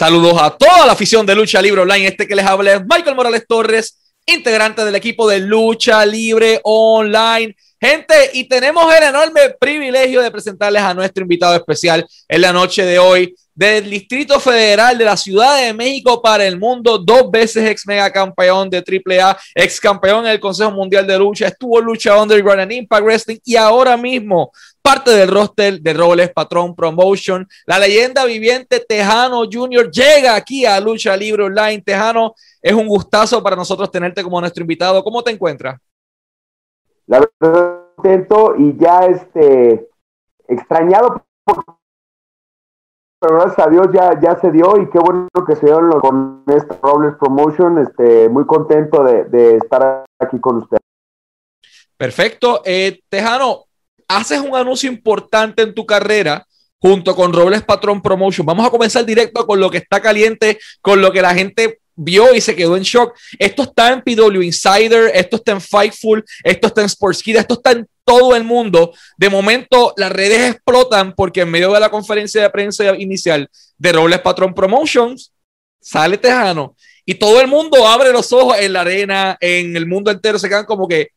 Saludos 0.00 0.40
a 0.40 0.48
toda 0.48 0.86
la 0.86 0.92
afición 0.92 1.26
de 1.26 1.34
Lucha 1.34 1.60
Libre 1.60 1.82
Online. 1.82 2.06
Este 2.06 2.26
que 2.26 2.34
les 2.34 2.46
habla 2.46 2.72
es 2.72 2.80
Michael 2.80 3.14
Morales 3.14 3.44
Torres, 3.46 4.14
integrante 4.24 4.82
del 4.82 4.94
equipo 4.94 5.28
de 5.28 5.40
Lucha 5.40 6.06
Libre 6.06 6.58
Online. 6.64 7.54
Gente, 7.78 8.14
y 8.32 8.48
tenemos 8.48 8.90
el 8.94 9.02
enorme 9.02 9.50
privilegio 9.60 10.22
de 10.22 10.30
presentarles 10.30 10.80
a 10.80 10.94
nuestro 10.94 11.20
invitado 11.20 11.54
especial 11.54 12.06
en 12.26 12.40
la 12.40 12.50
noche 12.50 12.82
de 12.86 12.98
hoy 12.98 13.34
del 13.60 13.90
Distrito 13.90 14.40
Federal 14.40 14.96
de 14.96 15.04
la 15.04 15.18
Ciudad 15.18 15.60
de 15.60 15.74
México 15.74 16.22
para 16.22 16.46
el 16.46 16.58
mundo, 16.58 16.96
dos 16.96 17.30
veces 17.30 17.68
ex 17.68 17.86
mega 17.86 18.10
campeón 18.10 18.70
de 18.70 18.78
AAA, 18.78 19.36
ex 19.54 19.78
campeón 19.78 20.24
en 20.24 20.32
el 20.32 20.40
Consejo 20.40 20.70
Mundial 20.70 21.06
de 21.06 21.18
Lucha, 21.18 21.48
estuvo 21.48 21.78
Lucha 21.78 22.18
Underground 22.18 22.62
en 22.62 22.72
Impact 22.72 23.04
Wrestling 23.04 23.36
y 23.44 23.56
ahora 23.56 23.98
mismo 23.98 24.50
parte 24.80 25.10
del 25.10 25.28
roster 25.28 25.78
de 25.78 25.92
Robles 25.92 26.32
Patrón 26.32 26.74
Promotion. 26.74 27.46
La 27.66 27.78
leyenda 27.78 28.24
viviente 28.24 28.80
Tejano 28.80 29.42
Jr. 29.42 29.90
llega 29.90 30.36
aquí 30.36 30.64
a 30.64 30.80
Lucha 30.80 31.14
Libre 31.14 31.44
Online. 31.44 31.82
Tejano, 31.82 32.34
es 32.62 32.72
un 32.72 32.88
gustazo 32.88 33.42
para 33.42 33.56
nosotros 33.56 33.90
tenerte 33.90 34.22
como 34.22 34.40
nuestro 34.40 34.62
invitado. 34.62 35.04
¿Cómo 35.04 35.22
te 35.22 35.32
encuentras? 35.32 35.78
La 37.06 37.20
verdad, 37.38 37.82
contento 37.94 38.54
y 38.56 38.74
ya 38.78 39.00
este 39.00 39.86
extrañado 40.48 41.26
pero 43.20 43.34
gracias 43.34 43.66
a 43.66 43.70
Dios 43.70 43.88
ya, 43.92 44.18
ya 44.20 44.40
se 44.40 44.50
dio 44.50 44.80
y 44.80 44.88
qué 44.88 44.98
bueno 44.98 45.28
que 45.46 45.54
se 45.54 45.66
dio 45.66 45.78
con 46.00 46.42
esta 46.46 46.78
Robles 46.82 47.14
Promotion. 47.20 47.78
Este, 47.78 48.28
muy 48.30 48.46
contento 48.46 49.04
de, 49.04 49.24
de 49.24 49.56
estar 49.56 50.04
aquí 50.18 50.40
con 50.40 50.56
usted. 50.56 50.78
Perfecto. 51.96 52.62
Eh, 52.64 53.00
Tejano, 53.10 53.64
haces 54.08 54.40
un 54.40 54.56
anuncio 54.56 54.90
importante 54.90 55.62
en 55.62 55.74
tu 55.74 55.84
carrera 55.84 56.46
junto 56.80 57.14
con 57.14 57.34
Robles 57.34 57.62
Patrón 57.62 58.00
Promotion. 58.00 58.46
Vamos 58.46 58.66
a 58.66 58.70
comenzar 58.70 59.04
directo 59.04 59.46
con 59.46 59.60
lo 59.60 59.70
que 59.70 59.78
está 59.78 60.00
caliente, 60.00 60.58
con 60.80 61.02
lo 61.02 61.12
que 61.12 61.20
la 61.20 61.34
gente 61.34 61.79
vio 62.02 62.34
y 62.34 62.40
se 62.40 62.56
quedó 62.56 62.76
en 62.76 62.82
shock. 62.82 63.16
Esto 63.38 63.62
está 63.62 63.92
en 63.92 64.02
PW 64.02 64.42
Insider, 64.42 65.10
esto 65.14 65.36
está 65.36 65.52
en 65.52 65.60
Fightful, 65.60 66.24
esto 66.42 66.66
está 66.66 66.82
en 66.82 66.88
Sportskeeda, 66.88 67.40
esto 67.40 67.54
está 67.54 67.72
en 67.72 67.88
todo 68.04 68.34
el 68.34 68.44
mundo. 68.44 68.92
De 69.16 69.28
momento, 69.28 69.92
las 69.96 70.10
redes 70.10 70.52
explotan 70.52 71.14
porque 71.14 71.42
en 71.42 71.50
medio 71.50 71.72
de 71.72 71.80
la 71.80 71.90
conferencia 71.90 72.42
de 72.42 72.50
prensa 72.50 72.96
inicial 72.96 73.48
de 73.78 73.92
Robles 73.92 74.20
Patrón 74.20 74.54
Promotions, 74.54 75.32
sale 75.80 76.18
Tejano 76.18 76.76
y 77.04 77.14
todo 77.14 77.40
el 77.40 77.46
mundo 77.46 77.86
abre 77.86 78.12
los 78.12 78.32
ojos 78.32 78.56
en 78.58 78.72
la 78.72 78.82
arena, 78.82 79.36
en 79.40 79.76
el 79.76 79.86
mundo 79.86 80.10
entero 80.10 80.38
se 80.38 80.48
quedan 80.48 80.66
como 80.66 80.86
que, 80.86 81.08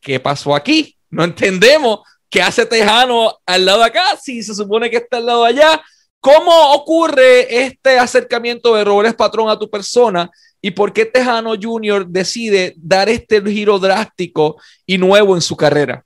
¿qué 0.00 0.20
pasó 0.20 0.54
aquí? 0.54 0.96
No 1.10 1.24
entendemos 1.24 2.00
¿Qué 2.34 2.42
hace 2.42 2.66
Tejano 2.66 3.38
al 3.46 3.64
lado 3.64 3.78
de 3.78 3.84
acá 3.84 4.16
si 4.20 4.42
se 4.42 4.56
supone 4.56 4.90
que 4.90 4.96
está 4.96 5.18
al 5.18 5.26
lado 5.26 5.44
de 5.44 5.50
allá? 5.50 5.84
¿Cómo 6.24 6.72
ocurre 6.74 7.66
este 7.66 7.98
acercamiento 7.98 8.74
de 8.74 8.82
Robles 8.82 9.12
Patrón 9.12 9.50
a 9.50 9.58
tu 9.58 9.68
persona 9.68 10.30
y 10.62 10.70
por 10.70 10.90
qué 10.90 11.04
Tejano 11.04 11.50
Jr. 11.60 12.06
decide 12.06 12.72
dar 12.78 13.10
este 13.10 13.42
giro 13.42 13.78
drástico 13.78 14.56
y 14.86 14.96
nuevo 14.96 15.34
en 15.34 15.42
su 15.42 15.54
carrera? 15.54 16.02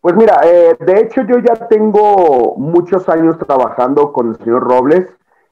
Pues 0.00 0.14
mira, 0.16 0.40
eh, 0.42 0.74
de 0.80 1.00
hecho 1.00 1.20
yo 1.28 1.36
ya 1.38 1.68
tengo 1.68 2.54
muchos 2.56 3.06
años 3.10 3.36
trabajando 3.46 4.10
con 4.10 4.30
el 4.30 4.36
señor 4.38 4.62
Robles. 4.62 5.06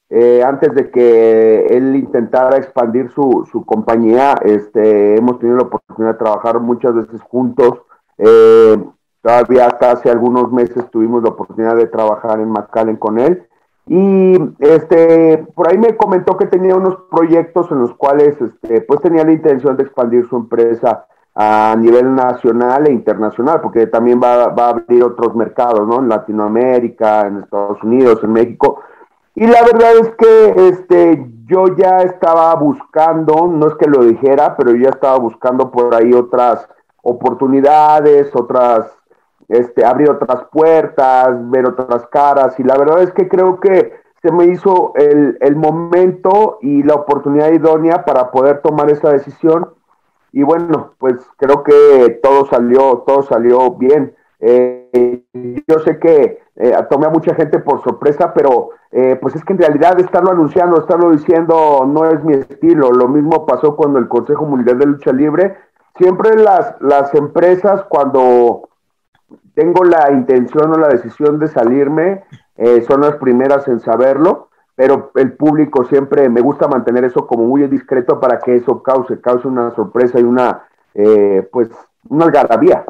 Eh, 0.09 0.41
antes 0.43 0.73
de 0.73 0.89
que 0.89 1.67
él 1.67 1.95
intentara 1.95 2.57
expandir 2.57 3.11
su, 3.11 3.47
su 3.51 3.63
compañía, 3.65 4.33
este, 4.43 5.15
hemos 5.15 5.37
tenido 5.37 5.57
la 5.57 5.67
oportunidad 5.67 6.13
de 6.13 6.19
trabajar 6.19 6.59
muchas 6.59 6.95
veces 6.95 7.21
juntos 7.21 7.83
eh, 8.17 8.77
todavía 9.23 9.67
hasta 9.67 9.91
hace 9.91 10.11
algunos 10.11 10.51
meses 10.51 10.89
tuvimos 10.91 11.23
la 11.23 11.29
oportunidad 11.29 11.75
de 11.75 11.87
trabajar 11.87 12.39
en 12.39 12.51
McAllen 12.51 12.97
con 12.97 13.17
él. 13.17 13.47
Y 13.87 14.37
este, 14.59 15.45
por 15.55 15.69
ahí 15.69 15.77
me 15.77 15.97
comentó 15.97 16.37
que 16.37 16.45
tenía 16.45 16.75
unos 16.75 16.97
proyectos 17.09 17.71
en 17.71 17.79
los 17.79 17.93
cuales 17.95 18.39
este, 18.39 18.81
pues 18.81 19.01
tenía 19.01 19.23
la 19.25 19.31
intención 19.31 19.75
de 19.75 19.83
expandir 19.83 20.27
su 20.29 20.35
empresa 20.37 21.05
a 21.35 21.75
nivel 21.77 22.13
nacional 22.13 22.87
e 22.87 22.91
internacional, 22.91 23.59
porque 23.61 23.87
también 23.87 24.21
va, 24.23 24.49
va, 24.49 24.67
a 24.67 24.69
abrir 24.69 25.03
otros 25.03 25.35
mercados, 25.35 25.87
¿no? 25.87 25.99
En 25.99 26.09
Latinoamérica, 26.09 27.21
en 27.21 27.39
Estados 27.39 27.81
Unidos, 27.81 28.19
en 28.23 28.33
México. 28.33 28.81
Y 29.35 29.47
la 29.47 29.63
verdad 29.63 29.97
es 29.99 30.09
que 30.11 30.67
este, 30.69 31.25
yo 31.45 31.75
ya 31.75 31.97
estaba 32.03 32.53
buscando, 32.55 33.47
no 33.47 33.67
es 33.67 33.75
que 33.75 33.89
lo 33.89 34.03
dijera, 34.03 34.55
pero 34.55 34.71
yo 34.71 34.83
ya 34.83 34.89
estaba 34.89 35.17
buscando 35.17 35.71
por 35.71 35.95
ahí 35.95 36.13
otras 36.13 36.69
oportunidades, 37.01 38.33
otras, 38.35 38.91
este, 39.49 39.85
abrir 39.85 40.09
otras 40.09 40.45
puertas, 40.51 41.29
ver 41.49 41.67
otras 41.67 42.05
caras. 42.07 42.59
Y 42.59 42.63
la 42.63 42.77
verdad 42.77 43.01
es 43.01 43.11
que 43.11 43.27
creo 43.27 43.59
que 43.59 43.93
se 44.21 44.31
me 44.31 44.45
hizo 44.45 44.93
el, 44.95 45.37
el 45.41 45.55
momento 45.55 46.57
y 46.61 46.83
la 46.83 46.95
oportunidad 46.95 47.51
idónea 47.51 48.05
para 48.05 48.31
poder 48.31 48.61
tomar 48.61 48.89
esa 48.89 49.11
decisión. 49.11 49.69
Y 50.31 50.43
bueno, 50.43 50.93
pues 50.97 51.15
creo 51.37 51.63
que 51.63 52.19
todo 52.23 52.45
salió, 52.45 53.03
todo 53.05 53.21
salió 53.23 53.71
bien. 53.71 54.15
Eh, 54.39 55.23
yo 55.67 55.79
sé 55.79 55.99
que 55.99 56.39
eh, 56.55 56.73
tomé 56.89 57.07
a 57.07 57.09
mucha 57.09 57.33
gente 57.35 57.59
por 57.59 57.81
sorpresa, 57.83 58.33
pero 58.33 58.71
eh, 58.91 59.17
pues 59.21 59.35
es 59.35 59.43
que 59.45 59.53
en 59.53 59.59
realidad 59.59 59.99
estarlo 59.99 60.31
anunciando, 60.31 60.79
estarlo 60.79 61.11
diciendo 61.11 61.85
no 61.87 62.05
es 62.05 62.23
mi 62.23 62.33
estilo. 62.33 62.91
Lo 62.91 63.07
mismo 63.07 63.45
pasó 63.45 63.75
cuando 63.75 63.99
el 63.99 64.07
Consejo 64.07 64.45
Mundial 64.45 64.79
de 64.79 64.85
Lucha 64.85 65.11
Libre 65.11 65.55
siempre 65.97 66.35
las, 66.35 66.75
las 66.81 67.13
empresas 67.15 67.83
cuando 67.85 68.69
tengo 69.53 69.83
la 69.83 70.11
intención 70.11 70.71
o 70.71 70.77
la 70.77 70.89
decisión 70.89 71.39
de 71.39 71.47
salirme, 71.47 72.23
eh, 72.57 72.83
son 72.87 73.01
las 73.01 73.15
primeras 73.17 73.67
en 73.67 73.79
saberlo, 73.79 74.49
pero 74.75 75.11
el 75.15 75.33
público 75.33 75.85
siempre 75.85 76.29
me 76.29 76.41
gusta 76.41 76.67
mantener 76.67 77.03
eso 77.05 77.27
como 77.27 77.43
muy 77.43 77.67
discreto 77.67 78.19
para 78.19 78.39
que 78.39 78.55
eso 78.55 78.81
cause, 78.81 79.19
cause 79.21 79.47
una 79.47 79.73
sorpresa 79.75 80.19
y 80.19 80.23
una, 80.23 80.67
eh, 80.93 81.47
pues, 81.51 81.69
una 82.09 82.25
algarabía. 82.25 82.85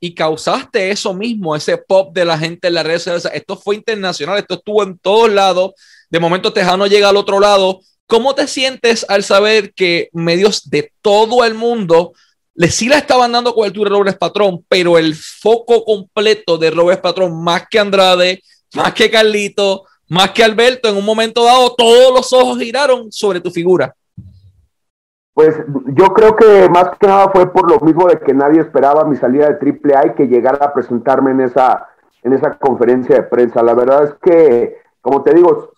Y 0.00 0.14
causaste 0.14 0.90
eso 0.90 1.14
mismo, 1.14 1.56
ese 1.56 1.78
pop 1.78 2.14
de 2.14 2.24
la 2.24 2.36
gente 2.36 2.68
en 2.68 2.74
las 2.74 2.84
redes 2.84 3.02
sociales. 3.02 3.30
Esto 3.32 3.56
fue 3.56 3.76
internacional, 3.76 4.38
esto 4.38 4.54
estuvo 4.54 4.82
en 4.82 4.98
todos 4.98 5.30
lados. 5.30 5.72
De 6.10 6.20
momento 6.20 6.52
Tejano 6.52 6.86
llega 6.86 7.08
al 7.08 7.16
otro 7.16 7.40
lado 7.40 7.80
¿Cómo 8.06 8.34
te 8.34 8.46
sientes 8.46 9.06
al 9.08 9.24
saber 9.24 9.72
que 9.72 10.10
medios 10.12 10.68
de 10.68 10.92
todo 11.00 11.44
el 11.44 11.54
mundo 11.54 12.12
le 12.54 12.68
sí 12.68 12.88
la 12.88 12.98
estaban 12.98 13.32
dando 13.32 13.54
cobertura 13.54 13.90
a 13.90 13.98
Robles 13.98 14.16
Patrón, 14.16 14.64
pero 14.68 14.96
el 14.96 15.14
foco 15.14 15.84
completo 15.84 16.56
de 16.56 16.70
Robles 16.70 16.98
Patrón, 16.98 17.42
más 17.42 17.66
que 17.68 17.78
Andrade, 17.78 18.42
más 18.74 18.94
que 18.94 19.10
Carlito, 19.10 19.84
más 20.08 20.30
que 20.30 20.44
Alberto, 20.44 20.88
en 20.88 20.96
un 20.96 21.04
momento 21.04 21.44
dado 21.44 21.74
todos 21.74 22.12
los 22.12 22.32
ojos 22.32 22.58
giraron 22.58 23.10
sobre 23.10 23.40
tu 23.40 23.50
figura? 23.50 23.94
Pues 25.32 25.56
yo 25.96 26.06
creo 26.14 26.36
que 26.36 26.68
más 26.68 26.90
que 26.98 27.08
nada 27.08 27.28
fue 27.30 27.52
por 27.52 27.68
lo 27.68 27.80
mismo 27.80 28.06
de 28.06 28.20
que 28.20 28.32
nadie 28.32 28.60
esperaba 28.60 29.04
mi 29.04 29.16
salida 29.16 29.48
de 29.48 29.54
AAA 29.58 30.06
y 30.06 30.14
que 30.14 30.28
llegara 30.28 30.64
a 30.64 30.72
presentarme 30.72 31.32
en 31.32 31.40
esa, 31.40 31.88
en 32.22 32.34
esa 32.34 32.56
conferencia 32.56 33.16
de 33.16 33.22
prensa. 33.24 33.60
La 33.62 33.74
verdad 33.74 34.04
es 34.04 34.14
que, 34.22 34.76
como 35.00 35.24
te 35.24 35.34
digo, 35.34 35.72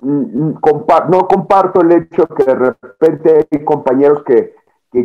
no 0.00 1.28
comparto 1.28 1.82
el 1.82 1.92
hecho 1.92 2.26
que 2.28 2.44
de 2.44 2.54
repente 2.54 3.46
hay 3.50 3.64
compañeros 3.64 4.22
que, 4.24 4.54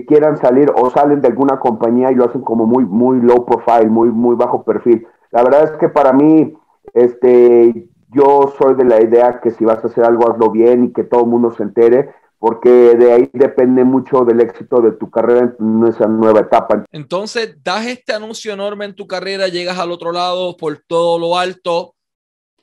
quieran 0.05 0.37
salir 0.37 0.71
o 0.75 0.89
salen 0.89 1.21
de 1.21 1.27
alguna 1.27 1.59
compañía 1.59 2.11
y 2.11 2.15
lo 2.15 2.25
hacen 2.25 2.41
como 2.41 2.65
muy, 2.65 2.85
muy 2.85 3.21
low 3.21 3.45
profile, 3.45 3.89
muy, 3.89 4.09
muy 4.09 4.35
bajo 4.35 4.63
perfil. 4.63 5.07
La 5.31 5.43
verdad 5.43 5.63
es 5.63 5.71
que 5.79 5.89
para 5.89 6.13
mí, 6.13 6.53
este, 6.93 7.89
yo 8.09 8.53
soy 8.57 8.75
de 8.75 8.85
la 8.85 9.01
idea 9.01 9.39
que 9.41 9.51
si 9.51 9.65
vas 9.65 9.83
a 9.83 9.87
hacer 9.87 10.03
algo, 10.03 10.29
hazlo 10.29 10.51
bien 10.51 10.85
y 10.85 10.93
que 10.93 11.03
todo 11.03 11.21
el 11.21 11.27
mundo 11.27 11.51
se 11.51 11.63
entere, 11.63 12.13
porque 12.39 12.69
de 12.69 13.13
ahí 13.13 13.29
depende 13.33 13.83
mucho 13.83 14.23
del 14.25 14.41
éxito 14.41 14.81
de 14.81 14.91
tu 14.91 15.09
carrera 15.09 15.55
en 15.59 15.87
esa 15.87 16.07
nueva 16.07 16.41
etapa. 16.41 16.83
Entonces, 16.91 17.57
das 17.63 17.85
este 17.87 18.13
anuncio 18.13 18.53
enorme 18.53 18.85
en 18.85 18.95
tu 18.95 19.07
carrera, 19.07 19.47
llegas 19.47 19.79
al 19.79 19.91
otro 19.91 20.11
lado 20.11 20.55
por 20.57 20.77
todo 20.87 21.17
lo 21.17 21.37
alto, 21.37 21.95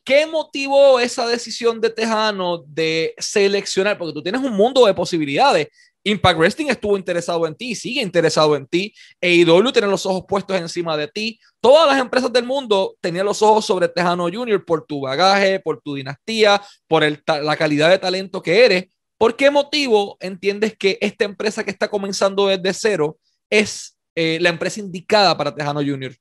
¿Qué 0.05 0.27
motivó 0.27 1.01
esa 1.01 1.27
decisión 1.27 1.81
de 1.81 1.89
Tejano 1.89 2.59
de 2.67 3.15
seleccionar? 3.17 3.97
Porque 3.97 4.13
tú 4.13 4.23
tienes 4.23 4.43
un 4.43 4.53
mundo 4.53 4.85
de 4.85 4.93
posibilidades. 4.93 5.69
Impact 6.05 6.39
Wrestling 6.39 6.67
estuvo 6.69 6.99
interesado 6.99 7.47
en 7.47 7.55
ti, 7.55 7.75
sigue 7.75 8.03
interesado 8.03 8.55
en 8.57 8.67
ti. 8.67 8.95
AEW 9.23 9.73
tiene 9.73 9.89
los 9.89 10.05
ojos 10.05 10.25
puestos 10.29 10.57
encima 10.57 10.97
de 10.99 11.09
ti. 11.09 11.41
Todas 11.61 11.89
las 11.89 11.99
empresas 11.99 12.31
del 12.31 12.45
mundo 12.45 12.95
tenían 13.01 13.25
los 13.25 13.41
ojos 13.41 13.65
sobre 13.65 13.89
Tejano 13.89 14.29
Jr. 14.31 14.65
por 14.65 14.85
tu 14.85 15.01
bagaje, 15.01 15.61
por 15.61 15.81
tu 15.81 15.95
dinastía, 15.95 16.61
por 16.87 17.03
la 17.27 17.57
calidad 17.57 17.89
de 17.89 17.99
talento 17.99 18.43
que 18.43 18.67
eres. 18.67 18.85
¿Por 19.17 19.35
qué 19.35 19.51
motivo 19.51 20.19
entiendes 20.21 20.77
que 20.77 20.99
esta 21.01 21.25
empresa 21.25 21.65
que 21.65 21.71
está 21.71 21.89
comenzando 21.89 22.49
desde 22.49 22.75
cero 22.75 23.17
es 23.49 23.97
eh, 24.15 24.39
la 24.41 24.51
empresa 24.51 24.81
indicada 24.81 25.35
para 25.37 25.55
Tejano 25.55 25.81
Jr.? 25.81 26.13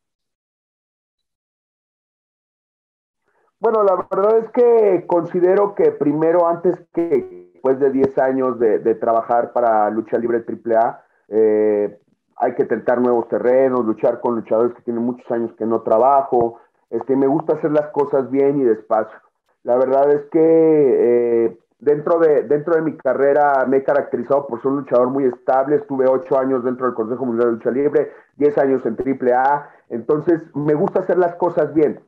Bueno, 3.59 3.83
la 3.83 4.07
verdad 4.09 4.39
es 4.39 4.51
que 4.51 5.07
considero 5.07 5.75
que 5.75 5.91
primero, 5.91 6.47
antes 6.47 6.75
que 6.94 7.52
después 7.63 7.80
de 7.80 7.92
10 7.92 8.18
años 8.18 8.60
de, 8.60 8.95
trabajar 8.95 9.54
para 9.54 9.89
Lucha 9.89 10.18
Libre 10.18 10.44
AAA, 10.45 11.01
eh, 11.30 11.98
hay 12.36 12.56
que 12.56 12.65
tentar 12.65 13.00
nuevos 13.00 13.30
terrenos, 13.30 13.86
luchar 13.86 14.19
con 14.19 14.36
luchadores 14.36 14.74
que 14.74 14.81
tienen 14.81 15.04
muchos 15.04 15.30
años 15.31 15.54
que 15.57 15.65
no 15.65 15.81
trabajo. 15.81 16.60
Este, 16.89 17.15
me 17.15 17.25
gusta 17.25 17.54
hacer 17.54 17.71
las 17.71 17.88
cosas 17.92 18.30
bien 18.30 18.60
y 18.60 18.63
despacio. 18.65 19.18
La 19.63 19.77
verdad 19.77 20.12
es 20.12 20.24
que 20.30 20.39
eh, 20.42 21.57
dentro, 21.80 22.19
de, 22.19 22.44
dentro 22.44 22.75
de 22.75 22.81
mi 22.81 22.98
carrera 22.98 23.65
me 23.65 23.77
he 23.77 23.83
caracterizado 23.83 24.45
por 24.45 24.62
ser 24.62 24.71
un 24.71 24.80
luchador 24.80 25.10
muy 25.10 25.24
estable. 25.24 25.77
Estuve 25.77 26.06
ocho 26.10 26.38
años 26.38 26.65
dentro 26.65 26.88
del 26.88 26.95
Consejo 26.95 27.25
Mundial 27.25 27.48
de 27.48 27.54
Lucha 27.54 27.71
Libre, 27.71 28.12
diez 28.36 28.57
años 28.57 28.86
en 28.86 28.98
AAA. 28.98 29.69
Entonces, 29.88 30.42
me 30.54 30.74
gusta 30.74 31.00
hacer 31.00 31.18
las 31.18 31.36
cosas 31.36 31.74
bien. 31.74 32.01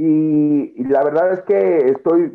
Y, 0.00 0.84
la 0.84 1.02
verdad 1.02 1.32
es 1.32 1.42
que 1.42 1.90
estoy 1.90 2.32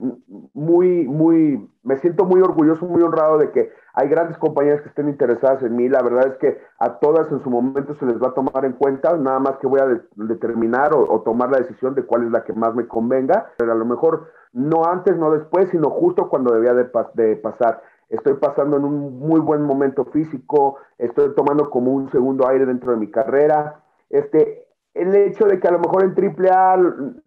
muy, 0.54 1.08
muy, 1.08 1.70
me 1.84 1.98
siento 2.00 2.26
muy 2.26 2.42
orgulloso, 2.42 2.86
muy 2.86 3.02
honrado 3.02 3.38
de 3.38 3.52
que 3.52 3.72
hay 3.94 4.10
grandes 4.10 4.38
compañías 4.38 4.82
que 4.82 4.90
estén 4.90 5.08
interesadas 5.08 5.64
en 5.64 5.78
mí. 5.78 5.88
La 5.88 6.02
verdad 6.02 6.28
es 6.28 6.38
que 6.40 6.60
a 6.80 7.00
todas 7.00 7.32
en 7.32 7.42
su 7.42 7.50
momento 7.50 7.96
se 7.96 8.06
les 8.06 8.22
va 8.22 8.28
a 8.28 8.34
tomar 8.34 8.66
en 8.66 8.74
cuenta, 8.74 9.16
nada 9.16 9.40
más 9.40 9.58
que 9.60 9.68
voy 9.68 9.80
a 9.80 9.88
determinar 10.18 10.94
o, 10.94 11.22
tomar 11.22 11.52
la 11.52 11.60
decisión 11.60 11.96
de 11.96 12.04
cuál 12.04 12.26
es 12.26 12.32
la 12.32 12.44
que 12.44 12.52
más 12.52 12.76
me 12.76 12.86
convenga. 12.86 13.54
Pero 13.58 13.72
a 13.72 13.76
lo 13.76 13.86
mejor 13.86 14.28
no 14.52 14.84
antes, 14.84 15.16
no 15.16 15.32
después, 15.32 15.70
sino 15.70 15.90
justo 15.90 16.28
cuando 16.28 16.54
debía 16.54 16.74
de, 16.74 16.90
de 17.14 17.38
pasar. 17.38 17.82
Estoy 18.10 18.34
pasando 18.34 18.76
en 18.76 18.84
un 18.84 19.20
muy 19.20 19.40
buen 19.40 19.62
momento 19.62 20.04
físico, 20.04 20.80
estoy 20.98 21.34
tomando 21.34 21.70
como 21.70 21.94
un 21.94 22.12
segundo 22.12 22.46
aire 22.46 22.66
dentro 22.66 22.92
de 22.92 22.98
mi 22.98 23.10
carrera. 23.10 23.80
Este, 24.10 24.63
el 24.94 25.16
hecho 25.16 25.46
de 25.46 25.60
que 25.60 25.68
a 25.68 25.72
lo 25.72 25.80
mejor 25.80 26.04
en 26.04 26.14
AAA 26.14 26.78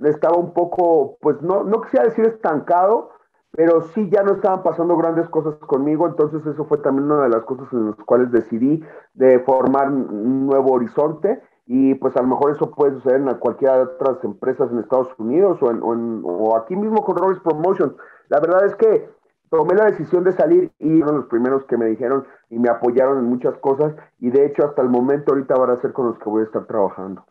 estaba 0.05 0.37
un 0.37 0.53
poco, 0.53 1.19
pues 1.21 1.41
no, 1.43 1.65
no 1.65 1.81
quisiera 1.83 2.07
decir 2.07 2.27
estancado, 2.27 3.11
pero 3.51 3.83
sí 3.95 4.09
ya 4.11 4.23
no 4.23 4.35
estaban 4.35 4.63
pasando 4.63 4.97
grandes 4.97 5.29
cosas 5.29 5.55
conmigo, 5.57 6.07
entonces 6.07 6.45
eso 6.47 6.65
fue 6.67 6.79
también 6.79 7.11
una 7.11 7.25
de 7.25 7.31
las 7.31 7.45
cosas 7.45 7.67
en 7.73 7.87
las 7.87 7.97
cuales 8.05 8.31
decidí 8.31 8.85
de 9.15 9.41
formar 9.41 9.91
un 9.91 10.47
nuevo 10.47 10.73
horizonte 10.73 11.43
y 11.67 11.95
pues 11.95 12.17
a 12.17 12.23
lo 12.23 12.29
mejor 12.29 12.53
eso 12.53 12.71
puede 12.71 12.93
suceder 12.93 13.21
en 13.21 13.35
cualquiera 13.39 13.77
de 13.77 13.83
otras 13.83 14.23
empresas 14.23 14.71
en 14.71 14.79
Estados 14.79 15.09
Unidos 15.19 15.59
o, 15.63 15.71
en, 15.71 16.23
o, 16.25 16.57
aquí 16.57 16.77
mismo 16.77 17.03
con 17.03 17.17
Robles 17.17 17.41
Promotions. 17.41 17.95
La 18.29 18.39
verdad 18.41 18.67
es 18.67 18.77
que 18.77 19.09
tomé 19.51 19.75
la 19.75 19.87
decisión 19.87 20.23
de 20.23 20.33
salir 20.33 20.71
y 20.79 20.99
fueron 20.99 21.17
los 21.23 21.27
primeros 21.27 21.65
que 21.65 21.77
me 21.77 21.87
dijeron 21.87 22.25
y 22.51 22.59
me 22.59 22.69
apoyaron 22.69 23.19
en 23.19 23.25
muchas 23.25 23.57
cosas 23.59 23.95
y 24.21 24.31
de 24.31 24.47
hecho 24.47 24.67
hasta 24.67 24.83
el 24.83 24.91
momento 24.91 25.33
ahorita 25.33 25.57
van 25.57 25.71
a 25.71 25.81
ser 25.81 25.93
con 25.93 26.07
los 26.07 26.19
que 26.19 26.29
voy 26.29 26.43
a 26.43 26.45
estar 26.45 26.67
trabajando. 26.67 27.25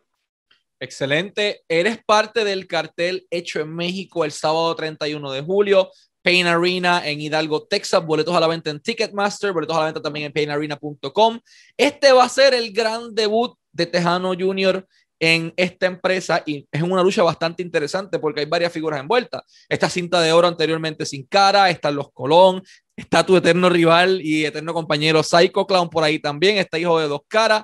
Excelente. 0.78 1.62
Eres 1.68 1.98
parte 2.04 2.44
del 2.44 2.66
cartel 2.66 3.26
hecho 3.30 3.60
en 3.60 3.74
México 3.74 4.24
el 4.24 4.32
sábado 4.32 4.74
31 4.76 5.32
de 5.32 5.40
julio. 5.40 5.90
Pain 6.22 6.46
Arena 6.46 7.06
en 7.06 7.20
Hidalgo, 7.20 7.66
Texas. 7.66 8.04
Boletos 8.04 8.34
a 8.34 8.40
la 8.40 8.46
venta 8.46 8.70
en 8.70 8.80
Ticketmaster, 8.80 9.52
boletos 9.52 9.76
a 9.76 9.80
la 9.80 9.84
venta 9.86 10.02
también 10.02 10.26
en 10.26 10.32
painarena.com. 10.32 11.40
Este 11.76 12.12
va 12.12 12.24
a 12.24 12.28
ser 12.28 12.52
el 12.52 12.72
gran 12.72 13.14
debut 13.14 13.56
de 13.72 13.86
Tejano 13.86 14.34
Jr. 14.34 14.86
en 15.18 15.54
esta 15.56 15.86
empresa 15.86 16.42
y 16.44 16.66
es 16.70 16.82
una 16.82 17.02
lucha 17.02 17.22
bastante 17.22 17.62
interesante 17.62 18.18
porque 18.18 18.40
hay 18.40 18.46
varias 18.46 18.72
figuras 18.72 19.00
envueltas. 19.00 19.42
Esta 19.68 19.88
cinta 19.88 20.20
de 20.20 20.32
oro 20.32 20.48
anteriormente 20.48 21.06
sin 21.06 21.26
cara, 21.26 21.70
están 21.70 21.94
los 21.94 22.12
Colón, 22.12 22.62
está 22.96 23.24
tu 23.24 23.36
eterno 23.36 23.70
rival 23.70 24.20
y 24.20 24.44
eterno 24.44 24.74
compañero 24.74 25.22
Psycho 25.22 25.66
Clown 25.66 25.88
por 25.88 26.04
ahí 26.04 26.18
también, 26.18 26.58
está 26.58 26.78
hijo 26.78 26.98
de 26.98 27.08
dos 27.08 27.20
caras. 27.28 27.62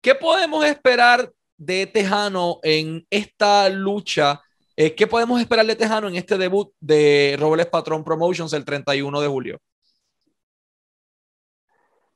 ¿Qué 0.00 0.14
podemos 0.16 0.64
esperar 0.64 1.30
de 1.64 1.86
Tejano 1.86 2.58
en 2.62 3.06
esta 3.10 3.68
lucha? 3.68 4.40
Eh, 4.76 4.94
¿Qué 4.94 5.06
podemos 5.06 5.40
esperar 5.40 5.66
de 5.66 5.76
Tejano 5.76 6.08
en 6.08 6.16
este 6.16 6.38
debut 6.38 6.72
de 6.80 7.36
Robles 7.38 7.66
Patrón 7.66 8.04
Promotions 8.04 8.52
el 8.52 8.64
31 8.64 9.20
de 9.20 9.28
julio? 9.28 9.58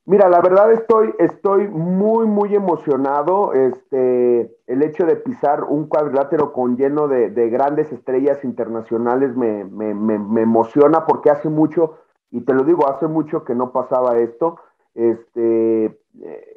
Mira, 0.09 0.29
la 0.29 0.41
verdad 0.41 0.73
estoy, 0.73 1.13
estoy 1.19 1.67
muy, 1.67 2.27
muy 2.27 2.55
emocionado. 2.55 3.53
Este, 3.53 4.57
el 4.69 4.83
hecho 4.83 5.05
de 5.05 5.17
pisar 5.17 5.65
un 5.65 5.89
cuadrilátero 5.89 6.53
con 6.53 6.77
lleno 6.77 7.09
de, 7.09 7.51
grandes 7.51 7.91
estrellas 7.91 8.45
internacionales 8.45 9.35
me, 9.35 9.65
me, 9.65 9.95
me, 9.95 10.43
emociona 10.43 11.05
porque 11.07 11.31
hace 11.31 11.49
mucho, 11.49 11.99
y 12.31 12.43
te 12.43 12.55
lo 12.55 12.63
digo, 12.63 12.89
hace 12.89 13.09
mucho 13.09 13.45
que 13.45 13.57
no 13.57 13.73
pasaba 13.73 14.19
esto. 14.19 14.61
Este, 14.95 15.87
eh, 16.23 16.56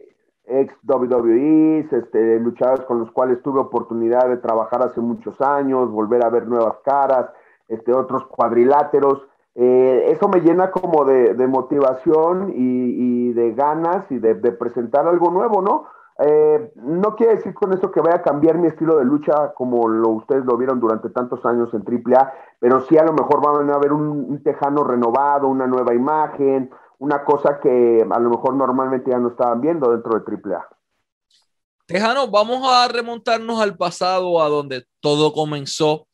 ex 0.50 0.75
WWE, 0.88 1.88
este, 1.92 2.40
luchadores 2.40 2.86
con 2.86 3.00
los 3.00 3.12
cuales 3.12 3.42
tuve 3.42 3.60
oportunidad 3.60 4.28
de 4.28 4.38
trabajar 4.38 4.81
hace 4.84 5.00
muchos 5.01 5.40
años, 5.42 5.92
volver 5.92 6.25
a 6.25 6.30
ver 6.30 6.48
nuevas 6.48 6.78
caras, 6.84 7.30
este, 7.68 7.94
otros 7.94 8.25
cuadriláteros. 8.25 9.22
Eh, 9.56 10.06
eso 10.12 10.28
me 10.28 10.42
llena 10.42 10.72
como 10.72 11.06
de, 11.06 11.36
motivación 11.48 12.54
y, 12.56 13.34
de 13.34 13.54
ganas 13.54 14.10
y 14.12 14.18
de, 14.18 14.36
presentar 14.51 15.07
algo 15.07 15.31
nuevo, 15.31 15.62
¿no? 15.62 15.86
Eh, 16.22 16.74
no 16.75 17.16
quiere 17.16 17.36
decir 17.36 17.54
con 17.54 17.72
eso 17.72 17.92
que 17.92 18.02
vaya 18.02 18.18
a 18.18 18.22
cambiar 18.22 18.57
mi 18.57 18.68
estilo 18.68 18.98
de 18.98 19.06
lucha 19.06 19.54
como 19.54 19.88
lo, 19.88 20.10
ustedes 20.10 20.44
lo 20.44 20.57
vieron 20.57 20.81
durante 20.81 21.10
tantos 21.10 21.45
años 21.45 21.74
en 21.74 21.86
AAA, 21.88 22.34
pero 22.60 22.81
sí 22.81 22.98
a 22.98 23.06
lo 23.06 23.13
mejor 23.13 23.42
van 23.42 23.69
a 23.69 23.78
ver 23.78 23.94
un 23.94 24.42
tejano 24.44 24.84
renovado, 24.84 25.48
una 25.48 25.66
nueva 25.66 25.94
imagen, 25.94 26.69
una 27.00 27.24
cosa 27.24 27.60
que 27.62 28.06
a 28.10 28.19
lo 28.19 28.30
mejor 28.30 28.56
normalmente 28.56 29.10
ya 29.10 29.18
no 29.18 29.30
estaban 29.30 29.62
viendo 29.62 29.92
dentro 29.92 30.19
de 30.19 30.54
AAA. 30.54 30.68
Tejano, 31.86 32.28
vamos 32.28 32.62
a 32.72 32.88
remontarnos 32.88 33.60
al 33.60 33.75
pasado, 33.75 34.42
a 34.42 34.50
donde 34.50 34.86
todo 35.00 35.34
comenzó. 35.34 36.07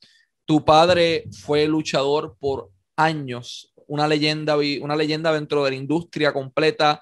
Tu 0.46 0.64
padre 0.64 1.26
fue 1.44 1.68
luchador 1.68 2.38
por 2.40 2.70
años, 2.96 3.74
una 3.88 4.08
leyenda, 4.08 4.56
una 4.82 4.96
leyenda 4.96 5.34
dentro 5.34 5.66
de 5.66 5.72
la 5.72 5.76
industria 5.76 6.32
completa. 6.32 7.02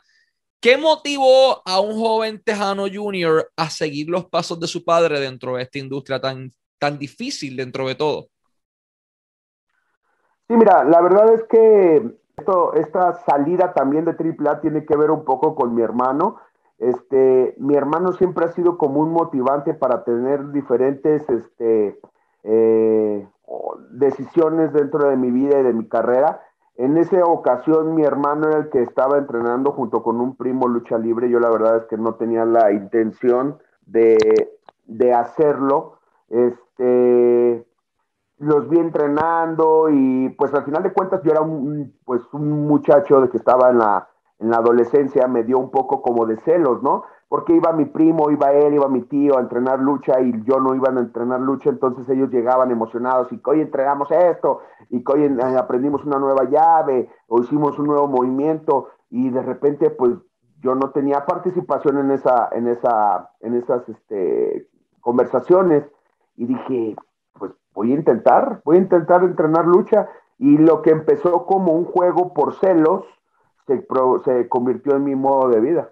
¿Qué 0.59 0.77
motivó 0.77 1.62
a 1.65 1.81
un 1.81 1.94
joven 2.00 2.41
Tejano 2.41 2.86
Junior 2.91 3.51
a 3.57 3.69
seguir 3.69 4.09
los 4.09 4.25
pasos 4.25 4.59
de 4.59 4.68
su 4.68 4.83
padre 4.83 5.19
dentro 5.19 5.57
de 5.57 5.63
esta 5.63 5.77
industria 5.77 6.21
tan, 6.21 6.53
tan 6.79 6.97
difícil 6.97 7.57
dentro 7.57 7.88
de 7.88 7.95
todo? 7.95 8.29
Sí, 10.47 10.56
mira, 10.56 10.83
la 10.86 11.01
verdad 11.01 11.33
es 11.33 11.44
que 11.50 12.23
esto, 12.38 12.74
esta 12.74 13.13
salida 13.25 13.74
también 13.74 14.06
de 14.06 14.12
AAA 14.12 14.62
tiene 14.62 14.85
que 14.85 14.97
ver 14.97 15.12
un 15.12 15.24
poco 15.24 15.56
con 15.56 15.75
mi 15.75 15.81
hermano. 15.81 16.38
Este, 16.80 17.56
mi 17.57 17.75
hermano 17.75 18.13
siempre 18.13 18.45
ha 18.45 18.50
sido 18.50 18.77
como 18.77 19.00
un 19.00 19.12
motivante 19.12 19.74
para 19.74 20.03
tener 20.03 20.51
diferentes 20.51 21.30
este, 21.30 22.00
eh, 22.44 23.27
decisiones 23.91 24.74
dentro 24.74 25.09
de 25.09 25.15
mi 25.15 25.31
vida 25.31 25.59
y 25.59 25.63
de 25.63 25.74
mi 25.74 25.88
carrera. 25.88 26.41
En 26.75 26.97
esa 26.97 27.24
ocasión 27.24 27.94
mi 27.94 28.03
hermano 28.03 28.47
era 28.47 28.57
el 28.57 28.69
que 28.69 28.81
estaba 28.81 29.19
entrenando 29.19 29.71
junto 29.71 30.01
con 30.01 30.19
un 30.19 30.36
primo 30.36 30.68
lucha 30.68 30.97
libre. 30.97 31.29
Yo 31.29 31.39
la 31.39 31.51
verdad 31.51 31.77
es 31.77 31.86
que 31.86 31.97
no 31.97 32.15
tenía 32.15 32.45
la 32.45 32.71
intención 32.71 33.59
de, 33.86 34.18
de 34.88 35.13
hacerlo. 35.13 36.00
Este, 36.29 37.63
los 38.39 38.68
vi 38.69 38.80
entrenando 38.80 39.89
y 39.89 40.30
pues 40.30 40.53
al 40.53 40.63
final 40.65 40.83
de 40.83 40.94
cuentas 40.94 41.21
yo 41.24 41.31
era 41.31 41.41
un, 41.41 41.93
pues 42.05 42.22
un 42.34 42.67
muchacho 42.67 43.22
de 43.22 43.29
que 43.29 43.38
estaba 43.38 43.69
en 43.69 43.77
la, 43.77 44.10
en 44.39 44.50
la 44.50 44.58
adolescencia, 44.58 45.27
me 45.27 45.43
dio 45.43 45.58
un 45.60 45.72
poco 45.72 46.01
como 46.01 46.25
de 46.25 46.38
celos, 46.38 46.81
¿no? 46.84 47.03
Porque 47.29 47.53
iba 47.53 47.72
mi 47.74 47.86
primo, 47.86 48.29
iba 48.29 48.51
él, 48.51 48.75
iba 48.75 48.88
mi 48.89 49.01
tío 49.03 49.38
a 49.38 49.41
entrenar 49.41 49.79
lucha 49.79 50.19
y 50.22 50.43
yo 50.43 50.60
no 50.60 50.75
iba 50.75 50.89
a 50.89 51.00
entrenar 51.00 51.39
lucha, 51.39 51.69
entonces 51.69 52.08
ellos 52.10 52.29
llegaban 52.29 52.69
emocionados 52.69 53.31
y 53.31 53.38
que 53.38 53.50
hoy 53.50 53.62
entrenamos 53.62 54.12
esto 54.12 54.60
y 54.89 55.03
que 55.03 55.13
hoy 55.13 55.24
eh, 55.24 55.58
aprendimos 55.58 56.05
una 56.05 56.19
nueva 56.19 56.43
llave 56.43 57.10
o 57.27 57.39
hicimos 57.39 57.79
un 57.79 57.88
nuevo 57.88 58.08
movimiento 58.08 58.89
y 59.10 59.29
de 59.29 59.41
repente 59.41 59.89
pues 59.89 60.13
yo 60.60 60.75
no 60.75 60.91
tenía 60.91 61.25
participación 61.25 61.98
en 61.98 62.12
esa 62.12 62.50
en 62.51 62.67
esa 62.67 63.31
en 63.41 63.55
esas 63.55 63.88
este, 63.89 64.69
conversaciones 65.01 65.84
y 66.36 66.46
dije 66.46 66.96
voy 67.74 67.92
a 67.92 67.96
intentar, 67.96 68.62
voy 68.63 68.77
a 68.77 68.82
intentar 68.82 69.24
entrenar 69.24 69.65
lucha. 69.65 70.10
Y 70.39 70.58
lo 70.58 70.82
que 70.82 70.92
empezó 70.92 71.46
como 71.46 71.74
un 71.74 71.86
juego 71.86 72.34
por 72.34 72.56
celos, 72.56 73.06
se, 73.68 73.86
se 74.25 74.50
convirtió 74.50 74.96
en 74.96 75.03
mi 75.03 75.15
modo 75.15 75.50
de 75.50 75.60
vida. 75.60 75.89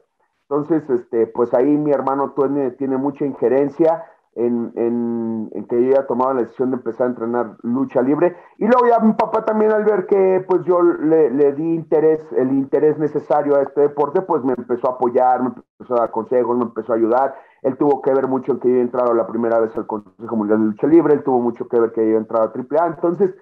Entonces, 0.50 0.90
este, 0.90 1.28
pues 1.28 1.54
ahí 1.54 1.78
mi 1.78 1.92
hermano 1.92 2.32
tiene, 2.32 2.72
tiene 2.72 2.98
mucha 2.98 3.26
injerencia 3.26 4.04
en, 4.36 4.72
en, 4.76 5.66
que 5.68 5.82
yo 5.82 5.90
haya 5.92 6.08
tomado 6.08 6.34
la 6.34 6.42
decisión 6.42 6.72
de 6.72 6.78
empezar 6.78 7.08
a 7.08 7.10
entrenar 7.10 7.58
lucha 7.64 8.02
libre. 8.02 8.36
Y 8.58 8.66
luego 8.66 8.88
ya 8.88 9.00
mi 9.00 9.14
papá 9.14 9.46
también 9.46 9.72
al 9.72 9.84
ver 9.84 10.06
que 10.08 10.44
pues 10.48 10.64
yo 10.66 10.82
le, 10.82 11.30
le, 11.32 11.54
di 11.54 11.76
interés, 11.76 12.20
el 12.34 12.52
interés 12.52 12.98
necesario 12.98 13.58
a 13.58 13.64
este 13.64 13.82
deporte, 13.82 14.22
pues 14.22 14.44
me 14.44 14.54
empezó 14.54 14.90
a 14.90 14.94
apoyar, 14.94 15.42
me 15.42 15.50
empezó 15.50 15.96
a 15.96 16.02
dar 16.02 16.12
consejos, 16.12 16.58
me 16.58 16.64
empezó 16.64 16.94
a 16.94 16.96
ayudar. 16.96 17.36
Él 17.62 17.78
tuvo 17.78 18.02
que 18.02 18.14
ver 18.14 18.28
mucho 18.28 18.54
en 18.54 18.60
que 18.60 18.70
yo 18.70 18.76
he 18.76 18.82
entrado 18.82 19.14
la 19.14 19.28
primera 19.28 19.60
vez 19.60 19.76
al 19.78 19.86
Consejo 19.86 20.36
Mundial 20.36 20.60
de 20.60 20.66
Lucha 20.66 20.88
Libre, 20.88 21.14
él 21.14 21.24
tuvo 21.24 21.40
mucho 21.40 21.68
que 21.68 21.80
ver 21.80 21.92
que 21.92 22.10
yo 22.10 22.16
he 22.16 22.20
entrado 22.20 22.46
a 22.46 22.52
AAA. 22.52 22.88
Entonces, 22.88 23.36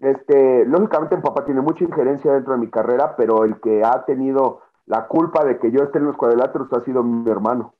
este, 0.00 0.66
lógicamente 0.66 1.16
mi 1.16 1.22
papá 1.22 1.44
tiene 1.44 1.60
mucha 1.60 1.84
injerencia 1.84 2.32
dentro 2.32 2.54
de 2.54 2.58
mi 2.58 2.68
carrera, 2.68 3.14
pero 3.16 3.44
el 3.44 3.60
que 3.60 3.82
ha 3.84 4.04
tenido 4.04 4.60
la 4.86 5.06
culpa 5.06 5.44
de 5.44 5.58
que 5.58 5.70
yo 5.70 5.84
esté 5.84 5.98
en 5.98 6.06
los 6.06 6.16
cuadriláteros 6.16 6.72
ha 6.72 6.80
sido 6.80 7.02
mi 7.02 7.30
hermano. 7.30 7.74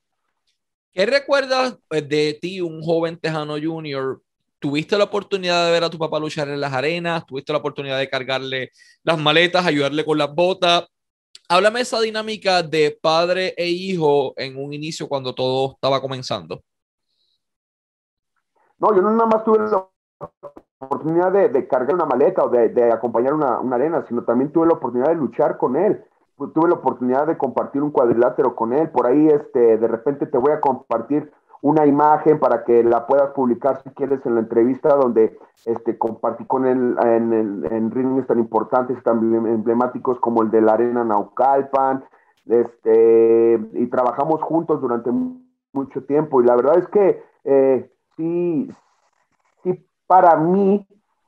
¿Qué 0.93 1.07
recuerdas 1.07 1.79
pues, 1.87 2.07
de 2.07 2.37
ti, 2.39 2.61
un 2.61 2.83
joven 2.83 3.17
Tejano 3.17 3.55
Junior? 3.61 4.21
¿Tuviste 4.59 4.95
la 4.95 5.05
oportunidad 5.05 5.65
de 5.65 5.71
ver 5.71 5.83
a 5.83 5.89
tu 5.89 5.97
papá 5.97 6.19
luchar 6.19 6.47
en 6.49 6.61
las 6.61 6.71
arenas? 6.71 7.25
¿Tuviste 7.25 7.51
la 7.51 7.57
oportunidad 7.57 7.97
de 7.97 8.07
cargarle 8.07 8.69
las 9.03 9.17
maletas, 9.17 9.65
ayudarle 9.65 10.05
con 10.05 10.19
las 10.19 10.33
botas? 10.33 10.87
Háblame 11.49 11.81
esa 11.81 11.99
dinámica 11.99 12.61
de 12.61 12.97
padre 13.01 13.55
e 13.57 13.67
hijo 13.67 14.33
en 14.37 14.55
un 14.55 14.71
inicio 14.71 15.09
cuando 15.09 15.33
todo 15.33 15.73
estaba 15.73 15.99
comenzando. 15.99 16.61
No, 18.77 18.95
yo 18.95 19.01
no 19.01 19.11
nada 19.11 19.25
más 19.25 19.43
tuve 19.43 19.59
la 19.59 19.89
oportunidad 20.77 21.31
de, 21.31 21.67
cargar 21.67 21.95
una 21.95 22.05
maleta 22.05 22.43
o 22.43 22.49
de, 22.49 22.91
acompañar 22.91 23.33
una, 23.33 23.59
una, 23.59 23.77
arena, 23.77 24.05
sino 24.07 24.23
también 24.23 24.51
tuve 24.51 24.67
la 24.67 24.73
oportunidad 24.73 25.09
de 25.09 25.15
luchar 25.15 25.57
con 25.57 25.75
él. 25.75 26.03
Tuve 26.51 26.69
la 26.69 26.75
oportunidad 26.75 27.27
de 27.27 27.37
compartir 27.37 27.81
un 27.81 27.91
cuadrilátero 27.91 28.55
con 28.55 28.73
él. 28.73 28.89
Por 28.89 29.07
ahí, 29.07 29.27
este, 29.27 29.77
de 29.77 29.87
repente 29.87 30.25
te 30.25 30.37
voy 30.37 30.51
a 30.51 30.61
compartir 30.61 31.31
una 31.63 31.85
imagen 31.85 32.39
para 32.39 32.65
que 32.65 32.83
la 32.83 33.07
puedas 33.07 33.31
publicar 33.31 33.81
si 33.83 33.89
quieres 33.91 34.25
en 34.25 34.35
la 34.35 34.41
entrevista 34.41 34.97
donde 34.97 35.37
este, 35.65 35.97
compartí 35.97 36.45
con 36.45 36.65
él 36.65 36.97
en, 37.01 37.63
en, 37.63 38.25
tan 38.25 38.37
importantes, 38.37 39.01
tan 39.01 39.33
emblemáticos 39.33 40.19
como 40.19 40.43
el 40.43 40.51
de 40.51 40.59
la 40.59 40.73
Arena 40.73 41.05
Naucalpan, 41.05 42.03
este, 42.45 43.59
y 43.73 43.87
trabajamos 43.87 44.41
juntos 44.41 44.81
durante 44.81 45.09
mucho 45.71 46.03
tiempo 46.03 46.41
y 46.41 46.45
la 46.45 46.57
verdad 46.57 46.79
es 46.79 46.87
que 46.89 47.23
eh, 47.45 47.89
sí, 48.17 48.69
sí 49.63 49.87
para 50.05 50.35
mí 50.35 50.85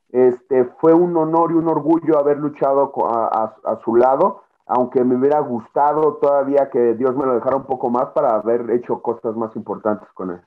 este, 0.10 0.66
fue 0.82 0.94
un 0.94 1.16
honor 1.16 1.52
y 1.52 1.56
un 1.56 1.70
orgullo 1.70 2.20
haber 2.20 2.40
luchado 2.40 2.92
a 3.06 3.80
su 3.86 3.96
lado 3.96 4.45
aunque 4.66 5.04
me 5.04 5.16
hubiera 5.16 5.40
gustado 5.40 6.18
todavía 6.22 6.70
que 6.72 6.96
Dios 6.96 7.16
me 7.16 7.26
lo 7.26 7.36
dejara 7.36 7.56
un 7.56 7.66
poco 7.66 7.90
más 7.90 8.08
para 8.14 8.36
haber 8.36 8.70
hecho 8.72 9.02
cosas 9.02 9.36
más 9.36 9.56
importantes 9.56 10.08
con 10.14 10.32
él. 10.32 10.42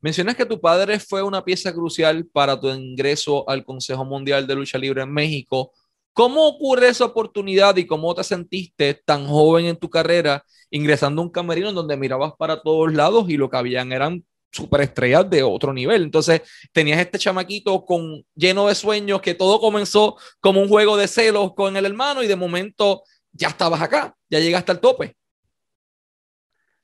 Mencionas 0.00 0.36
que 0.36 0.46
tu 0.46 0.60
padre 0.60 1.00
fue 1.00 1.22
una 1.22 1.42
pieza 1.42 1.72
crucial 1.72 2.26
para 2.30 2.60
tu 2.60 2.68
ingreso 2.68 3.48
al 3.48 3.64
Consejo 3.64 4.04
Mundial 4.04 4.46
de 4.46 4.54
Lucha 4.54 4.78
Libre 4.78 5.02
en 5.02 5.10
México. 5.10 5.72
¿Cómo 6.12 6.46
ocurre 6.46 6.88
esa 6.88 7.06
oportunidad 7.06 7.74
y 7.76 7.86
cómo 7.86 8.14
te 8.14 8.22
sentiste 8.22 9.02
tan 9.04 9.26
joven 9.26 9.64
en 9.64 9.76
tu 9.76 9.90
carrera 9.90 10.44
ingresando 10.70 11.22
a 11.22 11.24
un 11.24 11.30
camerino 11.30 11.70
en 11.70 11.74
donde 11.74 11.96
mirabas 11.96 12.34
para 12.38 12.62
todos 12.62 12.92
lados 12.92 13.28
y 13.28 13.36
lo 13.36 13.48
que 13.48 13.56
habían 13.56 13.92
eran 13.92 14.24
superestrellas 14.52 15.28
de 15.28 15.42
otro 15.42 15.72
nivel. 15.72 16.02
Entonces, 16.02 16.42
tenías 16.72 17.00
este 17.00 17.18
chamaquito 17.18 17.84
con 17.84 18.24
lleno 18.34 18.68
de 18.68 18.74
sueños 18.74 19.20
que 19.20 19.34
todo 19.34 19.58
comenzó 19.58 20.16
como 20.38 20.60
un 20.60 20.68
juego 20.68 20.96
de 20.96 21.08
celos 21.08 21.54
con 21.54 21.76
el 21.76 21.86
hermano 21.86 22.22
y 22.22 22.28
de 22.28 22.36
momento 22.36 23.02
ya 23.34 23.48
estabas 23.48 23.82
acá, 23.82 24.14
ya 24.30 24.38
llegaste 24.38 24.72
al 24.72 24.80
tope. 24.80 25.16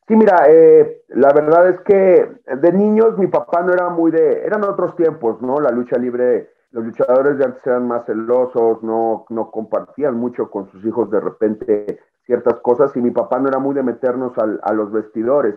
Sí, 0.07 0.17
mira, 0.17 0.47
eh, 0.49 1.03
la 1.09 1.33
verdad 1.33 1.69
es 1.69 1.81
que 1.83 2.29
de 2.57 2.73
niños 2.73 3.17
mi 3.17 3.29
papá 3.29 3.63
no 3.63 3.73
era 3.73 3.91
muy 3.91 4.11
de, 4.11 4.45
eran 4.45 4.65
otros 4.65 4.97
tiempos, 4.97 5.41
¿no? 5.41 5.61
La 5.61 5.71
lucha 5.71 5.99
libre, 5.99 6.51
los 6.73 6.85
luchadores 6.85 7.39
de 7.39 7.45
antes 7.45 7.65
eran 7.65 7.87
más 7.87 8.07
celosos, 8.07 8.83
no, 8.83 9.25
no 9.29 9.51
compartían 9.53 10.17
mucho 10.17 10.51
con 10.51 10.69
sus 10.73 10.85
hijos 10.85 11.11
de 11.11 11.21
repente 11.21 12.01
ciertas 12.27 12.59
cosas 12.61 12.97
y 12.97 13.01
mi 13.01 13.13
papá 13.13 13.39
no 13.39 13.49
era 13.49 13.61
muy 13.61 13.75
de 13.75 13.85
meternos 13.85 14.33
a 14.37 14.73
los 14.73 14.91
vestidores. 14.91 15.55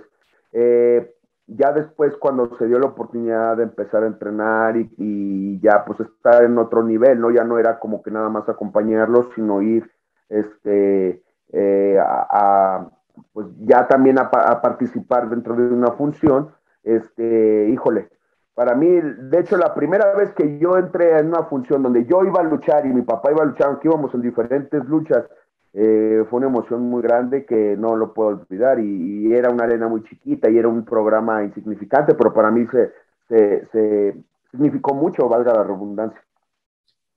Eh, 0.52 1.16
ya 1.48 1.72
después 1.72 2.16
cuando 2.18 2.56
se 2.58 2.68
dio 2.68 2.80
la 2.80 2.88
oportunidad 2.88 3.58
de 3.58 3.64
empezar 3.64 4.04
a 4.04 4.08
entrenar 4.08 4.78
y, 4.78 4.90
y, 4.98 5.60
ya 5.62 5.84
pues 5.84 6.00
estar 6.00 6.44
en 6.44 6.58
otro 6.60 6.84
nivel, 6.84 7.20
¿no? 7.20 7.32
Ya 7.32 7.44
no 7.44 7.58
era 7.58 7.80
como 7.80 8.02
que 8.04 8.12
nada 8.12 8.30
más 8.30 8.48
acompañarlos, 8.48 9.30
sino 9.36 9.62
ir 9.62 9.90
este, 10.30 11.22
eh, 11.52 11.98
a, 12.00 12.88
pues 13.32 13.48
ya 13.60 13.88
también 13.88 14.18
a, 14.20 14.30
participar 14.62 15.30
dentro 15.30 15.56
de 15.56 15.74
una 15.74 15.92
función, 15.92 16.50
este, 16.84 17.70
híjole, 17.70 18.10
para 18.56 18.76
mí, 18.76 18.88
de 18.90 19.40
hecho, 19.40 19.58
la 19.58 19.74
primera 19.74 20.14
vez 20.16 20.32
que 20.34 20.60
yo 20.60 20.78
entré 20.78 21.18
en 21.18 21.28
una 21.28 21.44
función 21.44 21.82
donde 21.82 22.06
yo 22.06 22.24
iba 22.24 22.42
a 22.42 22.44
luchar 22.44 22.86
y 22.86 22.90
mi 22.90 23.02
papá 23.02 23.32
iba 23.32 23.44
a 23.44 23.48
luchar, 23.48 23.68
aunque 23.68 23.88
íbamos 23.88 24.14
en 24.14 24.22
diferentes 24.22 24.86
luchas, 24.86 25.26
eh, 25.74 26.24
fue 26.30 26.38
una 26.38 26.48
emoción 26.48 26.82
muy 26.84 27.02
grande 27.02 27.46
que 27.46 27.76
no 27.78 27.96
lo 27.96 28.14
puedo 28.14 28.30
olvidar 28.30 28.80
y, 28.80 29.34
era 29.34 29.50
una 29.50 29.64
arena 29.64 29.88
muy 29.88 30.04
chiquita 30.04 30.50
y 30.50 30.58
era 30.58 30.68
un 30.68 30.86
programa 30.86 31.44
insignificante, 31.44 32.14
pero 32.14 32.32
para 32.32 32.52
mí 32.52 32.68
se, 32.68 33.66
se 33.72 34.16
significó 34.52 34.94
mucho, 34.94 35.28
valga 35.28 35.54
la 35.54 35.64
redundancia. 35.64 36.22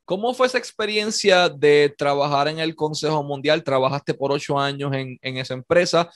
¿Cómo 0.07 0.33
fue 0.35 0.47
esa 0.47 0.59
experiencia 0.59 1.49
de 1.49 1.93
trabajar 1.99 2.47
en 2.47 2.61
el 2.61 2.77
Consejo 2.77 3.25
Mundial? 3.25 3.65
Trabajaste 3.65 4.15
por 4.15 4.31
ocho 4.31 4.57
años 4.57 4.93
en, 4.95 5.19
esa 5.21 5.55
empresa, 5.55 6.09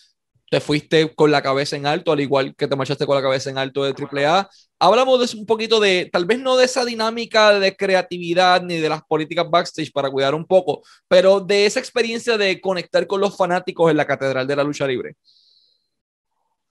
te 0.49 0.61
fuiste 0.61 1.13
con 1.13 1.33
la 1.33 1.43
cabeza 1.43 1.75
en 1.75 1.87
alto, 1.87 2.13
al 2.13 2.21
igual 2.21 2.55
que 2.55 2.69
te 2.69 2.77
marchaste 2.77 3.05
con 3.05 3.17
la 3.17 3.23
cabeza 3.23 3.51
en 3.51 3.59
alto 3.59 3.83
de 3.83 3.93
AAA. 3.93 4.49
Hablamos 4.79 5.33
de 5.33 5.37
un 5.37 5.45
poquito 5.45 5.81
de, 5.81 6.09
tal 6.13 6.25
vez 6.25 6.39
no 6.39 6.57
de 6.57 6.67
esa 6.67 6.85
dinámica 6.85 7.59
de 7.59 7.75
creatividad 7.75 8.63
ni 8.63 8.79
de 8.79 8.89
las 8.89 9.03
políticas 9.03 9.51
backstage 9.51 9.93
para 9.93 10.09
cuidar 10.09 10.37
un 10.37 10.47
poco, 10.47 10.83
pero 11.09 11.41
de 11.41 11.67
esa 11.67 11.81
experiencia 11.81 12.39
de 12.39 12.61
conectar 12.61 13.09
con 13.09 13.21
los 13.21 13.37
fanáticos 13.37 13.91
en 13.91 13.97
la 13.97 14.07
Catedral 14.07 14.47
de 14.47 14.55
la 14.55 14.63
Lucha 14.63 14.87
Libre. 14.87 15.17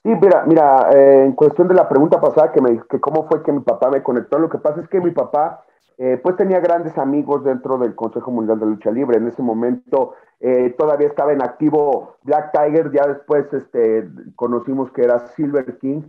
Sí, 0.04 0.10
mira, 0.22 0.46
mira, 0.48 0.90
eh, 0.94 1.26
en 1.26 1.34
cuestión 1.34 1.68
de 1.68 1.74
la 1.74 1.90
pregunta 1.90 2.22
pasada 2.22 2.54
que 2.54 2.62
me 2.62 2.82
que 2.90 3.02
cómo 3.02 3.28
fue 3.28 3.44
que 3.44 3.52
mi 3.52 3.60
papá 3.60 3.90
me 3.90 4.02
conectó, 4.02 4.40
lo 4.40 4.50
que 4.50 4.58
pasa 4.58 4.80
es 4.80 4.88
que 4.88 5.02
mi 5.02 5.12
papá 5.12 5.66
eh, 6.01 6.18
pues 6.24 6.38
tenía 6.38 6.62
grandes 6.62 6.98
amigos 6.98 7.44
dentro 7.44 7.77
del 7.77 7.94
Consejo 7.94 8.32
Mundial 8.32 8.58
de 8.58 8.65
Lucha 8.68 8.89
Libre. 8.89 9.18
En 9.18 9.27
ese 9.27 9.41
momento 9.44 10.13
eh, 10.39 10.74
todavía 10.77 11.10
estaba 11.10 11.34
en 11.34 11.41
activo 11.41 12.15
Black 12.24 12.53
Tiger, 12.53 12.89
ya 12.94 13.06
después 13.06 13.53
este, 13.53 14.08
conocimos 14.38 14.89
que 14.94 15.03
era 15.03 15.20
Silver 15.36 15.77
King, 15.79 16.03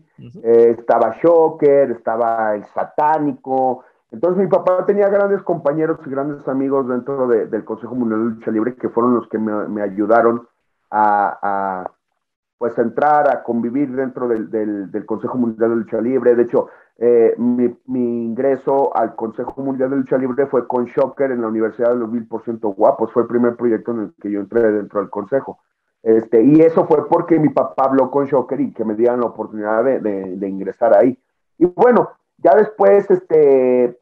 eh, 0.45 0.77
estaba 0.79 1.17
Shocker, 1.21 1.91
estaba 1.91 2.55
el 2.55 2.65
Satánico. 2.67 3.83
Entonces 4.13 4.41
mi 4.41 4.49
papá 4.49 4.87
tenía 4.87 5.09
grandes 5.09 5.43
compañeros 5.43 5.99
y 6.07 6.11
grandes 6.11 6.47
amigos 6.47 6.87
dentro 6.87 7.27
del 7.27 7.65
Consejo 7.65 7.97
Mundial 7.97 8.21
de 8.21 8.35
Lucha 8.37 8.51
Libre 8.53 8.77
que 8.77 8.91
fueron 8.91 9.15
los 9.15 9.27
que 9.27 9.39
me, 9.39 9.83
ayudaron 9.83 10.47
a, 10.93 11.91
pues 12.59 12.79
entrar 12.79 13.29
a 13.29 13.43
convivir 13.43 13.91
dentro 13.91 14.29
del, 14.29 14.53
del, 14.53 15.05
Consejo 15.05 15.37
Mundial 15.37 15.71
de 15.71 15.77
Lucha 15.77 16.01
Libre. 16.01 16.37
De 16.37 16.45
hecho, 16.45 16.69
eh, 17.03 17.35
mi, 17.39 17.75
mi, 17.87 18.27
ingreso 18.27 18.95
al 18.95 19.17
Consejo 19.17 19.63
Mundial 19.63 19.89
de 19.89 19.97
Lucha 19.97 20.19
Libre 20.19 20.47
fue 20.47 20.69
con 20.69 20.85
Shocker 20.85 21.31
en 21.31 21.41
la 21.41 21.49
Universidad 21.49 21.95
de 21.95 21.97
los 21.97 22.13
Mil 22.13 22.27
por 22.29 22.45
ciento 22.45 22.69
Guapos. 22.69 23.11
Fue 23.13 23.23
el 23.23 23.29
primer 23.29 23.57
proyecto 23.57 23.93
en 23.93 24.01
el 24.01 24.15
que 24.21 24.31
yo 24.31 24.41
entré 24.41 24.71
dentro 24.71 25.01
del 25.01 25.09
Consejo. 25.09 25.61
Este, 26.03 26.43
y 26.43 26.61
eso 26.61 26.87
fue 26.87 27.09
porque 27.09 27.39
mi 27.39 27.49
papá 27.49 27.85
habló 27.87 28.11
con 28.11 28.27
Shocker 28.27 28.61
y 28.61 28.75
que 28.75 28.85
me 28.85 28.95
dieran 28.95 29.21
la 29.21 29.29
oportunidad 29.29 29.83
de, 29.83 29.99
de, 30.01 30.49
ingresar 30.49 30.95
ahí. 30.95 31.19
Y 31.57 31.65
bueno, 31.65 32.11
ya 32.37 32.55
después, 32.55 33.11
este, 33.11 33.99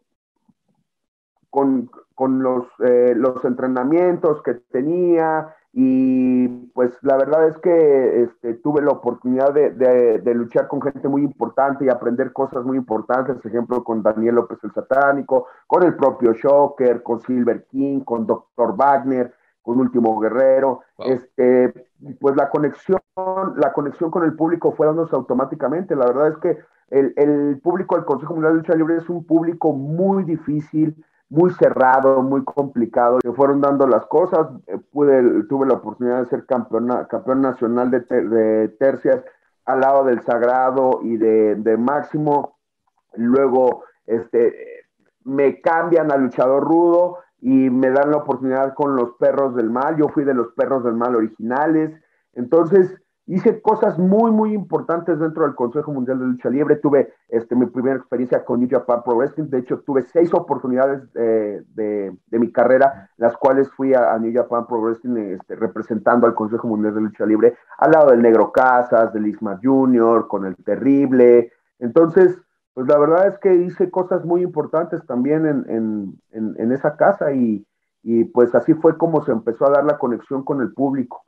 con, 1.51 1.89
con 2.17 2.43
los, 2.43 2.67
eh, 2.81 3.15
los 3.17 3.45
entrenamientos 3.45 4.43
que 4.43 4.55
tenía, 4.55 5.55
y 5.81 6.49
pues 6.75 6.91
la 7.03 7.17
verdad 7.17 7.47
es 7.47 7.57
que 7.59 8.23
este, 8.25 8.55
tuve 8.55 8.83
la 8.83 8.91
oportunidad 8.91 9.55
de, 9.55 10.35
luchar 10.35 10.67
con 10.67 10.83
gente 10.83 11.07
muy 11.07 11.23
importante 11.23 11.85
y 11.85 11.89
aprender 11.89 12.33
cosas 12.33 12.65
muy 12.65 12.77
importantes, 12.77 13.37
por 13.37 13.47
ejemplo, 13.47 13.85
con 13.85 14.03
Daniel 14.03 14.35
López 14.35 14.59
el 14.65 14.73
Satánico, 14.73 15.47
con 15.69 15.85
el 15.85 15.95
propio 15.95 16.33
Shocker, 16.33 17.05
con 17.05 17.21
Silver 17.21 17.65
King, 17.71 18.01
con 18.01 18.27
Dr. 18.27 18.75
Wagner, 18.77 19.33
con 19.63 19.79
Último 19.79 20.19
Guerrero. 20.19 20.81
Este, 20.99 21.73
pues 22.19 22.35
la 22.35 22.51
conexión, 22.51 22.99
la 23.55 23.73
conexión 23.73 24.11
con 24.11 24.25
el 24.25 24.35
público 24.35 24.73
fue 24.73 24.89
dándose 24.89 25.15
automáticamente. 25.15 25.95
La 25.95 26.07
verdad 26.07 26.31
es 26.31 26.39
que 26.39 26.59
el, 26.91 27.15
el 27.15 27.61
público 27.63 27.95
del 27.95 28.05
Consejo 28.05 28.35
Mundial 28.35 28.55
de 28.55 28.59
Lucha 28.59 28.75
Libre 28.75 28.97
es 28.97 29.09
un 29.09 29.25
público 29.25 29.73
muy 29.73 30.25
difícil, 30.25 30.97
muy 31.31 31.53
cerrado, 31.53 32.23
muy 32.23 32.45
complicado. 32.45 33.19
Se 33.23 33.33
fueron 33.33 33.61
dando 33.61 33.87
las 33.87 34.07
cosas. 34.07 34.49
Eh, 34.67 34.79
pude, 34.93 35.45
tuve 35.45 35.67
la 35.67 35.75
oportunidad 35.75 36.21
de 36.21 36.27
ser 36.27 36.47
campeón, 36.47 36.89
campeón 37.09 37.43
nacional 37.43 37.91
de, 37.91 38.69
tercias 38.79 39.23
al 39.65 39.81
lado 39.81 40.05
del 40.05 40.23
Sagrado 40.23 41.01
y 41.03 41.17
de, 41.17 41.77
Máximo. 41.79 42.59
Luego 43.15 43.85
este, 44.07 44.87
me 45.25 45.61
cambian 45.61 46.11
a 46.11 46.17
luchador 46.17 46.65
rudo 46.65 47.19
y 47.41 47.71
me 47.71 47.91
dan 47.91 48.11
la 48.11 48.19
oportunidad 48.19 48.75
con 48.75 48.97
los 48.97 49.13
perros 49.19 49.55
del 49.55 49.71
mal. 49.71 49.97
Yo 49.97 50.09
fui 50.09 50.25
de 50.25 50.35
los 50.35 50.53
perros 50.55 50.85
del 50.85 50.95
mal 50.95 51.15
originales. 51.15 51.93
Entonces, 52.33 53.01
hice 53.29 53.61
cosas 53.61 53.99
muy, 53.99 54.31
muy 54.31 54.55
importantes 54.55 55.19
dentro 55.19 55.45
del 55.45 55.55
Consejo 55.55 55.93
Mundial 55.93 56.19
de 56.19 56.25
Lucha 56.25 56.49
Libre. 56.49 56.77
Tuve 56.77 57.13
este, 57.29 57.55
mi 57.55 57.67
primera 57.67 57.97
experiencia 57.97 58.43
con 58.45 58.59
New 58.59 58.69
Japan 58.71 59.03
Pro 59.05 59.17
Wrestling. 59.17 59.51
De 59.51 59.59
hecho, 59.59 59.81
tuve 59.81 60.03
seis 60.03 60.33
oportunidades 60.33 61.03
eh, 61.15 61.63
de, 61.75 62.17
de, 62.27 62.39
mi 62.39 62.51
carrera, 62.51 63.11
las 63.19 63.37
cuales 63.37 63.71
fui 63.71 63.93
a, 63.93 64.19
New 64.19 64.33
Japan 64.35 64.67
Pro 64.67 64.81
Wrestling 64.81 65.17
este, 65.35 65.57
representando 65.57 66.27
al 66.27 66.35
Consejo 66.35 66.69
Mundial 66.69 66.95
de 66.95 67.03
Lucha 67.03 67.27
Libre, 67.27 67.55
al 67.77 67.91
lado 67.91 68.11
del 68.11 68.23
Negro 68.23 68.51
Casas, 68.51 69.13
del 69.13 69.27
Isma 69.27 69.61
Junior, 69.63 70.27
con 70.27 70.47
el 70.47 70.57
Terrible. 70.57 71.53
Entonces, 71.79 72.39
pues 72.73 72.89
la 72.89 72.97
verdad 72.97 73.27
es 73.27 73.39
que 73.41 73.55
hice 73.55 73.91
cosas 73.91 74.25
muy 74.25 74.43
importantes 74.43 75.05
también 75.07 75.45
en, 75.45 75.65
en, 75.69 76.21
en, 76.31 76.55
en 76.59 76.73
esa 76.73 76.97
casa 76.97 77.33
y, 77.33 77.67
y 78.03 78.25
pues 78.25 78.55
así 78.55 78.73
fue 78.73 78.97
como 78.97 79.23
se 79.23 79.33
empezó 79.33 79.67
a 79.67 79.71
dar 79.71 79.85
la 79.85 79.99
conexión 79.99 80.45
con 80.45 80.63
el 80.63 80.73
público. 80.73 81.28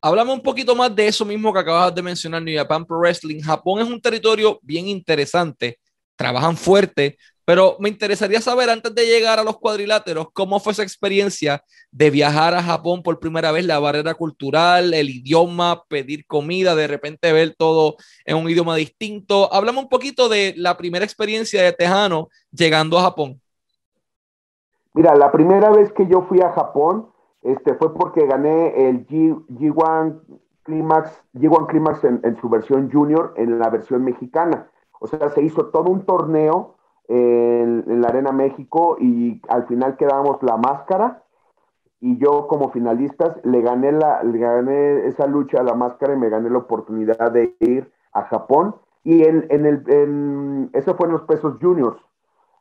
Hablamos 0.00 0.36
un 0.36 0.42
poquito 0.42 0.74
más 0.76 0.94
de 0.94 1.08
eso 1.08 1.24
mismo 1.24 1.52
que 1.52 1.58
acabas 1.58 1.94
de 1.94 2.02
mencionar, 2.02 2.40
New 2.42 2.56
Japan 2.56 2.84
Pro 2.84 2.98
Wrestling. 3.00 3.40
Japón 3.40 3.80
es 3.80 3.88
un 3.88 4.00
territorio 4.00 4.58
bien 4.62 4.86
interesante, 4.86 5.78
trabajan 6.16 6.56
fuerte, 6.56 7.16
Pero 7.48 7.78
me 7.80 7.88
interesaría 7.88 8.42
saber, 8.42 8.68
antes 8.68 8.94
de 8.94 9.06
llegar 9.06 9.38
a 9.38 9.42
los 9.42 9.56
cuadriláteros, 9.56 10.26
cómo 10.34 10.60
fue 10.60 10.72
esa 10.72 10.82
experiencia 10.82 11.64
de 11.90 12.10
viajar 12.10 12.54
a 12.54 12.62
Japón 12.62 13.02
por 13.02 13.18
primera 13.18 13.52
vez, 13.52 13.64
la 13.64 13.78
barrera 13.78 14.12
cultural, 14.12 14.92
el 14.92 15.08
idioma, 15.08 15.82
pedir 15.88 16.26
comida, 16.26 16.74
de 16.74 16.86
repente 16.86 17.32
ver 17.32 17.54
todo 17.56 17.96
en 18.26 18.36
un 18.36 18.50
idioma 18.50 18.76
distinto. 18.76 19.50
Háblame 19.50 19.78
un 19.78 19.88
poquito 19.88 20.28
de 20.28 20.52
la 20.58 20.76
primera 20.76 21.06
experiencia 21.06 21.62
de 21.62 21.72
Tejano 21.72 22.28
llegando 22.52 22.98
a 22.98 23.04
Japón. 23.04 23.40
Mira, 24.92 25.16
la 25.16 25.32
primera 25.32 25.70
vez 25.70 25.90
que 25.92 26.06
yo 26.06 26.26
fui 26.28 26.42
a 26.42 26.52
Japón 26.52 27.08
este, 27.42 27.74
fue 27.74 27.94
porque 27.94 28.26
gané 28.26 28.88
el 28.88 29.06
G, 29.06 29.46
G1 29.48 30.20
Climax, 30.64 31.22
G1 31.34 31.66
Climax 31.66 32.04
en, 32.04 32.36
su 32.40 32.48
versión 32.48 32.90
junior, 32.90 33.32
en 33.36 33.58
la 33.58 33.70
versión 33.70 34.04
mexicana. 34.04 34.68
O 35.00 35.06
sea, 35.06 35.30
se 35.30 35.42
hizo 35.42 35.66
todo 35.66 35.90
un 35.90 36.04
torneo 36.04 36.74
en, 37.08 38.02
la 38.02 38.08
Arena 38.08 38.32
México 38.32 38.96
y 39.00 39.40
al 39.48 39.66
final 39.66 39.96
quedamos 39.96 40.42
la 40.42 40.56
máscara 40.56 41.22
y 42.00 42.18
yo 42.18 42.46
como 42.48 42.70
finalistas 42.70 43.38
le 43.44 43.60
gané, 43.62 43.92
la, 43.92 44.22
le 44.22 44.38
gané 44.38 45.06
esa 45.06 45.26
lucha 45.26 45.60
a 45.60 45.64
la 45.64 45.74
máscara 45.74 46.14
y 46.14 46.18
me 46.18 46.28
gané 46.28 46.50
la 46.50 46.58
oportunidad 46.58 47.32
de 47.32 47.56
ir 47.60 47.90
a 48.12 48.24
Japón 48.24 48.76
y 49.04 49.24
en, 49.24 49.46
en 49.48 49.64
el, 49.64 49.84
en, 49.88 50.70
eso 50.74 50.94
fue 50.96 51.06
en 51.06 51.12
los 51.12 51.22
pesos 51.22 51.56
juniors 51.60 51.98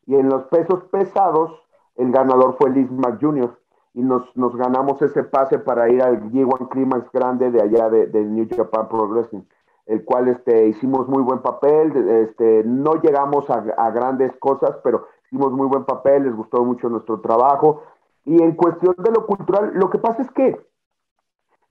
y 0.05 0.15
en 0.15 0.29
los 0.29 0.45
pesos 0.45 0.85
pesados 0.85 1.51
el 1.97 2.11
ganador 2.11 2.55
fue 2.57 2.69
Liz 2.69 2.89
Mac 2.89 3.17
Jr. 3.19 3.57
y 3.97 4.03
nos, 4.03 4.35
nos 4.37 4.55
ganamos 4.55 5.01
ese 5.01 5.23
pase 5.23 5.57
para 5.57 5.89
ir 5.89 6.03
al 6.03 6.31
G1 6.31 6.69
Climax 6.69 7.11
grande 7.11 7.49
de 7.51 7.61
allá 7.61 7.89
de, 7.89 8.05
de 8.07 8.23
New 8.23 8.47
Japan 8.55 8.87
Pro 8.87 9.07
Wrestling 9.07 9.41
el 9.87 10.03
cual 10.03 10.27
este, 10.27 10.67
hicimos 10.67 11.07
muy 11.07 11.23
buen 11.23 11.41
papel, 11.41 11.95
este, 12.09 12.63
no 12.65 12.95
llegamos 12.95 13.49
a, 13.49 13.89
grandes 13.91 14.35
cosas, 14.37 14.77
pero 14.83 15.07
hicimos 15.25 15.53
muy 15.53 15.65
buen 15.67 15.85
papel, 15.85 16.23
les 16.23 16.35
gustó 16.35 16.63
mucho 16.63 16.89
nuestro 16.89 17.21
trabajo. 17.21 17.83
Y 18.25 18.41
en 18.43 18.53
cuestión 18.55 18.95
de 18.97 19.11
lo 19.11 19.25
cultural, 19.25 19.71
lo 19.75 19.89
que 19.89 19.97
pasa 19.97 20.21
es 20.21 20.31
que 20.31 20.59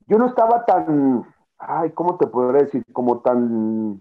yo 0.07 0.17
no 0.17 0.27
estaba 0.27 0.65
tan, 0.65 1.27
ay, 1.59 1.91
¿cómo 1.91 2.17
te 2.17 2.27
podría 2.27 2.63
decir? 2.63 2.83
Como 2.95 3.21
tan 3.21 4.01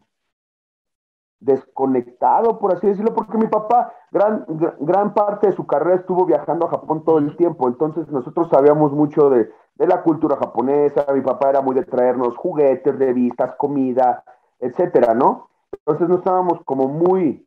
desconectado, 1.40 2.60
por 2.60 2.74
así 2.74 2.88
decirlo, 2.88 3.14
porque 3.14 3.38
mi 3.38 3.48
papá 3.48 3.94
gran, 4.12 4.46
gran 4.80 5.14
parte 5.14 5.48
de 5.48 5.54
su 5.54 5.68
carrera 5.68 5.98
estuvo 5.98 6.26
viajando 6.26 6.66
a 6.66 6.70
Japón 6.70 7.04
todo 7.04 7.18
el 7.20 7.36
tiempo, 7.38 7.68
entonces 7.68 8.08
nosotros 8.10 8.50
sabíamos 8.50 8.94
mucho 8.94 9.30
de, 9.30 9.52
de 9.76 9.88
la 9.88 10.02
cultura 10.02 10.38
japonesa, 10.38 11.06
mi 11.14 11.22
papá 11.22 11.50
era 11.50 11.62
muy 11.62 11.76
de 11.76 11.84
traernos 11.84 12.38
juguetes, 12.38 12.98
revistas, 12.98 13.56
comida, 13.56 14.24
etcétera, 14.60 15.14
¿no? 15.14 15.50
Entonces 15.72 16.08
no 16.08 16.16
estábamos 16.16 16.62
como 16.64 16.88
muy 16.88 17.46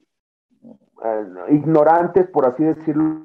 eh, 1.03 1.27
ignorantes, 1.51 2.27
por 2.29 2.47
así 2.47 2.65
decirlo, 2.65 3.23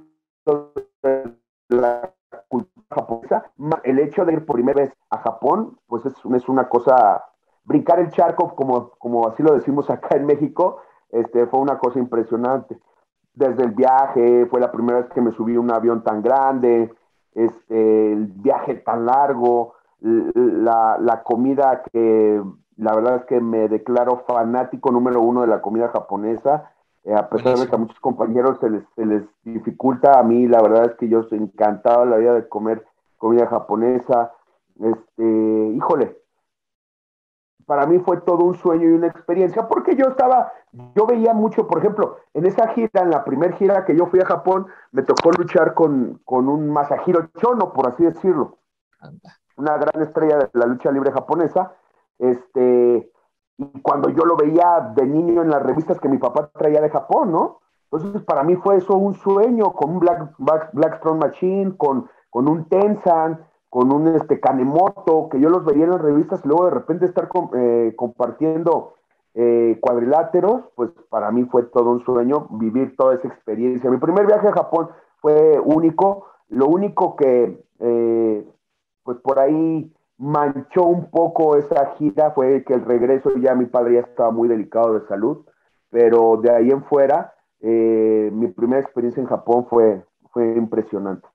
de 1.01 1.33
la 1.69 2.13
cultura 2.47 2.85
japonesa. 2.89 3.51
El 3.83 3.99
hecho 3.99 4.25
de 4.25 4.33
ir 4.33 4.45
por 4.45 4.55
primera 4.55 4.81
vez 4.81 4.93
a 5.09 5.17
Japón, 5.17 5.77
pues 5.87 6.05
es, 6.05 6.13
es 6.33 6.49
una 6.49 6.69
cosa, 6.69 7.25
brincar 7.65 7.99
el 7.99 8.09
charco, 8.09 8.55
como, 8.55 8.89
como 8.97 9.27
así 9.27 9.43
lo 9.43 9.53
decimos 9.53 9.89
acá 9.89 10.15
en 10.17 10.25
México, 10.25 10.81
este, 11.11 11.45
fue 11.47 11.59
una 11.59 11.77
cosa 11.77 11.99
impresionante. 11.99 12.77
Desde 13.33 13.63
el 13.63 13.71
viaje, 13.71 14.45
fue 14.47 14.59
la 14.59 14.71
primera 14.71 14.99
vez 14.99 15.09
que 15.09 15.21
me 15.21 15.31
subí 15.31 15.55
a 15.55 15.59
un 15.59 15.71
avión 15.71 16.03
tan 16.03 16.21
grande, 16.21 16.93
este, 17.33 18.13
el 18.13 18.27
viaje 18.27 18.75
tan 18.75 19.05
largo, 19.05 19.73
la, 20.01 21.21
comida 21.23 21.83
que 21.91 22.41
la 22.77 22.93
verdad 22.93 23.17
es 23.17 23.25
que 23.25 23.39
me 23.39 23.69
declaro 23.69 24.23
fanático 24.27 24.91
número 24.91 25.21
uno 25.21 25.41
de 25.41 25.47
la 25.47 25.61
comida 25.61 25.89
japonesa. 25.89 26.71
Eh, 27.05 27.13
a 27.13 27.29
pesar 27.29 27.57
de 27.57 27.67
que 27.67 27.75
a 27.75 27.79
muchos 27.79 27.99
compañeros 27.99 28.59
se 28.59 28.69
les, 28.69 28.83
se 28.95 29.05
les 29.05 29.23
dificulta, 29.43 30.19
a 30.19 30.23
mí 30.23 30.47
la 30.47 30.61
verdad 30.61 30.85
es 30.85 30.93
que 30.95 31.09
yo 31.09 31.21
estoy 31.21 31.39
encantado 31.39 32.05
de 32.05 32.11
la 32.11 32.17
vida 32.17 32.33
de 32.33 32.47
comer 32.47 32.85
comida 33.17 33.47
japonesa. 33.47 34.33
Este, 34.79 35.23
híjole, 35.75 36.17
para 37.65 37.85
mí 37.85 37.99
fue 37.99 38.21
todo 38.21 38.43
un 38.43 38.55
sueño 38.55 38.89
y 38.89 38.93
una 38.93 39.07
experiencia, 39.07 39.67
porque 39.67 39.95
yo 39.95 40.05
estaba, 40.05 40.51
yo 40.95 41.05
veía 41.05 41.33
mucho, 41.33 41.67
por 41.67 41.79
ejemplo, 41.79 42.17
en 42.33 42.45
esa 42.45 42.67
gira, 42.69 43.01
en 43.01 43.09
la 43.09 43.23
primera 43.23 43.55
gira 43.55 43.85
que 43.85 43.95
yo 43.95 44.07
fui 44.07 44.19
a 44.19 44.25
Japón, 44.25 44.67
me 44.91 45.03
tocó 45.03 45.31
luchar 45.31 45.73
con, 45.73 46.21
con 46.25 46.49
un 46.49 46.69
Masahiro 46.69 47.29
Chono, 47.37 47.73
por 47.73 47.87
así 47.87 48.03
decirlo, 48.03 48.57
una 49.57 49.77
gran 49.77 50.01
estrella 50.01 50.37
de 50.37 50.49
la 50.53 50.65
lucha 50.65 50.91
libre 50.91 51.11
japonesa, 51.11 51.73
este, 52.19 53.11
y 53.57 53.81
cuando 53.81 54.09
yo 54.09 54.25
lo 54.25 54.35
veía 54.35 54.91
de 54.95 55.05
niño 55.05 55.41
en 55.41 55.49
las 55.49 55.61
revistas 55.61 55.99
que 55.99 56.09
mi 56.09 56.17
papá 56.17 56.49
traía 56.53 56.81
de 56.81 56.89
Japón, 56.89 57.31
¿no? 57.31 57.59
Entonces 57.91 58.23
para 58.23 58.43
mí 58.43 58.55
fue 58.55 58.77
eso 58.77 58.95
un 58.95 59.13
sueño, 59.13 59.73
con 59.73 59.91
un 59.91 59.99
Black, 59.99 60.33
Black, 60.39 60.97
Strong 60.97 61.19
Machine, 61.19 61.77
con, 61.77 62.09
con 62.29 62.47
un 62.47 62.65
Tensan, 62.67 63.45
con 63.73 63.91
un 63.91 64.07
este, 64.09 64.39
Kanemoto, 64.39 65.29
que 65.29 65.39
yo 65.39 65.49
los 65.49 65.65
veía 65.65 65.85
en 65.85 65.89
las 65.89 66.01
revistas 66.01 66.41
y 66.45 66.47
luego 66.47 66.65
de 66.65 66.71
repente 66.75 67.07
estar 67.07 67.27
eh, 67.55 67.93
compartiendo 67.95 68.93
eh, 69.33 69.79
cuadriláteros, 69.81 70.65
pues 70.75 70.91
para 71.09 71.31
mí 71.31 71.45
fue 71.45 71.63
todo 71.63 71.89
un 71.89 72.05
sueño 72.05 72.45
vivir 72.51 72.95
toda 72.95 73.15
esa 73.15 73.27
experiencia. 73.27 73.89
Mi 73.89 73.97
primer 73.97 74.27
viaje 74.27 74.47
a 74.47 74.53
Japón 74.53 74.89
fue 75.21 75.59
único, 75.59 76.27
lo 76.49 76.67
único 76.67 77.15
que 77.15 77.65
eh, 77.79 78.47
pues 79.01 79.17
por 79.23 79.39
ahí 79.39 79.91
manchó 80.19 80.83
un 80.83 81.09
poco 81.09 81.55
esa 81.57 81.95
gira 81.95 82.29
fue 82.29 82.63
que 82.65 82.75
el 82.75 82.85
regreso 82.85 83.31
ya 83.37 83.55
mi 83.55 83.65
padre 83.65 83.95
ya 83.95 84.01
estaba 84.01 84.29
muy 84.29 84.49
delicado 84.49 84.99
de 84.99 85.07
salud, 85.07 85.47
pero 85.89 86.37
de 86.39 86.51
ahí 86.51 86.69
en 86.69 86.83
fuera 86.83 87.33
mi 87.59 88.47
primera 88.49 88.81
experiencia 88.81 89.19
en 89.19 89.27
Japón 89.27 89.65
fue, 89.67 90.05
fue 90.31 90.53
impresionante. 90.57 91.27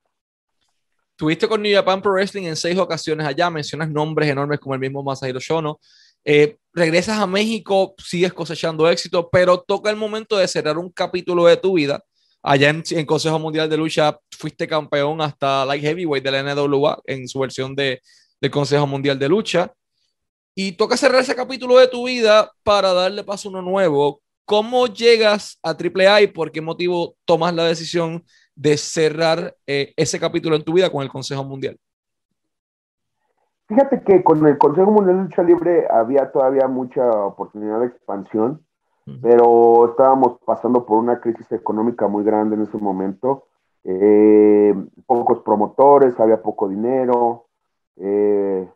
Tuviste 1.19 1.49
con 1.49 1.61
New 1.61 1.75
Japan 1.75 2.01
Pro 2.01 2.13
Wrestling 2.13 2.43
en 2.43 2.55
seis 2.55 2.77
ocasiones 2.77 3.27
allá, 3.27 3.49
mencionas 3.49 3.89
nombres 3.89 4.29
enormes 4.29 4.57
como 4.57 4.73
el 4.73 4.79
mismo 4.79 5.03
Masahiro 5.03 5.41
Shono. 5.41 5.77
Eh, 6.23 6.55
regresas 6.71 7.19
a 7.19 7.27
México, 7.27 7.93
sigues 7.97 8.31
cosechando 8.31 8.89
éxito, 8.89 9.29
pero 9.29 9.59
toca 9.59 9.89
el 9.89 9.97
momento 9.97 10.37
de 10.37 10.47
cerrar 10.47 10.77
un 10.77 10.89
capítulo 10.89 11.45
de 11.45 11.57
tu 11.57 11.73
vida. 11.73 12.01
Allá 12.41 12.69
en, 12.69 13.05
Consejo 13.05 13.37
Mundial 13.37 13.69
de 13.69 13.75
Lucha 13.75 14.17
fuiste 14.31 14.65
campeón 14.65 15.19
hasta 15.19 15.65
Light 15.65 15.83
Heavyweight 15.83 16.23
de 16.23 16.31
la 16.31 16.55
NWA 16.55 17.01
en 17.05 17.27
su 17.27 17.39
versión 17.39 17.75
de, 17.75 18.01
del 18.39 18.49
Consejo 18.49 18.87
Mundial 18.87 19.19
de 19.19 19.27
Lucha. 19.27 19.73
Y 20.55 20.71
toca 20.71 20.95
cerrar 20.95 21.21
ese 21.21 21.35
capítulo 21.35 21.77
de 21.79 21.89
tu 21.89 22.07
vida 22.07 22.49
para 22.63 22.93
darle 22.93 23.25
paso 23.25 23.49
a 23.49 23.51
uno 23.51 23.61
nuevo. 23.61 24.21
¿Cómo 24.45 24.87
llegas 24.87 25.59
a 25.63 25.71
AAA 25.71 26.21
y 26.21 26.27
por 26.27 26.53
qué 26.53 26.61
motivo 26.61 27.17
tomas 27.25 27.53
la 27.53 27.65
decisión 27.65 28.23
de 28.59 28.75
cerrar 28.75 29.55
eh, 29.65 29.93
ese 29.95 30.19
capítulo 30.19 30.53
en 30.57 30.63
tu 30.63 30.73
vida 30.73 30.89
con 30.89 31.01
el 31.01 31.09
Consejo 31.09 31.45
Mundial? 31.45 31.77
Fíjate 33.69 34.03
que 34.03 34.21
con 34.21 34.45
el 34.45 34.57
Consejo 34.57 34.91
Mundial 34.91 35.15
de 35.15 35.23
Lucha 35.23 35.43
Libre 35.43 35.87
había 35.89 36.29
todavía 36.29 36.67
mucha 36.67 37.09
oportunidad 37.09 37.79
de 37.79 37.87
expansión, 37.87 38.65
pero 39.21 39.89
estábamos 39.89 40.39
pasando 40.45 40.85
por 40.85 40.97
una 40.97 41.19
crisis 41.19 41.51
económica 41.51 42.07
muy 42.07 42.23
grande 42.23 42.55
en 42.55 42.63
ese 42.63 42.77
momento. 42.77 43.45
Eh, 43.85 44.75
pocos 45.05 45.39
promotores, 45.39 46.19
había 46.19 46.41
poco 46.41 46.67
dinero, 46.67 47.45
eh, 47.95 48.69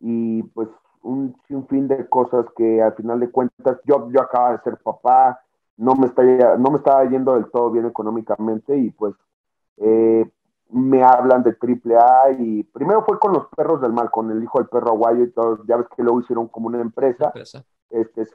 y 0.00 0.42
pues 0.44 0.68
un 1.02 1.36
sinfín 1.46 1.88
de 1.88 2.08
cosas 2.08 2.46
que 2.56 2.80
al 2.82 2.94
final 2.94 3.20
de 3.20 3.30
cuentas 3.30 3.78
yo, 3.84 4.10
yo 4.10 4.22
acababa 4.22 4.56
de 4.56 4.62
ser 4.62 4.78
papá, 4.78 5.40
no 5.76 5.94
me, 5.94 6.06
está, 6.06 6.22
no 6.56 6.70
me 6.70 6.78
estaba 6.78 7.04
yendo 7.04 7.34
del 7.34 7.50
todo 7.50 7.70
bien 7.70 7.86
económicamente 7.86 8.76
y 8.76 8.90
pues 8.90 9.14
eh, 9.78 10.30
me 10.70 11.02
hablan 11.02 11.42
de 11.42 11.52
triple 11.54 11.96
A 11.96 12.30
y 12.38 12.62
primero 12.64 13.04
fue 13.04 13.18
con 13.18 13.32
los 13.32 13.46
perros 13.48 13.80
del 13.80 13.92
mal, 13.92 14.10
con 14.10 14.30
el 14.30 14.42
hijo 14.42 14.58
del 14.58 14.68
perro 14.68 14.90
aguayo 14.90 15.24
y 15.24 15.30
todo, 15.30 15.60
ya 15.66 15.76
ves 15.76 15.86
que 15.94 16.02
luego 16.02 16.20
hicieron 16.20 16.48
como 16.48 16.68
una 16.68 16.80
empresa, 16.80 17.32
Este, 17.90 18.26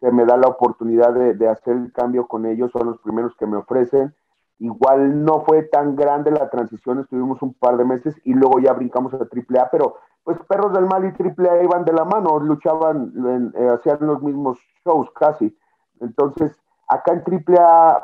se 0.00 0.12
me 0.12 0.24
da 0.26 0.36
la 0.36 0.48
oportunidad 0.48 1.14
de, 1.14 1.34
de, 1.34 1.48
hacer 1.48 1.76
el 1.76 1.92
cambio 1.92 2.26
con 2.26 2.46
ellos, 2.46 2.70
son 2.72 2.86
los 2.88 2.98
primeros 2.98 3.34
que 3.36 3.46
me 3.46 3.56
ofrecen. 3.56 4.14
Igual 4.60 5.24
no 5.24 5.44
fue 5.44 5.62
tan 5.62 5.96
grande 5.96 6.30
la 6.30 6.50
transición, 6.50 7.00
estuvimos 7.00 7.40
un 7.42 7.54
par 7.54 7.76
de 7.76 7.84
meses 7.84 8.14
y 8.24 8.34
luego 8.34 8.58
ya 8.58 8.72
brincamos 8.72 9.14
a 9.14 9.24
triple 9.26 9.60
A, 9.60 9.70
pero 9.70 9.96
pues 10.24 10.38
Perros 10.48 10.72
del 10.74 10.86
Mal 10.86 11.06
y 11.06 11.12
triple 11.12 11.48
A 11.48 11.62
iban 11.62 11.84
de 11.84 11.92
la 11.92 12.04
mano, 12.04 12.38
luchaban, 12.38 13.52
eh, 13.54 13.68
hacían 13.72 13.98
los 14.00 14.22
mismos 14.22 14.58
shows 14.84 15.10
casi. 15.12 15.56
Entonces, 16.00 16.54
Acá 16.90 17.12
en 17.12 17.22
AAA, 17.22 18.02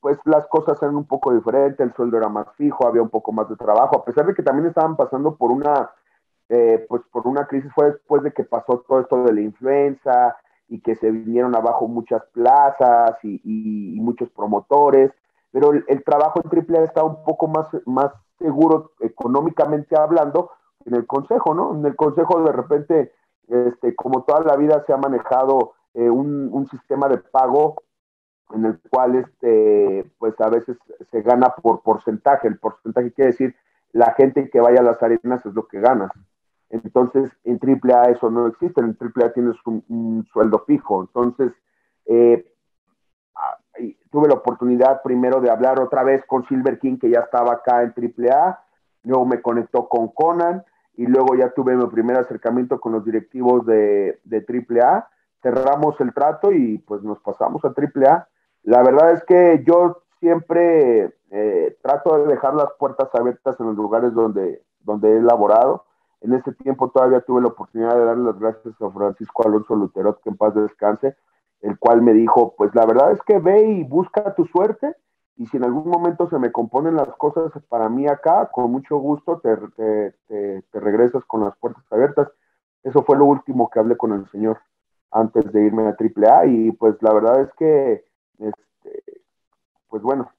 pues 0.00 0.18
las 0.26 0.46
cosas 0.48 0.76
eran 0.82 0.96
un 0.96 1.06
poco 1.06 1.32
diferentes, 1.32 1.80
el 1.80 1.94
sueldo 1.94 2.18
era 2.18 2.28
más 2.28 2.46
fijo, 2.56 2.86
había 2.86 3.00
un 3.00 3.08
poco 3.08 3.32
más 3.32 3.48
de 3.48 3.56
trabajo, 3.56 3.96
a 3.96 4.04
pesar 4.04 4.26
de 4.26 4.34
que 4.34 4.42
también 4.42 4.68
estaban 4.68 4.96
pasando 4.96 5.34
por 5.36 5.50
una, 5.50 5.90
eh, 6.50 6.84
pues 6.90 7.00
por 7.10 7.26
una 7.26 7.46
crisis, 7.46 7.72
fue 7.74 7.92
después 7.92 8.22
de 8.22 8.32
que 8.32 8.44
pasó 8.44 8.84
todo 8.86 9.00
esto 9.00 9.24
de 9.24 9.32
la 9.32 9.40
influenza 9.40 10.36
y 10.68 10.80
que 10.82 10.94
se 10.96 11.10
vinieron 11.10 11.56
abajo 11.56 11.88
muchas 11.88 12.22
plazas 12.34 13.16
y, 13.22 13.98
muchos 13.98 14.28
promotores, 14.30 15.10
pero 15.50 15.72
el, 15.72 16.04
trabajo 16.04 16.42
en 16.44 16.50
AAA 16.50 16.84
estaba 16.84 17.08
un 17.08 17.24
poco 17.24 17.48
más, 17.48 17.68
más 17.86 18.12
seguro 18.38 18.92
económicamente 19.00 19.98
hablando 19.98 20.50
en 20.84 20.96
el 20.96 21.06
consejo, 21.06 21.54
¿no? 21.54 21.74
En 21.74 21.86
el 21.86 21.96
consejo 21.96 22.42
de 22.42 22.52
repente, 22.52 23.12
este, 23.48 23.94
como 23.96 24.24
toda 24.24 24.40
la 24.40 24.56
vida 24.56 24.84
se 24.86 24.92
ha 24.92 24.98
manejado 24.98 25.72
eh, 25.94 26.10
un, 26.10 26.50
un 26.52 26.68
sistema 26.68 27.08
de 27.08 27.16
pago 27.16 27.76
en 28.54 28.64
el 28.64 28.80
cual 28.90 29.16
este, 29.16 30.10
pues 30.18 30.40
a 30.40 30.48
veces 30.48 30.76
se 31.10 31.22
gana 31.22 31.54
por 31.62 31.82
porcentaje. 31.82 32.48
El 32.48 32.58
porcentaje 32.58 33.12
quiere 33.12 33.32
decir 33.32 33.56
la 33.92 34.14
gente 34.14 34.48
que 34.50 34.60
vaya 34.60 34.80
a 34.80 34.84
las 34.84 35.02
arenas 35.02 35.44
es 35.44 35.54
lo 35.54 35.66
que 35.66 35.80
ganas. 35.80 36.10
Entonces, 36.70 37.30
en 37.44 37.60
AAA 37.60 38.12
eso 38.12 38.30
no 38.30 38.46
existe, 38.46 38.80
en 38.80 38.96
AAA 38.98 39.32
tienes 39.34 39.56
un, 39.66 40.26
sueldo 40.32 40.64
fijo. 40.66 41.02
Entonces, 41.02 41.52
eh, 42.06 42.46
ah, 43.34 43.58
tuve 44.10 44.28
la 44.28 44.34
oportunidad 44.34 45.02
primero 45.02 45.40
de 45.40 45.50
hablar 45.50 45.80
otra 45.80 46.02
vez 46.02 46.24
con 46.26 46.46
Silver 46.46 46.78
King, 46.78 46.98
que 46.98 47.10
ya 47.10 47.20
estaba 47.20 47.52
acá 47.52 47.82
en 47.82 47.92
AAA, 47.94 48.58
luego 49.04 49.26
me 49.26 49.42
conectó 49.42 49.88
con 49.88 50.08
Conan, 50.08 50.64
y 50.94 51.06
luego 51.06 51.34
ya 51.34 51.50
tuve 51.50 51.76
mi 51.76 51.86
primer 51.86 52.16
acercamiento 52.16 52.80
con 52.80 52.92
los 52.92 53.04
directivos 53.04 53.66
de, 53.66 54.20
de 54.24 54.44
AAA, 54.46 55.08
cerramos 55.42 56.00
el 56.00 56.12
trato 56.14 56.52
y 56.52 56.78
pues 56.78 57.02
nos 57.02 57.18
pasamos 57.20 57.64
a 57.64 57.68
AAA. 57.68 58.28
La 58.62 58.82
verdad 58.82 59.12
es 59.12 59.24
que 59.24 59.64
yo 59.66 60.02
siempre 60.20 61.12
eh, 61.30 61.76
trato 61.82 62.18
de 62.18 62.26
dejar 62.26 62.54
las 62.54 62.72
puertas 62.78 63.08
abiertas 63.14 63.58
en 63.58 63.66
los 63.66 63.76
lugares 63.76 64.14
donde, 64.14 64.62
donde 64.80 65.16
he 65.16 65.22
laborado. 65.22 65.84
En 66.20 66.32
ese 66.34 66.52
tiempo 66.52 66.90
todavía 66.90 67.20
tuve 67.20 67.40
la 67.40 67.48
oportunidad 67.48 67.96
de 67.96 68.04
darle 68.04 68.24
las 68.24 68.38
gracias 68.38 68.80
a 68.80 68.90
Francisco 68.90 69.46
Alonso 69.46 69.74
Luterot, 69.74 70.22
que 70.22 70.30
en 70.30 70.36
paz 70.36 70.54
descanse, 70.54 71.16
el 71.60 71.78
cual 71.78 72.02
me 72.02 72.12
dijo, 72.12 72.54
pues 72.56 72.72
la 72.74 72.86
verdad 72.86 73.12
es 73.12 73.20
que 73.22 73.38
ve 73.38 73.62
y 73.62 73.84
busca 73.84 74.34
tu 74.34 74.44
suerte 74.46 74.94
y 75.36 75.46
si 75.46 75.56
en 75.56 75.64
algún 75.64 75.88
momento 75.88 76.28
se 76.28 76.38
me 76.38 76.52
componen 76.52 76.96
las 76.96 77.08
cosas 77.16 77.50
para 77.68 77.88
mí 77.88 78.06
acá, 78.06 78.50
con 78.52 78.70
mucho 78.70 78.98
gusto 78.98 79.40
te, 79.40 79.56
te, 80.28 80.80
regresas 80.80 81.24
con 81.24 81.42
las 81.42 81.56
puertas 81.56 81.84
abiertas. 81.90 82.28
Eso 82.82 83.02
fue 83.02 83.16
lo 83.16 83.24
último 83.24 83.70
que 83.70 83.78
hablé 83.78 83.96
con 83.96 84.12
el 84.12 84.28
señor 84.30 84.60
antes 85.10 85.50
de 85.52 85.64
irme 85.64 85.88
a 85.88 85.96
AAA 85.98 86.46
y 86.46 86.72
pues 86.72 86.96
la 87.00 87.12
verdad 87.12 87.40
es 87.40 87.52
que, 87.54 88.04
este, 88.42 89.22
pues 89.88 90.02
bueno, 90.02 90.32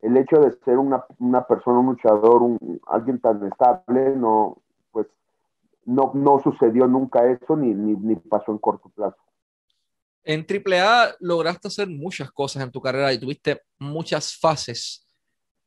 el 0.00 0.16
hecho 0.16 0.40
de 0.40 0.56
ser 0.64 0.78
una, 0.78 1.04
persona, 1.46 1.78
un 1.80 1.86
luchador, 1.86 2.42
alguien 2.86 3.20
tan 3.20 3.44
estable, 3.46 4.14
no, 4.16 4.62
pues 4.92 5.06
no, 5.84 6.12
no 6.14 6.40
sucedió 6.40 6.86
nunca 6.86 7.26
eso 7.26 7.56
ni, 7.56 7.74
ni, 7.74 7.94
ni 7.94 8.16
pasó 8.16 8.52
en 8.52 8.58
corto 8.58 8.88
plazo. 8.90 9.16
En 10.24 10.44
AAA 10.44 11.16
lograste 11.20 11.68
hacer 11.68 11.88
muchas 11.88 12.30
cosas 12.30 12.62
en 12.62 12.70
tu 12.70 12.80
carrera 12.80 13.12
y 13.12 13.18
tuviste 13.18 13.62
muchas 13.78 14.36
fases. 14.36 15.06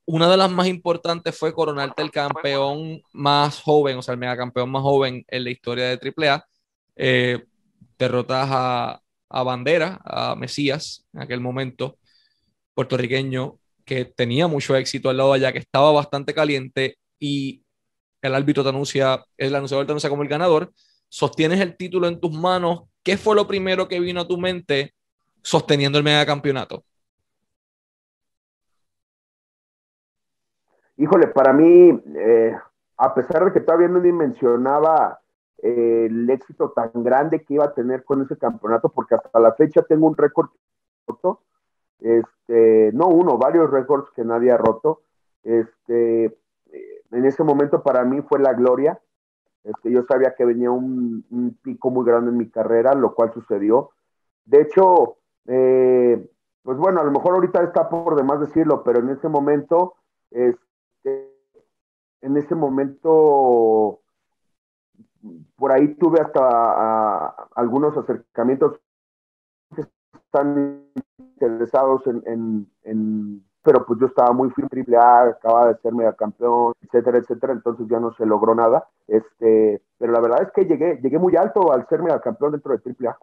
Una 0.06 0.30
de 0.30 0.38
las 0.38 0.52
más 0.52 0.68
importantes 0.68 1.38
fue 1.38 1.54
coronarte 1.54 2.02
el 2.02 2.12
campeón 2.12 3.02
más 3.14 3.62
joven, 3.62 3.98
o 3.98 4.02
sea, 4.02 4.14
el 4.14 4.20
megacampeón 4.20 4.70
más 4.70 4.84
joven 4.84 5.26
en 5.28 5.44
la 5.44 5.50
historia 5.50 5.86
de 5.86 6.14
AAA. 6.16 6.46
Eh, 6.96 7.46
derrotas 7.98 8.48
a, 8.52 9.02
a 9.32 9.44
Bandera, 9.44 10.00
a 10.04 10.36
Mesías, 10.36 11.06
en 11.14 11.22
aquel 11.22 11.42
momento, 11.42 11.98
puertorriqueño, 12.74 13.58
que 13.86 14.06
tenía 14.06 14.48
mucho 14.48 14.76
éxito 14.76 15.10
al 15.10 15.18
lado 15.18 15.34
de 15.34 15.40
allá, 15.40 15.54
que 15.54 15.60
estaba 15.60 15.92
bastante 15.92 16.34
caliente 16.34 16.98
y 17.20 17.64
el 18.22 18.36
árbitro 18.36 18.64
te 18.64 18.70
anuncia, 18.70 19.24
el 19.38 19.56
anunciador 19.56 19.86
te 19.86 19.92
anuncia 19.92 20.10
como 20.10 20.24
el 20.24 20.30
ganador. 20.30 20.72
Sostienes 21.10 21.60
el 21.60 21.76
título 21.76 22.08
en 22.08 22.20
tus 22.20 22.32
manos 22.32 22.84
¿qué 23.04 23.18
fue 23.18 23.36
lo 23.36 23.48
primero 23.48 23.88
que 23.88 24.00
vino 24.00 24.22
a 24.22 24.28
tu 24.28 24.38
mente 24.38 24.94
sosteniendo 25.42 25.98
el 25.98 26.04
megacampeonato? 26.04 26.84
Híjole, 30.98 31.28
para 31.28 31.52
mí, 31.52 32.00
eh, 32.16 32.56
a 32.98 33.14
pesar 33.16 33.46
de 33.46 33.54
que 33.54 33.62
todavía 33.62 33.88
no 33.88 34.00
dimensionaba 34.00 35.20
eh, 35.64 36.08
el 36.10 36.30
éxito 36.30 36.72
tan 36.72 36.92
grande 36.96 37.44
que 37.44 37.56
iba 37.56 37.66
a 37.66 37.74
tener 37.74 38.04
con 38.04 38.22
ese 38.22 38.38
campeonato, 38.38 38.90
porque 38.90 39.16
hasta 39.16 39.40
la 39.40 39.54
fecha 39.54 39.84
tengo 39.84 40.08
un 40.08 40.18
récord 40.18 40.50
roto, 41.08 41.42
este, 42.00 42.92
no 42.94 43.08
uno, 43.08 43.38
varios 43.38 43.70
récords 43.70 44.10
que 44.16 44.24
nadie 44.24 44.52
ha 44.52 44.58
roto. 44.58 45.02
Este, 45.44 46.26
eh, 46.26 47.02
en 47.12 47.26
ese 47.26 47.44
momento 47.44 47.84
para 47.84 48.04
mí 48.04 48.22
fue 48.22 48.40
la 48.40 48.54
gloria, 48.54 49.00
este, 49.64 49.92
yo 49.92 50.04
sabía 50.04 50.34
que 50.36 50.46
venía 50.46 50.72
un, 50.72 51.58
pico 51.62 51.92
muy 51.92 52.06
grande 52.06 52.32
en 52.32 52.38
mi 52.38 52.50
carrera, 52.50 52.94
lo 52.94 53.14
cual 53.14 53.32
sucedió. 53.34 53.92
De 54.46 54.62
hecho, 54.62 55.18
eh, 55.48 56.28
pues 56.64 56.78
bueno, 56.78 57.02
a 57.02 57.04
lo 57.04 57.12
mejor 57.12 57.36
ahorita 57.36 57.64
está 57.64 57.90
por 57.90 58.16
demás 58.16 58.40
decirlo, 58.40 58.84
pero 58.84 59.00
en 59.00 59.10
ese 59.10 59.30
momento, 59.30 59.96
este, 60.32 61.32
en 62.22 62.38
ese 62.38 62.56
momento, 62.56 64.01
por 65.56 65.72
ahí 65.72 65.96
tuve 65.96 66.20
hasta 66.20 67.28
algunos 67.56 67.96
acercamientos 67.98 68.80
que 69.76 69.82
están 70.14 70.86
interesados 71.18 72.02
en 72.08 72.68
pero 73.64 73.86
pues 73.86 74.00
yo 74.00 74.08
estaba 74.08 74.34
muy 74.34 74.50
firme, 74.52 74.70
triple 74.70 74.98
A, 74.98 75.24
acaba 75.30 75.68
de 75.68 75.80
ser 75.82 75.94
mega 75.94 76.14
campeón, 76.16 76.74
etcétera, 76.82 77.20
etcétera, 77.20 77.54
entonces 77.54 77.86
ya 77.90 78.00
no 78.00 78.14
se 78.16 78.26
logró 78.26 78.56
nada. 78.56 78.88
Este, 79.08 79.82
pero 79.98 80.12
la 80.12 80.20
verdad 80.20 80.44
es 80.44 80.52
que 80.54 80.66
llegué, 80.66 81.00
llegué 81.02 81.20
muy 81.20 81.36
alto 81.36 81.72
al 81.72 81.88
ser 81.88 82.02
mega 82.02 82.20
campeón 82.20 82.54
dentro 82.54 82.72
de 82.72 82.80
triple 82.80 83.10
A. 83.10 83.18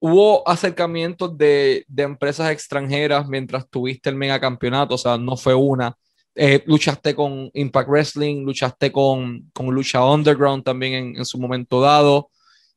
Hubo 0.00 0.46
acercamientos 0.46 1.36
de, 1.36 1.84
de, 1.88 2.02
empresas 2.02 2.50
extranjeras 2.50 3.26
mientras 3.26 3.68
tuviste 3.68 4.10
el 4.10 4.16
mega 4.16 4.38
campeonato, 4.38 4.94
o 4.94 4.98
sea, 4.98 5.16
no 5.16 5.36
fue 5.36 5.54
una. 5.54 5.96
Eh, 6.36 6.64
luchaste 6.66 7.14
con 7.14 7.50
Impact 7.54 7.88
Wrestling, 7.88 8.44
luchaste 8.44 8.90
con, 8.90 9.50
con 9.52 9.66
Lucha 9.66 10.04
Underground 10.04 10.64
también 10.64 10.92
en, 10.94 11.16
en 11.16 11.24
su 11.24 11.38
momento 11.38 11.80
dado. 11.80 12.30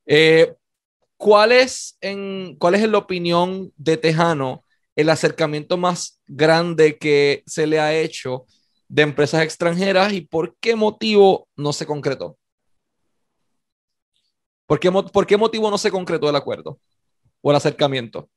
Eh, 0.06 0.54
¿cuál, 1.18 1.52
es 1.52 1.98
en, 2.02 2.56
¿Cuál 2.58 2.76
es 2.76 2.88
la 2.88 2.98
opinión 3.00 3.74
de 3.76 3.98
Tejano 3.98 4.64
el 4.96 5.10
acercamiento 5.10 5.78
más 5.78 6.22
grande 6.28 6.98
que 6.98 7.44
se 7.46 7.68
le 7.68 7.80
ha 7.80 7.96
hecho 7.96 8.46
de 8.88 9.02
empresas 9.02 9.42
extranjeras 9.44 10.14
y 10.14 10.22
por 10.22 10.56
qué 10.60 10.76
motivo 10.76 11.48
no 11.56 11.74
se 11.74 11.86
concretó? 11.86 12.38
¿Por 14.68 14.80
qué, 14.80 14.92
por 14.92 15.26
qué 15.26 15.38
motivo 15.38 15.72
no 15.72 15.78
se 15.78 15.90
concretó 15.90 16.30
el 16.30 16.36
acuerdo 16.36 16.80
o 17.42 17.52
el 17.52 17.58
acercamiento? 17.58 18.30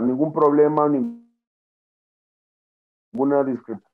Ningún 0.00 0.32
problema, 0.32 0.88
ninguna 0.88 1.20
discrepancia 3.44 3.92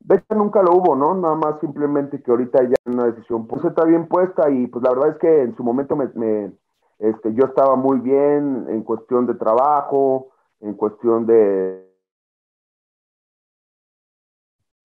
de 0.00 0.16
hecho, 0.16 0.34
nunca 0.34 0.62
lo 0.62 0.76
hubo, 0.76 0.96
¿no? 0.96 1.14
Nada 1.14 1.34
más 1.34 1.60
simplemente 1.60 2.22
que 2.22 2.30
ahorita 2.30 2.62
ya 2.64 2.74
una 2.86 3.06
decisión 3.06 3.46
pues 3.46 3.64
está 3.64 3.84
bien 3.84 4.08
puesta 4.08 4.50
y 4.50 4.66
pues 4.66 4.82
la 4.82 4.90
verdad 4.90 5.10
es 5.10 5.18
que 5.18 5.42
en 5.42 5.54
su 5.56 5.62
momento 5.62 5.94
me, 5.94 6.52
este, 6.98 7.34
yo 7.34 7.44
estaba 7.44 7.76
muy 7.76 8.00
bien 8.00 8.66
en 8.68 8.82
cuestión 8.82 9.26
de 9.26 9.34
trabajo, 9.34 10.30
en 10.60 10.74
cuestión 10.74 11.26
de, 11.26 11.86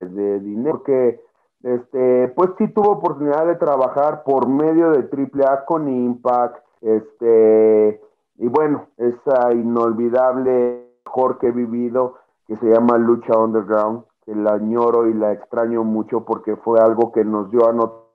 de 0.02 0.40
dinero, 0.42 0.84
que 0.84 1.22
este, 1.64 2.28
pues 2.36 2.52
sí 2.58 2.68
tuve 2.68 2.90
oportunidad 2.90 3.48
de 3.48 3.56
trabajar 3.56 4.24
por 4.24 4.50
medio 4.50 4.92
de 4.92 5.10
AAA 5.10 5.66
con 5.66 5.88
Impact, 5.88 6.62
este, 6.82 8.02
y 8.38 8.48
bueno, 8.48 8.88
esa 8.98 9.54
inolvidable 9.54 10.90
mejor 11.06 11.38
que 11.38 11.48
he 11.48 11.52
vivido 11.52 12.16
que 12.48 12.58
se 12.58 12.68
llama 12.68 12.98
Lucha 12.98 13.38
Underground 13.38 14.04
que 14.26 14.36
la 14.36 14.54
añoro 14.54 15.08
y 15.08 15.14
la 15.14 15.32
extraño 15.32 15.84
mucho 15.84 16.26
porque 16.26 16.56
fue 16.56 16.80
algo 16.80 17.12
que 17.12 17.24
nos 17.24 17.52
dio 17.52 17.70
a 17.70 17.74
notar 17.74 18.06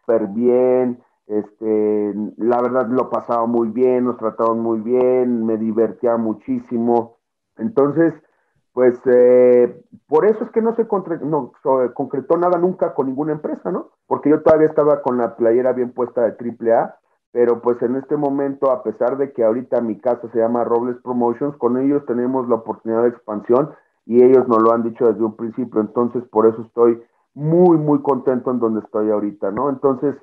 súper 0.00 0.26
bien, 0.28 1.02
este, 1.26 2.14
la 2.36 2.60
verdad 2.60 2.86
lo 2.88 3.10
pasaba 3.10 3.46
muy 3.46 3.68
bien, 3.68 4.04
nos 4.04 4.18
trataban 4.18 4.60
muy 4.60 4.80
bien, 4.80 5.44
me 5.44 5.56
divertía 5.56 6.16
muchísimo. 6.16 7.16
Entonces, 7.56 8.14
pues 8.72 9.00
eh, 9.06 9.82
por 10.06 10.26
eso 10.26 10.44
es 10.44 10.50
que 10.50 10.62
no 10.62 10.74
se 10.76 10.86
no, 11.24 11.52
concretó 11.94 12.36
nada 12.36 12.58
nunca 12.58 12.94
con 12.94 13.06
ninguna 13.06 13.32
empresa, 13.32 13.70
¿no? 13.70 13.90
Porque 14.06 14.30
yo 14.30 14.42
todavía 14.42 14.68
estaba 14.68 15.02
con 15.02 15.18
la 15.18 15.36
playera 15.36 15.72
bien 15.72 15.92
puesta 15.92 16.22
de 16.22 16.32
AAA 16.32 16.96
pero 17.32 17.60
pues 17.60 17.80
en 17.82 17.96
este 17.96 18.16
momento, 18.16 18.70
a 18.70 18.82
pesar 18.82 19.18
de 19.18 19.32
que 19.32 19.44
ahorita 19.44 19.80
mi 19.80 19.98
casa 19.98 20.30
se 20.32 20.38
llama 20.38 20.64
Robles 20.64 20.96
Promotions, 21.02 21.56
con 21.56 21.76
ellos 21.76 22.04
tenemos 22.06 22.48
la 22.48 22.56
oportunidad 22.56 23.02
de 23.02 23.10
expansión 23.10 23.74
y 24.06 24.22
ellos 24.22 24.48
nos 24.48 24.62
lo 24.62 24.72
han 24.72 24.82
dicho 24.82 25.06
desde 25.06 25.22
un 25.22 25.36
principio, 25.36 25.80
entonces 25.80 26.24
por 26.30 26.46
eso 26.46 26.62
estoy 26.62 27.02
muy, 27.34 27.76
muy 27.76 28.00
contento 28.02 28.50
en 28.50 28.58
donde 28.58 28.80
estoy 28.80 29.10
ahorita, 29.10 29.50
¿no? 29.50 29.68
Entonces, 29.68 30.16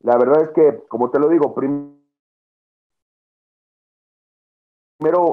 la 0.00 0.16
verdad 0.16 0.42
es 0.42 0.50
que, 0.50 0.84
como 0.88 1.10
te 1.10 1.18
lo 1.18 1.28
digo, 1.28 1.54
primero 1.54 1.92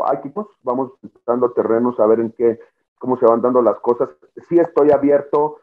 hay 0.06 0.18
equipos, 0.18 0.48
vamos 0.64 0.92
dando 1.26 1.52
terrenos 1.52 2.00
a 2.00 2.08
ver 2.08 2.20
en 2.20 2.32
qué, 2.32 2.60
cómo 2.98 3.18
se 3.18 3.26
van 3.26 3.42
dando 3.42 3.62
las 3.62 3.80
cosas. 3.80 4.10
Sí 4.50 4.60
estoy 4.60 4.92
abierto 4.92 5.58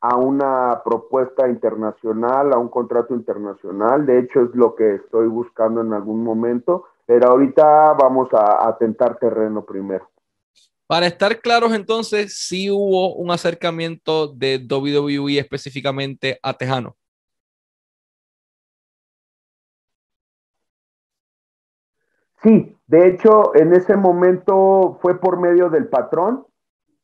a 0.00 0.16
una 0.16 0.82
propuesta 0.84 1.48
internacional, 1.48 2.52
a 2.52 2.58
un 2.58 2.68
contrato 2.68 3.14
internacional. 3.14 4.06
De 4.06 4.20
hecho, 4.20 4.42
es 4.42 4.54
lo 4.54 4.74
que 4.74 4.96
estoy 4.96 5.26
buscando 5.26 5.80
en 5.80 5.92
algún 5.92 6.22
momento, 6.22 6.84
pero 7.06 7.28
ahorita 7.28 7.94
vamos 7.94 8.28
a, 8.32 8.76
tentar 8.78 9.18
terreno 9.18 9.64
primero. 9.64 10.08
Para 10.86 11.06
estar 11.06 11.40
claros, 11.40 11.74
entonces, 11.74 12.38
sí 12.38 12.70
hubo 12.70 13.14
un 13.14 13.30
acercamiento 13.30 14.28
de 14.28 14.64
WWE 14.68 15.38
específicamente 15.38 16.38
a 16.42 16.54
Tejano. 16.54 16.96
Sí, 22.42 22.76
de 22.86 23.08
hecho, 23.08 23.54
en 23.56 23.74
ese 23.74 23.96
momento 23.96 24.98
fue 25.02 25.18
por 25.20 25.40
medio 25.40 25.68
del 25.70 25.88
patrón, 25.88 26.46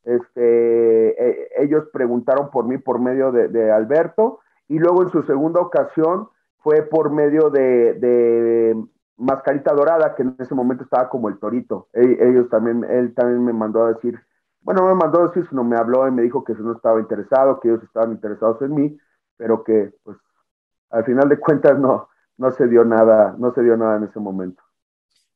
este, 0.05 1.29
eh, 1.29 1.49
ellos 1.57 1.89
preguntaron 1.91 2.51
por 2.51 2.65
mí 2.65 2.77
por 2.77 2.99
medio 2.99 3.31
de, 3.31 3.71
Alberto 3.71 4.39
y 4.67 4.77
luego 4.77 5.01
en 5.01 5.09
su 5.09 5.23
segunda 5.23 5.59
ocasión 5.59 6.29
fue 6.59 6.83
por 6.83 7.11
medio 7.11 7.49
de, 7.49 8.81
Mascarita 9.17 9.73
Dorada, 9.73 10.13
que 10.13 10.23
en 10.23 10.35
ese 10.39 10.53
momento 10.53 10.83
estaba 10.83 11.09
como 11.09 11.29
el 11.29 11.39
torito. 11.39 11.87
E, 11.93 12.17
ellos 12.19 12.49
también, 12.49 12.83
él 12.83 13.13
también 13.15 13.43
me 13.45 13.53
mandó 13.53 13.85
a 13.85 13.93
decir, 13.93 14.19
bueno, 14.61 14.81
no 14.81 14.89
me 14.89 14.95
mandó 14.95 15.21
a 15.21 15.27
decir, 15.27 15.47
sino 15.47 15.63
me 15.63 15.77
habló 15.77 16.07
y 16.07 16.11
me 16.11 16.21
dijo 16.21 16.43
que 16.43 16.53
eso 16.53 16.63
no 16.63 16.73
estaba 16.73 16.99
interesado, 16.99 17.59
que 17.59 17.69
ellos 17.69 17.83
estaban 17.83 18.11
interesados 18.11 18.61
en 18.61 18.75
mí, 18.75 18.97
pero 19.37 19.63
que 19.63 19.93
pues 20.03 20.17
al 20.89 21.05
final 21.05 21.29
de 21.29 21.39
cuentas 21.39 21.79
no, 21.79 22.09
no 22.37 22.51
se 22.51 22.67
dio 22.67 22.83
nada, 22.83 23.35
no 23.37 23.53
se 23.53 23.61
dio 23.61 23.77
nada 23.77 23.97
en 23.97 24.03
ese 24.03 24.19
momento. 24.19 24.61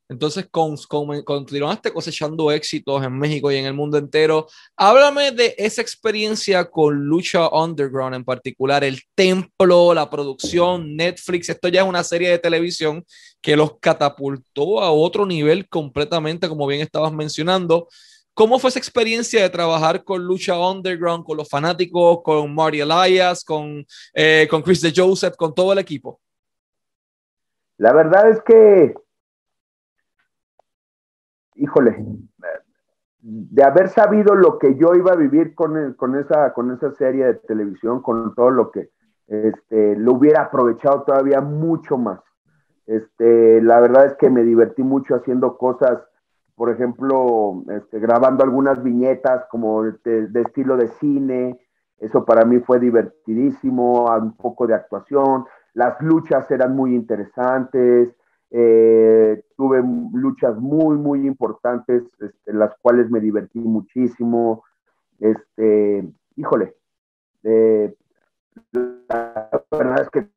Entonces, 0.10 0.48
con, 0.50 0.76
continuaste 1.24 1.94
cosechando 1.94 2.52
éxitos 2.52 3.04
en 3.06 3.16
México 3.16 3.52
y 3.52 3.58
en 3.58 3.66
el 3.66 3.76
mundo 3.76 4.00
entero. 4.00 4.48
Háblame 4.76 5.32
de 5.32 5.54
esa 5.56 5.84
experiencia 5.84 6.66
con 6.66 7.06
Lucha 7.06 7.48
Underground 7.48 8.16
en 8.16 8.26
particular, 8.26 8.84
el 8.84 9.00
templo, 9.14 9.94
la 9.94 10.10
producción, 10.10 10.96
Netflix. 10.96 11.50
Esto 11.50 11.68
ya 11.68 11.84
es 11.84 11.88
una 11.88 12.04
serie 12.04 12.32
de 12.32 12.40
televisión 12.40 13.06
que 13.40 13.56
los 13.56 13.78
catapultó 13.80 14.82
a 14.82 14.90
otro 14.90 15.28
nivel 15.28 15.70
completamente, 15.70 16.50
como 16.50 16.66
bien 16.66 16.82
estabas 16.82 17.14
mencionando. 17.14 17.88
¿Cómo 18.34 18.58
fue 18.58 18.72
esa 18.72 18.80
experiencia 18.80 19.44
de 19.44 19.50
trabajar 19.52 20.04
con 20.04 20.24
Lucha 20.24 20.58
Underground, 20.58 21.24
con 21.24 21.38
los 21.38 21.48
fanáticos, 21.48 22.22
con 22.24 22.56
Marty 22.56 22.80
Elias, 22.80 23.44
con, 23.44 23.86
eh, 24.16 24.48
con 24.50 24.64
Chris 24.64 24.82
de 24.82 24.92
Joseph, 24.96 25.36
con 25.36 25.54
todo 25.54 25.72
el 25.74 25.78
equipo? 25.78 26.20
La 27.78 27.94
verdad 27.94 28.32
es 28.32 28.42
que 28.42 28.96
híjole, 31.60 32.06
de 33.22 33.64
haber 33.64 33.90
sabido 33.90 34.34
lo 34.36 34.58
que 34.58 34.76
yo 34.76 34.96
iba 34.96 35.12
a 35.12 35.18
vivir 35.18 35.54
con, 35.54 35.78
esa, 36.16 36.54
serie 36.98 37.26
de 37.26 37.34
televisión, 37.36 38.02
con 38.02 38.34
todo 38.34 38.50
lo 38.50 38.72
que 38.72 38.90
este, 39.28 39.96
lo 39.98 40.14
hubiera 40.14 40.44
aprovechado 40.44 41.04
todavía 41.04 41.42
mucho 41.42 41.98
más. 41.98 42.22
Este, 42.88 43.62
la 43.62 43.80
verdad 43.82 44.06
es 44.06 44.16
que 44.16 44.30
me 44.30 44.44
divertí 44.44 44.84
mucho 44.84 45.16
haciendo 45.16 45.58
cosas, 45.58 46.00
por 46.56 46.72
ejemplo, 46.72 47.64
este, 47.70 48.00
grabando 48.00 48.44
algunas 48.44 48.82
viñetas 48.82 49.46
como 49.52 49.84
de, 49.84 50.30
estilo 50.34 50.78
de 50.78 50.88
cine, 50.88 51.60
eso 52.00 52.24
para 52.26 52.46
mí 52.46 52.60
fue 52.60 52.80
divertidísimo, 52.80 54.06
un 54.06 54.36
poco 54.38 54.66
de 54.66 54.74
actuación, 54.74 55.46
las 55.74 56.02
luchas 56.02 56.50
eran 56.50 56.76
muy 56.76 56.96
interesantes, 56.96 58.16
eh, 58.52 59.44
tuve 59.56 59.84
luchas 60.14 60.58
muy, 60.58 60.98
muy 60.98 61.28
importantes, 61.28 62.04
este, 62.20 62.54
las 62.54 62.76
cuales 62.82 63.10
me 63.10 63.20
divertí 63.20 63.60
muchísimo. 63.60 64.64
Este, 65.20 66.08
híjole, 66.36 66.76
eh, 67.44 67.94
la 68.72 69.64
verdad 69.72 70.02
es 70.02 70.10
que 70.10 70.30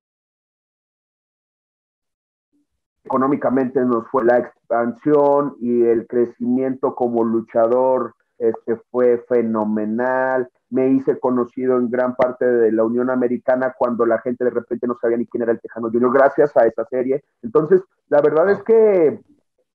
económicamente 3.05 3.81
nos 3.85 4.09
fue 4.09 4.25
la 4.25 4.38
expansión 4.38 5.57
y 5.61 5.83
el 5.83 6.07
crecimiento 6.07 6.94
como 6.94 7.25
luchador 7.25 8.14
este, 8.42 8.76
fue 8.90 9.24
fenomenal 9.28 10.48
me 10.72 10.88
hice 10.88 11.18
conocido 11.20 11.76
en 11.76 11.90
gran 11.90 12.16
parte 12.16 12.46
de 12.46 12.72
la 12.72 12.83
Unión 12.83 13.11
Americana 13.11 13.74
cuando 13.76 14.07
la 14.07 14.18
gente 14.20 14.42
de 14.42 14.50
repente 14.50 14.87
no 14.87 14.96
sabía 14.98 15.18
ni 15.18 15.26
quién 15.26 15.42
era 15.42 15.52
el 15.52 15.61
Tejano 15.61 15.90
Junior, 15.90 16.11
gracias 16.11 16.57
a 16.57 16.66
esa 16.66 16.87
serie. 16.87 17.22
Entonces, 17.42 17.83
la 18.09 18.22
verdad 18.22 18.50
es 18.50 18.62
que 18.62 19.20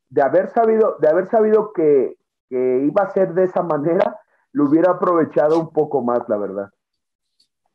de 0.10 0.21
haber 0.23 0.49
sabido, 0.49 0.97
de 0.99 1.08
haber 1.08 1.27
sabido 1.27 1.71
que, 1.71 2.17
iba 2.49 3.03
a 3.03 3.13
ser 3.13 3.34
de 3.36 3.43
esa 3.43 3.62
manera, 3.62 4.19
lo 4.53 4.69
hubiera 4.69 4.93
aprovechado 4.93 5.60
un 5.60 5.71
poco 5.71 6.01
más, 6.01 6.21
la 6.30 6.38
verdad. 6.38 6.69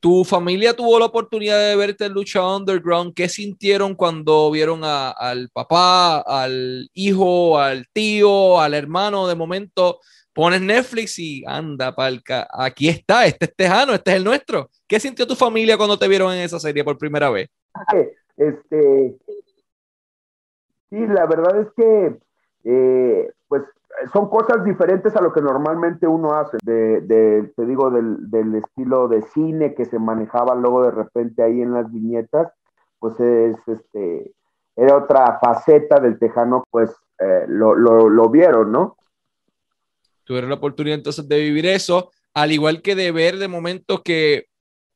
¿Tu 0.01 0.25
familia 0.25 0.75
tuvo 0.75 0.99
la 0.99 1.05
oportunidad 1.05 1.61
de 1.61 1.77
verte 1.77 2.07
en 2.07 2.15
Lucha 2.15 2.45
Underground? 2.45 3.15
¿Qué 3.15 3.29
sintieron 3.29 3.95
cuando 3.95 4.51
vieron 4.51 4.81
al 4.83 5.49
papá, 5.53 6.23
al 6.23 6.91
hijo, 6.95 7.61
al 7.61 7.87
tío, 7.93 8.59
al 8.59 8.75
hermano 8.75 9.29
de 9.29 9.37
momento 9.37 10.01
pones 10.35 10.61
Netflix 10.61 11.19
y 11.19 11.45
anda, 11.47 11.95
palca, 11.95 12.47
aquí 12.51 12.89
está, 12.89 13.27
este 13.27 13.47
es 13.47 13.57
Tejano, 13.57 13.93
este 13.95 14.13
es 14.13 14.17
el 14.17 14.25
nuestro. 14.25 14.69
¿Qué 14.87 14.99
sintió 14.99 15.27
tu 15.27 15.35
familia 15.35 15.77
cuando 15.77 15.99
te 15.99 16.09
vieron 16.09 16.33
en 16.33 16.41
esa 16.41 16.59
serie 16.59 16.85
por 16.85 16.99
primera 16.99 17.31
vez? 17.31 17.49
Este, 18.37 19.17
sí, 20.91 21.07
la 21.07 21.27
verdad 21.27 21.61
es 21.61 21.69
que, 21.77 22.19
eh, 22.65 23.33
pues, 23.49 23.63
son 24.13 24.29
cosas 24.31 24.65
diferentes 24.65 25.15
a 25.17 25.21
lo 25.21 25.33
que 25.33 25.43
normalmente 25.43 26.07
uno 26.07 26.35
hace, 26.35 26.57
de, 26.63 27.53
te 27.55 27.67
digo, 27.67 27.91
del, 27.91 28.55
estilo 28.55 29.09
de 29.09 29.23
cine 29.23 29.75
que 29.75 29.85
se 29.85 29.99
manejaba 29.99 30.55
luego 30.55 30.83
de 30.85 30.91
repente 30.93 31.43
ahí 31.43 31.61
en 31.61 31.75
las 31.75 31.93
viñetas, 31.93 32.53
pues 32.99 33.19
es, 33.21 33.57
este, 33.69 34.33
era 34.77 34.97
otra 34.97 35.39
faceta 35.41 36.01
del 36.01 36.19
tejano, 36.19 36.65
pues 36.71 36.91
eh, 37.19 37.45
lo, 37.49 37.75
lo 37.75 38.29
vieron, 38.31 38.73
¿no? 38.73 38.97
Tuvieron 40.25 40.51
la 40.51 40.57
oportunidad 40.57 40.97
entonces 40.97 41.29
de 41.29 41.41
vivir 41.41 41.67
eso, 41.67 42.11
al 42.35 42.53
igual 42.53 42.83
que 42.83 42.95
de 42.95 43.13
ver 43.13 43.39
de 43.39 43.49
momento 43.49 44.03
que 44.03 44.47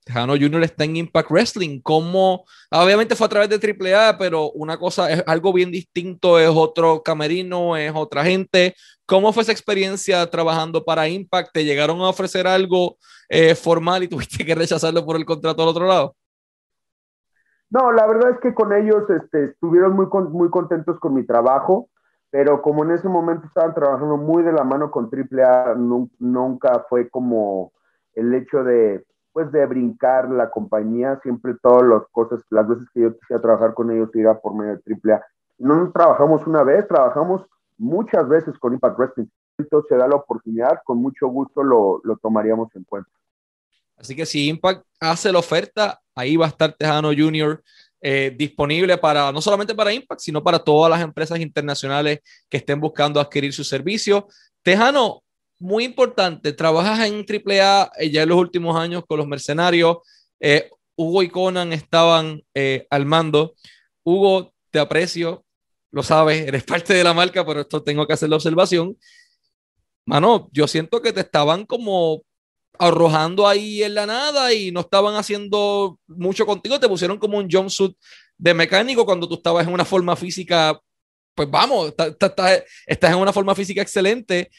Tejano 0.06 0.34
Jr. 0.34 0.62
está 0.62 0.84
en 0.84 0.96
Impact 0.96 1.30
Wrestling, 1.32 1.80
como 1.80 2.44
obviamente 2.70 3.16
fue 3.16 3.26
a 3.26 3.30
través 3.30 3.48
de 3.48 3.56
AAA, 3.56 4.16
pero 4.18 4.52
una 4.52 4.78
cosa 4.78 5.10
es 5.10 5.24
algo 5.26 5.52
bien 5.52 5.72
distinto, 5.72 6.38
es 6.38 6.48
otro 6.48 7.02
camerino, 7.02 7.76
es 7.76 7.92
otra 7.92 8.22
gente. 8.22 8.74
¿Cómo 9.04 9.32
fue 9.32 9.42
esa 9.42 9.50
experiencia 9.50 10.24
trabajando 10.30 10.84
para 10.84 11.08
Impact? 11.08 11.50
¿Te 11.52 11.64
llegaron 11.64 12.00
a 12.02 12.08
ofrecer 12.08 12.46
algo 12.46 12.98
eh, 13.28 13.56
formal 13.56 14.04
y 14.04 14.08
tuviste 14.08 14.46
que 14.46 14.54
rechazarlo 14.54 15.04
por 15.04 15.16
el 15.16 15.26
contrato 15.26 15.64
al 15.64 15.68
otro 15.70 15.88
lado? 15.88 16.14
No, 17.68 17.90
la 17.90 18.06
verdad 18.06 18.30
es 18.30 18.38
que 18.40 18.54
con 18.54 18.72
ellos 18.72 19.10
este, 19.10 19.46
estuvieron 19.46 19.96
muy, 19.96 20.06
muy 20.30 20.50
contentos 20.50 21.00
con 21.00 21.14
mi 21.14 21.26
trabajo 21.26 21.88
pero 22.36 22.60
como 22.60 22.84
en 22.84 22.90
ese 22.90 23.08
momento 23.08 23.46
estaban 23.46 23.72
trabajando 23.72 24.18
muy 24.18 24.42
de 24.42 24.52
la 24.52 24.62
mano 24.62 24.90
con 24.90 25.08
AAA, 25.10 25.74
nunca 26.18 26.84
fue 26.86 27.08
como 27.08 27.72
el 28.12 28.34
hecho 28.34 28.62
de, 28.62 29.06
pues, 29.32 29.50
de 29.52 29.64
brincar 29.64 30.28
la 30.28 30.50
compañía, 30.50 31.18
siempre 31.22 31.54
todas 31.62 31.84
las 31.88 32.02
cosas, 32.12 32.42
las 32.50 32.68
veces 32.68 32.86
que 32.92 33.00
yo 33.00 33.18
quisiera 33.18 33.40
trabajar 33.40 33.72
con 33.72 33.90
ellos 33.90 34.10
era 34.12 34.38
por 34.38 34.54
medio 34.54 34.78
de 34.84 35.14
AAA. 35.14 35.24
No 35.56 35.90
trabajamos 35.92 36.46
una 36.46 36.62
vez, 36.62 36.86
trabajamos 36.86 37.40
muchas 37.78 38.28
veces 38.28 38.58
con 38.58 38.74
Impact 38.74 38.98
Wrestling. 38.98 39.28
Entonces 39.56 39.88
se 39.88 39.96
da 39.96 40.06
la 40.06 40.16
oportunidad, 40.16 40.82
con 40.84 40.98
mucho 40.98 41.28
gusto 41.28 41.62
lo, 41.62 42.02
lo 42.04 42.18
tomaríamos 42.18 42.68
en 42.76 42.84
cuenta. 42.84 43.08
Así 43.96 44.14
que 44.14 44.26
si 44.26 44.46
Impact 44.50 44.84
hace 45.00 45.32
la 45.32 45.38
oferta, 45.38 46.02
ahí 46.14 46.36
va 46.36 46.44
a 46.44 46.48
estar 46.48 46.74
Tejano 46.74 47.08
Junior 47.16 47.62
eh, 48.00 48.34
disponible 48.36 48.98
para 48.98 49.32
no 49.32 49.40
solamente 49.40 49.74
para 49.74 49.92
Impact, 49.92 50.20
sino 50.20 50.42
para 50.42 50.58
todas 50.58 50.90
las 50.90 51.00
empresas 51.00 51.40
internacionales 51.40 52.20
que 52.48 52.58
estén 52.58 52.80
buscando 52.80 53.20
adquirir 53.20 53.52
su 53.52 53.64
servicio. 53.64 54.28
Tejano, 54.62 55.22
muy 55.58 55.84
importante, 55.84 56.52
trabajas 56.52 57.08
en 57.08 57.24
AAA 57.24 57.90
eh, 57.98 58.10
ya 58.10 58.22
en 58.22 58.28
los 58.28 58.38
últimos 58.38 58.76
años 58.76 59.04
con 59.06 59.18
los 59.18 59.26
mercenarios. 59.26 59.98
Eh, 60.40 60.68
Hugo 60.94 61.22
y 61.22 61.28
Conan 61.28 61.72
estaban 61.72 62.42
al 62.90 63.04
mando. 63.04 63.54
Hugo, 64.02 64.54
te 64.70 64.78
aprecio, 64.78 65.44
lo 65.90 66.02
sabes, 66.02 66.46
eres 66.46 66.64
parte 66.64 66.94
de 66.94 67.04
la 67.04 67.12
marca, 67.14 67.44
pero 67.44 67.60
esto 67.60 67.82
tengo 67.82 68.06
que 68.06 68.12
hacer 68.12 68.28
la 68.28 68.36
observación. 68.36 68.96
Mano, 70.06 70.48
yo 70.52 70.68
siento 70.68 71.02
que 71.02 71.12
te 71.12 71.20
estaban 71.20 71.66
como 71.66 72.22
arrojando 72.78 73.46
ahí 73.46 73.82
en 73.82 73.94
la 73.94 74.06
nada 74.06 74.52
y 74.52 74.70
no 74.72 74.80
estaban 74.80 75.16
haciendo 75.16 75.98
mucho 76.06 76.46
contigo, 76.46 76.80
te 76.80 76.88
pusieron 76.88 77.18
como 77.18 77.38
un 77.38 77.48
jumpsuit 77.50 77.96
de 78.38 78.54
mecánico 78.54 79.04
cuando 79.04 79.28
tú 79.28 79.34
estabas 79.34 79.66
en 79.66 79.72
una 79.72 79.84
forma 79.84 80.16
física, 80.16 80.78
pues 81.34 81.50
vamos, 81.50 81.94
estás 82.86 83.10
en 83.10 83.18
una 83.18 83.32
forma 83.32 83.54
física 83.54 83.82
excelente. 83.82 84.50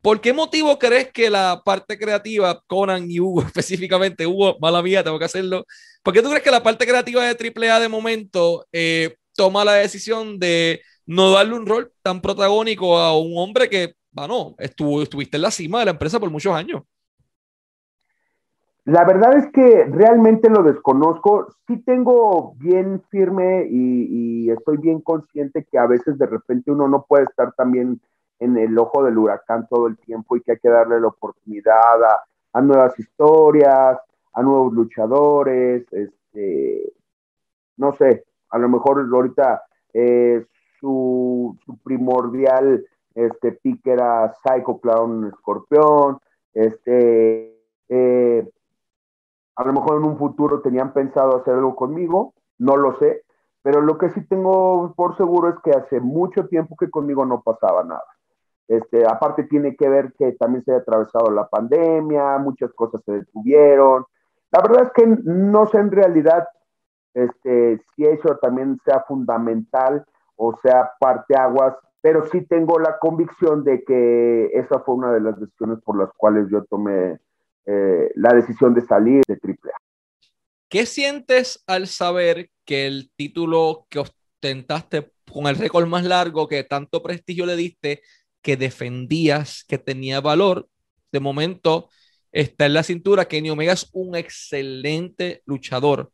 ¿Por 0.00 0.20
qué 0.20 0.32
motivo 0.32 0.78
crees 0.78 1.10
que 1.12 1.30
la 1.30 1.62
parte 1.64 1.98
creativa, 1.98 2.60
Conan 2.66 3.10
y 3.10 3.20
Hugo 3.20 3.42
específicamente, 3.46 4.26
Hugo, 4.26 4.58
mala 4.60 4.82
mía, 4.82 5.02
tengo 5.02 5.18
que 5.18 5.24
hacerlo, 5.24 5.64
¿por 6.02 6.12
qué 6.12 6.22
tú 6.22 6.28
crees 6.28 6.42
que 6.42 6.50
la 6.50 6.62
parte 6.62 6.86
creativa 6.86 7.24
de 7.24 7.52
AAA 7.70 7.80
de 7.80 7.88
momento 7.88 8.66
eh, 8.72 9.16
toma 9.34 9.64
la 9.64 9.74
decisión 9.74 10.38
de 10.38 10.82
no 11.06 11.30
darle 11.30 11.54
un 11.54 11.66
rol 11.66 11.92
tan 12.02 12.20
protagónico 12.20 12.98
a 12.98 13.18
un 13.18 13.32
hombre 13.36 13.68
que, 13.68 13.94
bueno, 14.10 14.54
estuvo, 14.58 15.02
estuviste 15.02 15.36
en 15.36 15.42
la 15.42 15.50
cima 15.50 15.80
de 15.80 15.86
la 15.86 15.90
empresa 15.92 16.20
por 16.20 16.30
muchos 16.30 16.54
años? 16.54 16.82
La 18.84 19.04
verdad 19.04 19.36
es 19.38 19.50
que 19.50 19.84
realmente 19.86 20.50
lo 20.50 20.62
desconozco. 20.62 21.48
Sí 21.66 21.78
tengo 21.78 22.54
bien 22.56 23.02
firme 23.10 23.66
y, 23.70 24.50
estoy 24.50 24.76
bien 24.76 25.00
consciente 25.00 25.64
que 25.64 25.78
a 25.78 25.86
veces 25.86 26.18
de 26.18 26.26
repente 26.26 26.70
uno 26.70 26.86
no 26.86 27.04
puede 27.08 27.24
estar 27.24 27.52
también 27.54 28.00
en 28.40 28.58
el 28.58 28.78
ojo 28.78 29.02
del 29.02 29.16
huracán 29.16 29.66
todo 29.68 29.86
el 29.86 29.96
tiempo 29.96 30.36
y 30.36 30.42
que 30.42 30.52
hay 30.52 30.58
que 30.58 30.68
darle 30.68 31.00
la 31.00 31.08
oportunidad 31.08 32.02
a, 32.52 32.60
nuevas 32.60 32.98
historias, 32.98 33.98
a 34.32 34.42
nuevos 34.42 34.72
luchadores, 34.74 35.90
este, 35.90 36.92
no 37.76 37.92
sé, 37.92 38.24
a 38.50 38.58
lo 38.58 38.68
mejor 38.68 39.08
ahorita 39.10 39.62
eh, 39.94 40.44
su, 40.78 41.56
su 41.64 41.78
primordial 41.78 42.84
este 43.14 43.52
pick 43.52 43.86
era 43.86 44.32
Psycho 44.42 44.78
Clown 44.78 45.28
Escorpión, 45.28 46.18
este, 46.52 47.56
eh, 47.88 48.48
a 49.56 49.64
lo 49.64 49.72
mejor 49.72 49.98
en 49.98 50.04
un 50.04 50.18
futuro 50.18 50.60
tenían 50.60 50.92
pensado 50.92 51.36
hacer 51.36 51.54
algo 51.54 51.76
conmigo, 51.76 52.34
no 52.58 52.76
lo 52.76 52.98
sé, 52.98 53.22
pero 53.62 53.80
lo 53.80 53.98
que 53.98 54.10
sí 54.10 54.26
tengo 54.26 54.92
por 54.94 55.16
seguro 55.16 55.48
es 55.48 55.56
que 55.64 55.70
hace 55.70 56.00
mucho 56.00 56.46
tiempo 56.48 56.76
que 56.76 56.90
conmigo 56.90 57.24
no 57.24 57.40
pasaba 57.42 57.82
nada. 57.84 58.04
Este, 58.68 59.06
aparte 59.06 59.44
tiene 59.44 59.76
que 59.76 59.88
ver 59.88 60.12
que 60.18 60.32
también 60.32 60.64
se 60.64 60.74
ha 60.74 60.78
atravesado 60.78 61.30
la 61.30 61.48
pandemia, 61.48 62.38
muchas 62.38 62.72
cosas 62.72 63.02
se 63.04 63.12
detuvieron. 63.12 64.04
La 64.50 64.62
verdad 64.62 64.84
es 64.84 64.92
que 64.92 65.06
no 65.24 65.66
sé 65.66 65.78
en 65.78 65.90
realidad 65.90 66.46
este, 67.14 67.80
si 67.94 68.04
eso 68.04 68.36
también 68.38 68.78
sea 68.84 69.04
fundamental 69.06 70.04
o 70.36 70.56
sea 70.62 70.92
parte 70.98 71.36
aguas, 71.36 71.74
pero 72.00 72.26
sí 72.26 72.42
tengo 72.46 72.78
la 72.78 72.98
convicción 72.98 73.64
de 73.64 73.84
que 73.84 74.50
esa 74.52 74.80
fue 74.80 74.96
una 74.96 75.12
de 75.12 75.20
las 75.20 75.38
decisiones 75.38 75.80
por 75.82 75.96
las 75.96 76.10
cuales 76.16 76.48
yo 76.50 76.64
tomé 76.64 77.18
eh, 77.66 78.10
la 78.14 78.34
decisión 78.34 78.74
de 78.74 78.82
salir 78.82 79.22
de 79.26 79.34
AAA. 79.34 79.76
¿Qué 80.68 80.86
sientes 80.86 81.62
al 81.66 81.86
saber 81.86 82.50
que 82.64 82.86
el 82.86 83.10
título 83.16 83.86
que 83.88 84.00
ostentaste 84.00 85.12
con 85.32 85.46
el 85.46 85.56
récord 85.56 85.86
más 85.86 86.04
largo, 86.04 86.48
que 86.48 86.64
tanto 86.64 87.02
prestigio 87.02 87.46
le 87.46 87.56
diste, 87.56 88.02
que 88.42 88.56
defendías, 88.56 89.64
que 89.66 89.78
tenía 89.78 90.20
valor, 90.20 90.68
de 91.10 91.20
momento 91.20 91.88
está 92.30 92.66
en 92.66 92.74
la 92.74 92.82
cintura. 92.82 93.26
Kenny 93.26 93.50
Omega 93.50 93.72
es 93.72 93.88
un 93.92 94.16
excelente 94.16 95.42
luchador, 95.46 96.12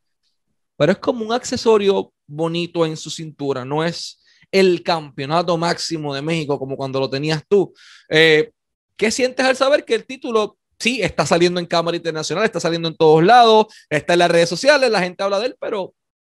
pero 0.77 0.93
es 0.93 0.99
como 0.99 1.25
un 1.25 1.33
accesorio 1.33 2.13
bonito 2.27 2.87
en 2.87 2.97
su 2.97 3.11
cintura, 3.11 3.65
no 3.65 3.83
es 3.83 4.23
el 4.53 4.83
campeonato 4.83 5.57
máximo 5.57 6.15
de 6.15 6.23
México 6.23 6.59
como 6.59 6.77
cuando 6.77 7.01
lo 7.01 7.11
tenías 7.11 7.43
tú. 7.49 7.73
Eh, 8.09 8.51
¿Qué 8.97 9.11
sientes 9.11 9.45
al 9.47 9.57
saber 9.57 9.85
que 9.85 9.95
el 9.95 10.07
título 10.07 10.59
sí 10.81 11.03
está 11.03 11.27
saliendo 11.27 11.61
en 11.61 11.67
cámara 11.67 11.97
internacional, 11.97 12.45
está 12.45 12.59
saliendo 12.59 12.89
en 12.89 12.97
todos 12.97 13.23
lados, 13.23 13.67
está 13.89 14.15
en 14.15 14.21
las 14.21 14.31
redes 14.31 14.49
sociales, 14.49 14.91
la 14.91 15.01
gente 15.01 15.23
habla 15.23 15.39
de 15.39 15.47
él, 15.47 15.57
pero 15.61 15.93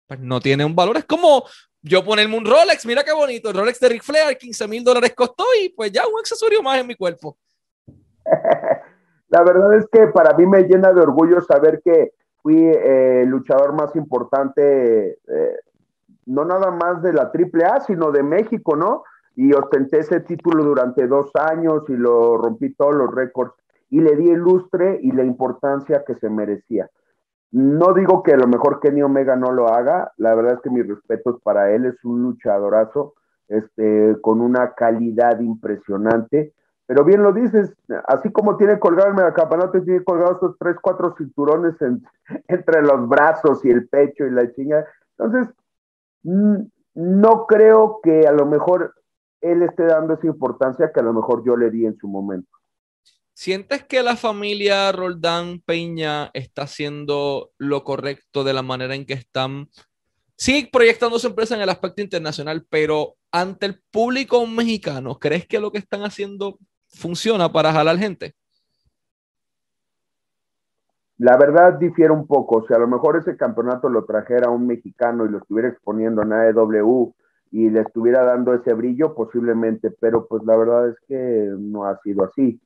pues, 0.06 0.20
no 0.20 0.40
tiene 0.40 0.66
un 0.66 0.76
valor? 0.76 0.98
Es 0.98 1.06
como 1.06 1.46
yo 1.82 2.04
ponerme 2.04 2.38
un 2.38 2.46
Rolex, 2.46 2.86
mira 2.86 3.04
qué 3.04 3.14
bonito, 3.14 3.50
el 3.50 3.56
Rolex 3.56 3.80
de 3.80 3.90
Ric 3.90 4.04
Flair, 4.04 4.38
15 4.38 4.68
mil 4.68 4.84
dólares 4.84 5.14
costó 5.16 5.46
y 5.62 5.70
pues 5.70 5.92
ya 5.92 6.06
un 6.08 6.20
accesorio 6.20 6.62
más 6.62 6.80
en 6.80 6.88
mi 6.88 6.96
cuerpo. 6.96 7.38
La 9.30 9.44
verdad 9.44 9.76
es 9.78 9.88
que 9.92 10.08
para 10.08 10.36
mí 10.38 10.46
me 10.46 10.64
llena 10.64 10.94
de 10.94 11.02
orgullo 11.02 11.42
saber 11.42 11.82
que 11.84 12.12
fui 12.42 12.56
eh, 12.56 13.22
el 13.24 13.30
luchador 13.30 13.74
más 13.74 13.96
importante, 13.96 15.18
eh, 15.28 15.60
no 16.26 16.46
nada 16.46 16.70
más 16.70 17.02
de 17.02 17.14
la 17.14 17.32
AAA, 17.34 17.82
sino 17.82 18.12
de 18.12 18.22
México, 18.22 18.76
¿no? 18.76 19.04
Y 19.36 19.54
ostenté 19.54 20.00
ese 20.00 20.20
título 20.20 20.64
durante 20.64 21.08
dos 21.08 21.32
años 21.36 21.84
y 21.88 21.94
lo 21.94 22.38
rompí 22.38 22.76
todos 22.76 22.94
los 22.94 23.12
récords 23.12 23.54
y 23.94 24.00
le 24.00 24.16
di 24.16 24.28
el 24.28 24.40
lustre 24.40 24.98
y 25.04 25.12
la 25.12 25.24
importancia 25.24 26.04
que 26.04 26.16
se 26.16 26.28
merecía. 26.28 26.90
No 27.52 27.94
digo 27.94 28.24
que 28.24 28.34
a 28.34 28.38
lo 28.38 28.48
mejor 28.48 28.80
Kenny 28.80 29.04
Omega 29.04 29.36
no 29.36 29.52
lo 29.52 29.68
haga, 29.68 30.12
la 30.18 30.34
verdad 30.34 30.56
es 30.56 30.62
que 30.62 30.72
mis 30.72 30.88
respetos 30.88 31.40
para 31.44 31.72
él, 31.72 31.86
es 31.86 32.04
un 32.04 32.24
luchadorazo, 32.24 33.14
este, 33.48 34.18
con 34.22 34.42
una 34.42 34.74
calidad 34.74 35.40
impresionante, 35.42 36.54
pero 36.88 37.06
bien 37.06 37.22
lo 37.22 37.34
dices, 37.34 37.72
así 38.08 38.32
como 38.32 38.58
tiene 38.58 38.80
colgado 38.80 39.10
el 39.10 39.16
megacampeonato, 39.16 39.84
tiene 39.84 40.04
colgado 40.04 40.34
estos 40.34 40.58
tres, 40.58 40.76
cuatro 40.82 41.14
cinturones 41.16 41.76
entre 42.48 42.82
los 42.82 43.08
brazos 43.08 43.64
y 43.64 43.70
el 43.70 43.88
pecho 43.90 44.26
y 44.26 44.32
la 44.32 44.52
chinga, 44.54 44.88
entonces, 45.20 45.54
no 46.24 47.46
creo 47.46 48.00
que 48.02 48.26
a 48.26 48.32
lo 48.32 48.48
mejor 48.48 48.96
él 49.42 49.62
esté 49.62 49.84
dando 49.84 50.16
esa 50.16 50.26
importancia 50.26 50.92
que 50.92 51.00
a 51.00 51.04
lo 51.04 51.14
mejor 51.14 51.44
yo 51.46 51.56
le 51.56 51.70
di 51.70 51.86
en 51.86 51.96
su 51.98 52.08
momento. 52.08 52.50
¿Sientes 53.36 53.84
que 53.84 54.04
la 54.04 54.16
familia 54.16 54.92
Roldán 54.92 55.60
Peña 55.66 56.30
está 56.34 56.64
haciendo 56.64 57.52
lo 57.58 57.84
correcto 57.84 58.44
de 58.44 58.54
la 58.54 58.62
manera 58.62 58.94
en 58.94 59.08
que 59.08 59.14
están? 59.14 59.70
Sigue 60.36 60.70
proyectando 60.72 61.18
su 61.18 61.28
empresa 61.28 61.56
en 61.56 61.62
el 61.62 61.70
aspecto 61.70 62.04
internacional, 62.04 62.66
pero 62.70 63.16
ante 63.32 63.66
el 63.66 63.82
público 63.92 64.46
mexicano, 64.46 65.18
¿crees 65.18 65.48
que 65.48 65.60
lo 65.60 65.72
que 65.72 65.80
están 65.80 66.04
haciendo 66.04 66.60
funciona 66.90 67.52
para 67.52 67.74
jalar 67.74 67.98
gente? 67.98 68.36
La 71.18 71.36
verdad 71.36 71.74
difiere 71.74 72.12
un 72.12 72.28
poco. 72.28 72.66
Si 72.68 72.74
a 72.74 72.78
lo 72.78 72.88
mejor 72.88 73.18
ese 73.18 73.36
campeonato 73.36 73.90
lo 73.90 74.06
trajera 74.06 74.52
un 74.52 74.68
mexicano 74.68 75.26
y 75.26 75.30
lo 75.30 75.40
estuviera 75.40 75.70
exponiendo 75.70 76.22
en 76.22 76.34
AEW 76.34 77.16
y 77.50 77.72
le 77.72 77.82
estuviera 77.82 78.24
dando 78.24 78.54
ese 78.54 78.74
brillo, 78.74 79.16
posiblemente, 79.16 79.90
pero 79.90 80.28
pues 80.28 80.44
la 80.46 80.56
verdad 80.56 80.90
es 80.90 80.98
que 81.08 81.50
no 81.58 81.86
ha 81.86 82.00
sido 82.04 82.26
así 82.26 82.62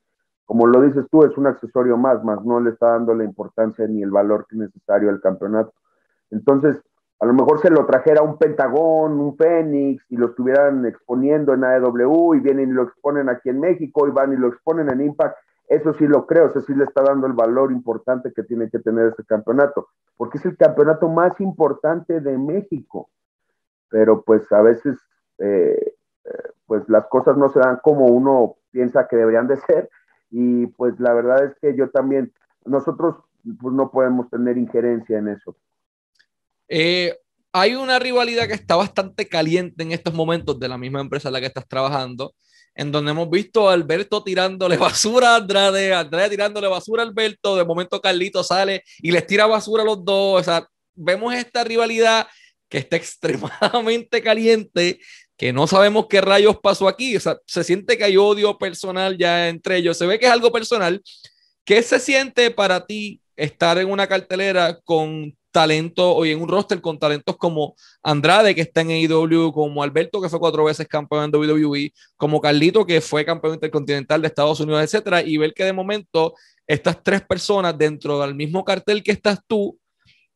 como 0.48 0.66
lo 0.66 0.82
dices 0.82 1.06
tú, 1.12 1.26
es 1.26 1.38
un 1.38 1.46
accesorio 1.46 1.98
más, 1.98 2.24
más 2.24 2.44
no 2.46 2.62
le 2.62 2.70
está 2.70 2.92
dando 2.92 3.14
la 3.14 3.26
importancia 3.26 3.86
ni 3.86 4.02
el 4.02 4.12
valor 4.12 4.48
necesario 4.52 5.10
al 5.10 5.20
campeonato. 5.20 5.74
Entonces, 6.32 6.82
a 7.20 7.26
lo 7.26 7.34
mejor 7.34 7.60
se 7.60 7.70
lo 7.70 7.86
trajera 7.86 8.22
un 8.22 8.38
Pentagón, 8.38 9.20
un 9.20 9.36
Fénix, 9.36 10.06
y 10.10 10.16
lo 10.16 10.28
estuvieran 10.28 10.86
exponiendo 10.86 11.54
en 11.54 11.66
AEW, 11.66 12.36
y 12.36 12.40
vienen 12.40 12.70
y 12.70 12.74
lo 12.74 12.84
exponen 12.84 13.28
aquí 13.28 13.50
en 13.50 13.60
México, 13.60 14.08
y 14.08 14.12
van 14.12 14.32
y 14.32 14.38
lo 14.38 14.48
exponen 14.48 14.90
en 14.90 15.02
Impact, 15.02 15.36
eso 15.68 15.94
sí 15.96 16.08
lo 16.08 16.26
creo, 16.26 16.48
eso 16.48 16.62
sí 16.62 16.74
le 16.74 16.86
está 16.86 17.04
dando 17.04 17.28
el 17.28 17.34
valor 17.34 17.74
importante 17.74 18.32
que 18.34 18.44
tiene 18.44 18.70
que 18.70 18.80
tener 18.80 19.08
este 19.08 19.26
campeonato, 19.26 19.90
porque 20.16 20.38
es 20.38 20.46
el 20.46 20.56
campeonato 20.56 21.10
más 21.10 21.38
importante 21.42 22.22
de 22.22 22.38
México. 22.38 23.10
Pero 23.90 24.22
pues 24.22 24.50
a 24.54 24.62
veces, 24.62 24.98
eh, 25.40 25.94
eh, 26.24 26.44
pues 26.66 26.88
las 26.88 27.06
cosas 27.08 27.36
no 27.36 27.50
se 27.50 27.60
dan 27.60 27.80
como 27.84 28.06
uno 28.06 28.56
piensa 28.72 29.08
que 29.10 29.18
deberían 29.18 29.48
de 29.48 29.58
ser, 29.58 29.90
y 30.30 30.68
pues 30.68 31.00
la 31.00 31.14
verdad 31.14 31.46
es 31.46 31.54
que 31.62 31.78
yo 31.78 31.90
también, 31.90 32.34
nosotros 32.66 33.16
pues 33.62 33.74
no 33.74 33.92
podemos 33.92 34.30
tener 34.30 34.58
injerencia 34.58 35.18
en 35.18 35.30
eso. 35.30 35.56
Eh, 36.68 37.16
hay 37.54 37.76
una 37.76 37.98
rivalidad 37.98 38.48
que 38.48 38.54
está 38.54 38.76
bastante 38.76 39.28
caliente 39.28 39.84
en 39.84 39.92
estos 39.92 40.14
momentos 40.14 40.60
de 40.60 40.68
la 40.68 40.78
misma 40.78 41.02
empresa 41.02 41.30
en 41.30 41.34
la 41.34 41.40
que 41.40 41.48
estás 41.48 41.68
trabajando, 41.68 42.36
en 42.76 42.92
donde 42.92 43.12
hemos 43.12 43.30
visto 43.30 43.70
a 43.70 43.74
Alberto 43.74 44.24
tirándole 44.24 44.78
basura 44.78 45.34
a 45.34 45.36
Andrade, 45.38 45.94
Andrade 45.94 46.30
tirándole 46.30 46.68
basura 46.68 47.04
a 47.04 47.06
Alberto, 47.06 47.56
de 47.56 47.66
momento 47.66 48.02
Carlito 48.02 48.44
sale 48.44 48.84
y 49.00 49.12
les 49.12 49.26
tira 49.26 49.46
basura 49.48 49.84
a 49.84 49.86
los 49.86 50.04
dos, 50.04 50.42
o 50.42 50.44
sea, 50.44 50.68
vemos 50.94 51.34
esta 51.34 51.64
rivalidad 51.64 52.28
que 52.70 52.80
está 52.80 52.96
extremadamente 52.98 54.22
caliente 54.22 55.00
que 55.38 55.54
no 55.54 55.68
sabemos 55.68 56.08
qué 56.10 56.20
rayos 56.20 56.58
pasó 56.62 56.88
aquí. 56.88 57.16
O 57.16 57.20
sea, 57.20 57.38
se 57.46 57.64
siente 57.64 57.98
que 57.98 58.04
hay 58.04 58.18
odio 58.18 58.58
personal 58.58 59.18
ya 59.18 59.50
entre 59.50 59.78
ellos. 59.78 59.98
Se 59.98 60.08
ve 60.08 60.18
que 60.20 60.26
es 60.26 60.32
algo 60.32 60.52
personal. 60.52 61.02
¿Qué 61.64 61.84
se 61.84 62.00
siente 62.00 62.50
para 62.50 62.86
ti 62.86 63.22
estar 63.36 63.78
en 63.78 63.92
una 63.92 64.08
cartelera 64.08 64.80
con 64.84 65.38
talento 65.52 66.12
o 66.12 66.26
en 66.26 66.42
un 66.42 66.48
roster 66.48 66.82
con 66.82 67.00
talentos 67.00 67.38
como 67.38 67.76
Andrade, 68.04 68.54
que 68.54 68.62
está 68.62 68.82
en 68.82 68.92
AEW, 68.92 69.52
como 69.52 69.82
Alberto, 69.82 70.22
que 70.22 70.30
fue 70.30 70.40
cuatro 70.40 70.64
veces 70.66 70.88
campeón 70.88 71.26
en 71.26 71.36
WWE, 71.36 71.92
como 72.16 72.42
Carlito, 72.42 72.86
que 72.86 73.02
fue 73.02 73.26
campeón 73.26 73.56
intercontinental 73.56 74.22
de 74.22 74.28
Estados 74.28 74.60
Unidos, 74.60 74.84
etcétera, 74.84 75.24
y 75.24 75.38
ver 75.38 75.54
que 75.54 75.64
de 75.64 75.74
momento 75.74 76.36
estas 76.68 77.02
tres 77.02 77.22
personas 77.22 77.78
dentro 77.78 78.20
del 78.20 78.36
mismo 78.36 78.64
cartel 78.64 79.02
que 79.02 79.14
estás 79.14 79.40
tú 79.48 79.80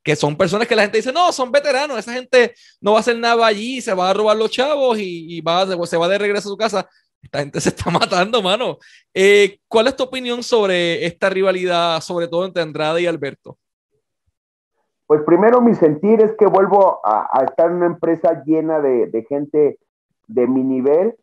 que 0.03 0.15
son 0.15 0.35
personas 0.35 0.67
que 0.67 0.75
la 0.75 0.83
gente 0.83 0.97
dice, 0.97 1.13
no, 1.13 1.31
son 1.31 1.51
veteranos, 1.51 1.97
esa 1.97 2.13
gente 2.13 2.53
no 2.79 2.91
va 2.91 2.97
a 2.97 3.01
hacer 3.01 3.17
nada 3.17 3.45
allí, 3.45 3.81
se 3.81 3.93
va 3.93 4.09
a 4.09 4.13
robar 4.13 4.35
los 4.37 4.49
chavos 4.49 4.97
y, 4.99 5.41
va, 5.41 5.65
se 5.85 5.97
va 5.97 6.07
de 6.07 6.17
regreso 6.17 6.49
a 6.49 6.51
su 6.51 6.57
casa. 6.57 6.89
Esta 7.21 7.39
gente 7.39 7.61
se 7.61 7.69
está 7.69 7.91
matando, 7.91 8.41
mano. 8.41 8.77
Eh, 9.13 9.59
¿Cuál 9.67 9.87
es 9.87 9.95
tu 9.95 10.03
opinión 10.03 10.43
sobre 10.43 11.05
esta 11.05 11.29
rivalidad, 11.29 12.01
sobre 12.01 12.27
todo 12.27 12.45
entre 12.45 12.63
Andrade 12.63 13.01
y 13.01 13.07
Alberto? 13.07 13.57
Pues 15.11 15.23
primero 15.23 15.59
mi 15.59 15.75
sentir 15.75 16.21
es 16.21 16.31
que 16.37 16.45
vuelvo 16.45 17.01
a, 17.03 17.43
estar 17.43 17.69
en 17.69 17.77
una 17.77 17.87
empresa 17.87 18.43
llena 18.45 18.79
de, 18.79 19.25
gente 19.27 19.77
de 20.27 20.47
mi 20.47 20.63
nivel, 20.63 21.15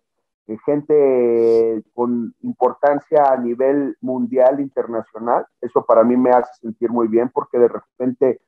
de 0.46 0.58
gente 0.66 1.82
con 1.94 2.34
importancia 2.42 3.32
a 3.32 3.38
nivel 3.38 3.96
mundial, 4.02 4.60
internacional. 4.60 5.46
Eso 5.62 5.86
para 5.86 6.04
mí 6.04 6.18
me 6.18 6.28
hace 6.28 6.52
sentir 6.60 6.90
muy 6.90 7.09
bien 7.09 7.30
porque 7.32 7.59
de 7.59 7.68
repente 7.68 8.40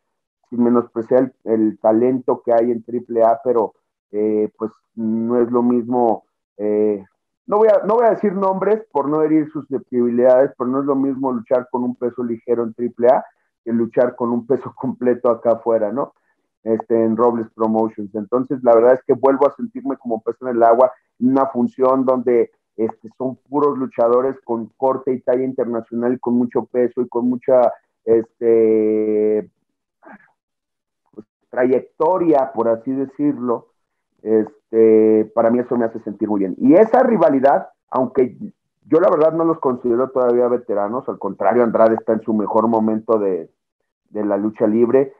sin 0.50 0.64
menospreciar 0.64 1.32
el, 1.44 1.78
talento 1.78 2.42
que 2.44 2.52
hay 2.52 2.72
en 2.72 2.84
AAA, 2.86 3.40
pero 3.42 3.74
eh, 4.10 4.50
pues 4.58 4.72
no 4.94 5.40
es 5.40 5.50
lo 5.50 5.62
mismo. 5.62 6.24
Eh, 6.58 7.04
no, 7.46 7.58
voy 7.58 7.68
a, 7.68 7.84
no 7.86 7.94
voy 7.94 8.06
a 8.06 8.10
decir 8.10 8.32
nombres 8.34 8.84
por 8.92 9.08
no 9.08 9.22
herir 9.22 9.48
susceptibilidades, 9.50 10.52
pero 10.58 10.68
no 10.68 10.80
es 10.80 10.84
lo 10.84 10.96
mismo 10.96 11.32
luchar 11.32 11.68
con 11.70 11.84
un 11.84 11.94
peso 11.94 12.22
ligero 12.22 12.64
en 12.64 12.74
AAA 12.76 13.24
que 13.64 13.72
luchar 13.72 14.16
con 14.16 14.30
un 14.30 14.46
peso 14.46 14.74
completo 14.76 15.30
acá 15.30 15.52
afuera, 15.52 15.92
¿no? 15.92 16.12
Este, 16.62 17.02
en 17.02 17.16
Robles 17.16 17.48
Promotions. 17.54 18.14
Entonces, 18.14 18.62
la 18.62 18.74
verdad 18.74 18.94
es 18.94 19.02
que 19.04 19.14
vuelvo 19.14 19.48
a 19.48 19.54
sentirme 19.56 19.96
como 19.96 20.20
pez 20.20 20.36
en 20.42 20.48
el 20.48 20.62
agua 20.62 20.92
en 21.18 21.30
una 21.30 21.46
función 21.46 22.04
donde 22.04 22.50
este, 22.76 23.08
son 23.16 23.36
puros 23.48 23.78
luchadores 23.78 24.36
con 24.44 24.66
corte 24.76 25.12
y 25.12 25.20
talla 25.20 25.44
internacional, 25.44 26.20
con 26.20 26.34
mucho 26.34 26.64
peso 26.66 27.00
y 27.00 27.08
con 27.08 27.30
mucha 27.30 27.72
este, 28.04 29.50
trayectoria, 31.50 32.52
por 32.54 32.68
así 32.68 32.92
decirlo, 32.92 33.66
este, 34.22 35.30
para 35.34 35.50
mí 35.50 35.58
eso 35.58 35.76
me 35.76 35.84
hace 35.84 36.00
sentir 36.00 36.28
muy 36.28 36.40
bien. 36.40 36.54
Y 36.58 36.74
esa 36.74 37.02
rivalidad, 37.02 37.68
aunque 37.90 38.36
yo 38.86 39.00
la 39.00 39.10
verdad 39.10 39.32
no 39.32 39.44
los 39.44 39.58
considero 39.58 40.10
todavía 40.10 40.48
veteranos, 40.48 41.08
al 41.08 41.18
contrario, 41.18 41.62
Andrade 41.62 41.94
está 41.94 42.12
en 42.12 42.22
su 42.22 42.34
mejor 42.34 42.68
momento 42.68 43.18
de, 43.18 43.50
de 44.10 44.24
la 44.24 44.36
lucha 44.36 44.66
libre. 44.66 45.14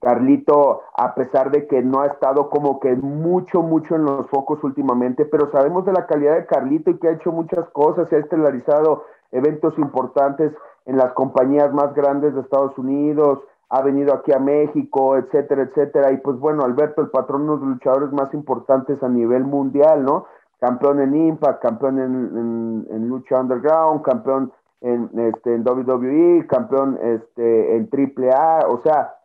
Carlito, 0.00 0.82
a 0.94 1.14
pesar 1.14 1.50
de 1.50 1.66
que 1.66 1.82
no 1.82 2.00
ha 2.02 2.06
estado 2.06 2.50
como 2.50 2.80
que 2.80 2.94
mucho, 2.94 3.62
mucho 3.62 3.96
en 3.96 4.04
los 4.04 4.28
focos 4.28 4.62
últimamente, 4.62 5.24
pero 5.24 5.50
sabemos 5.50 5.86
de 5.86 5.92
la 5.92 6.06
calidad 6.06 6.36
de 6.36 6.46
Carlito 6.46 6.90
y 6.90 6.98
que 6.98 7.08
ha 7.08 7.12
hecho 7.12 7.32
muchas 7.32 7.68
cosas, 7.70 8.08
se 8.08 8.16
ha 8.16 8.20
estelarizado 8.20 9.04
eventos 9.32 9.76
importantes 9.78 10.52
en 10.84 10.98
las 10.98 11.12
compañías 11.14 11.72
más 11.72 11.94
grandes 11.94 12.34
de 12.34 12.42
Estados 12.42 12.76
Unidos, 12.78 13.40
ha 13.68 13.82
venido 13.82 14.14
aquí 14.14 14.32
a 14.32 14.38
México, 14.38 15.16
etcétera, 15.16 15.62
etcétera. 15.62 16.12
Y 16.12 16.18
pues 16.18 16.38
bueno, 16.38 16.64
Alberto, 16.64 17.02
el 17.02 17.10
patrón 17.10 17.42
de 17.42 17.48
los 17.48 17.60
luchadores 17.62 18.12
más 18.12 18.32
importantes 18.34 19.02
a 19.02 19.08
nivel 19.08 19.44
mundial, 19.44 20.04
¿no? 20.04 20.26
Campeón 20.58 21.00
en 21.00 21.14
Impact, 21.14 21.62
campeón 21.62 21.98
en, 21.98 23.08
Lucha 23.08 23.40
Underground, 23.40 24.02
campeón 24.02 24.52
en, 24.80 25.10
este, 25.18 25.54
en 25.54 25.66
WWE, 25.66 26.46
campeón 26.46 26.98
este, 27.02 27.76
en 27.76 27.90
AAA, 27.92 28.66
o 28.68 28.80
sea, 28.82 29.16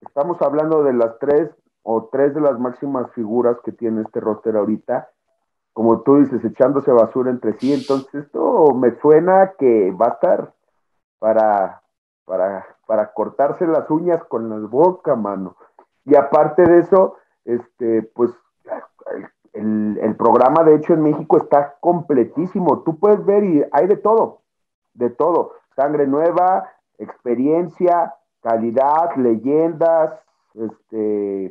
estamos 0.00 0.40
hablando 0.42 0.84
de 0.84 0.92
las 0.92 1.18
tres 1.18 1.50
o 1.82 2.08
tres 2.10 2.34
de 2.34 2.40
las 2.40 2.58
máximas 2.58 3.10
figuras 3.12 3.56
que 3.64 3.72
tiene 3.72 4.02
este 4.02 4.20
roster 4.20 4.56
ahorita, 4.56 5.08
como 5.72 6.02
tú 6.02 6.18
dices, 6.18 6.44
echándose 6.44 6.92
basura 6.92 7.30
entre 7.30 7.58
sí, 7.58 7.72
entonces 7.72 8.14
esto 8.14 8.74
me 8.74 8.96
suena 9.00 9.54
que 9.58 9.90
va 9.90 10.06
a 10.06 10.14
estar 10.14 10.52
para, 11.18 11.82
para, 12.24 12.66
para 12.86 13.12
cortarse 13.12 13.66
las 13.66 13.90
uñas 13.90 14.22
con 14.24 14.48
la 14.48 14.66
boca, 14.66 15.14
mano. 15.16 15.56
Y 16.04 16.16
aparte 16.16 16.62
de 16.62 16.80
eso, 16.80 17.16
este, 17.44 18.02
pues 18.02 18.30
el, 19.52 19.98
el, 19.98 20.16
programa 20.16 20.64
de 20.64 20.76
hecho 20.76 20.94
en 20.94 21.02
México 21.02 21.36
está 21.36 21.76
completísimo. 21.80 22.82
Tú 22.82 22.98
puedes 22.98 23.24
ver 23.24 23.44
y 23.44 23.64
hay 23.72 23.86
de 23.86 23.96
todo, 23.96 24.40
de 24.94 25.10
todo. 25.10 25.52
Sangre 25.76 26.06
nueva, 26.06 26.70
experiencia, 26.98 28.14
calidad, 28.42 29.16
leyendas, 29.16 30.12
este, 30.54 31.50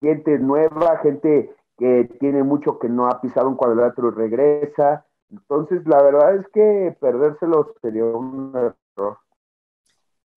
gente 0.00 0.38
nueva, 0.38 0.98
gente 0.98 1.54
que 1.78 2.04
tiene 2.20 2.42
mucho 2.42 2.78
que 2.78 2.88
no 2.88 3.06
ha 3.06 3.20
pisado 3.20 3.48
un 3.48 3.56
cuadrilátero 3.56 4.08
y 4.08 4.12
regresa. 4.12 5.04
Entonces, 5.30 5.86
la 5.86 6.02
verdad 6.02 6.36
es 6.36 6.48
que 6.48 6.96
perdérselo 7.00 7.74
sería 7.82 8.04
un 8.04 8.52
error. 8.54 9.18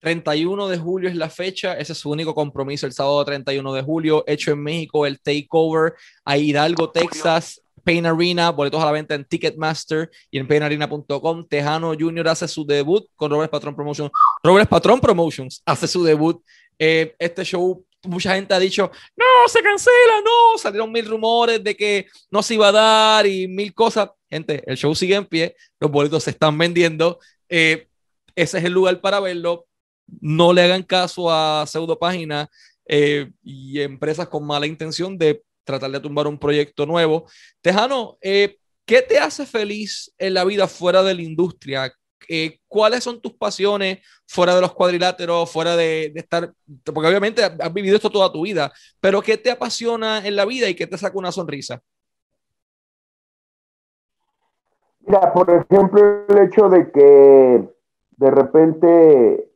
31 0.00 0.68
de 0.68 0.78
julio 0.78 1.08
es 1.08 1.16
la 1.16 1.30
fecha, 1.30 1.74
ese 1.74 1.92
es 1.92 1.98
su 1.98 2.10
único 2.10 2.34
compromiso 2.34 2.86
el 2.86 2.92
sábado 2.92 3.24
31 3.24 3.72
de 3.74 3.82
julio, 3.82 4.24
hecho 4.26 4.50
en 4.50 4.62
México 4.62 5.06
el 5.06 5.20
Takeover 5.20 5.94
a 6.24 6.38
Hidalgo, 6.38 6.90
Texas, 6.90 7.60
Pain 7.84 8.06
Arena, 8.06 8.50
boletos 8.50 8.82
a 8.82 8.86
la 8.86 8.92
venta 8.92 9.14
en 9.14 9.24
Ticketmaster 9.24 10.10
y 10.30 10.38
en 10.38 10.46
painarena.com. 10.46 11.46
Tejano 11.48 11.94
Jr. 11.98 12.28
hace 12.28 12.48
su 12.48 12.66
debut 12.66 13.06
con 13.16 13.30
Robles 13.30 13.48
Patron 13.48 13.74
Promotions. 13.74 14.10
Robles 14.42 14.66
Patron 14.66 15.00
Promotions 15.00 15.62
hace 15.64 15.86
su 15.86 16.02
debut. 16.04 16.42
Eh, 16.78 17.14
este 17.18 17.44
show, 17.44 17.84
mucha 18.04 18.34
gente 18.34 18.54
ha 18.54 18.58
dicho, 18.58 18.90
no, 19.16 19.24
se 19.48 19.62
cancela, 19.62 20.20
no, 20.24 20.58
salieron 20.58 20.90
mil 20.90 21.06
rumores 21.06 21.62
de 21.62 21.76
que 21.76 22.06
no 22.30 22.42
se 22.42 22.54
iba 22.54 22.68
a 22.68 22.72
dar 22.72 23.26
y 23.26 23.48
mil 23.48 23.74
cosas. 23.74 24.10
Gente, 24.30 24.62
el 24.66 24.76
show 24.76 24.94
sigue 24.94 25.16
en 25.16 25.26
pie, 25.26 25.56
los 25.78 25.90
boletos 25.90 26.24
se 26.24 26.30
están 26.30 26.56
vendiendo. 26.56 27.18
Eh, 27.48 27.88
ese 28.34 28.58
es 28.58 28.64
el 28.64 28.72
lugar 28.72 29.00
para 29.00 29.20
verlo 29.20 29.66
no 30.20 30.52
le 30.52 30.62
hagan 30.62 30.82
caso 30.82 31.30
a 31.30 31.64
pseudo 31.66 31.98
páginas 31.98 32.48
eh, 32.86 33.30
y 33.42 33.80
empresas 33.80 34.28
con 34.28 34.46
mala 34.46 34.66
intención 34.66 35.16
de 35.16 35.42
tratar 35.64 35.90
de 35.90 36.00
tumbar 36.00 36.26
un 36.26 36.38
proyecto 36.38 36.86
nuevo. 36.86 37.26
Tejano, 37.60 38.18
eh, 38.20 38.58
¿qué 38.84 39.02
te 39.02 39.18
hace 39.18 39.46
feliz 39.46 40.12
en 40.18 40.34
la 40.34 40.44
vida 40.44 40.66
fuera 40.66 41.02
de 41.02 41.14
la 41.14 41.22
industria? 41.22 41.92
Eh, 42.28 42.58
¿Cuáles 42.66 43.04
son 43.04 43.20
tus 43.20 43.34
pasiones 43.34 44.00
fuera 44.26 44.54
de 44.54 44.60
los 44.60 44.72
cuadriláteros, 44.72 45.50
fuera 45.50 45.76
de, 45.76 46.12
estar, 46.14 46.52
porque 46.84 47.08
obviamente 47.08 47.42
has 47.42 47.72
vivido 47.72 47.96
esto 47.96 48.10
toda 48.10 48.32
tu 48.32 48.42
vida, 48.42 48.72
pero 49.00 49.22
¿qué 49.22 49.36
te 49.36 49.50
apasiona 49.50 50.24
en 50.26 50.36
la 50.36 50.44
vida 50.44 50.68
y 50.68 50.74
qué 50.74 50.86
te 50.86 50.98
saca 50.98 51.18
una 51.18 51.32
sonrisa? 51.32 51.80
Mira, 55.00 55.32
por 55.32 55.50
ejemplo, 55.50 56.24
el 56.28 56.38
hecho 56.38 56.68
de 56.68 56.92
que 56.92 57.68
de 58.16 58.30
repente 58.30 59.49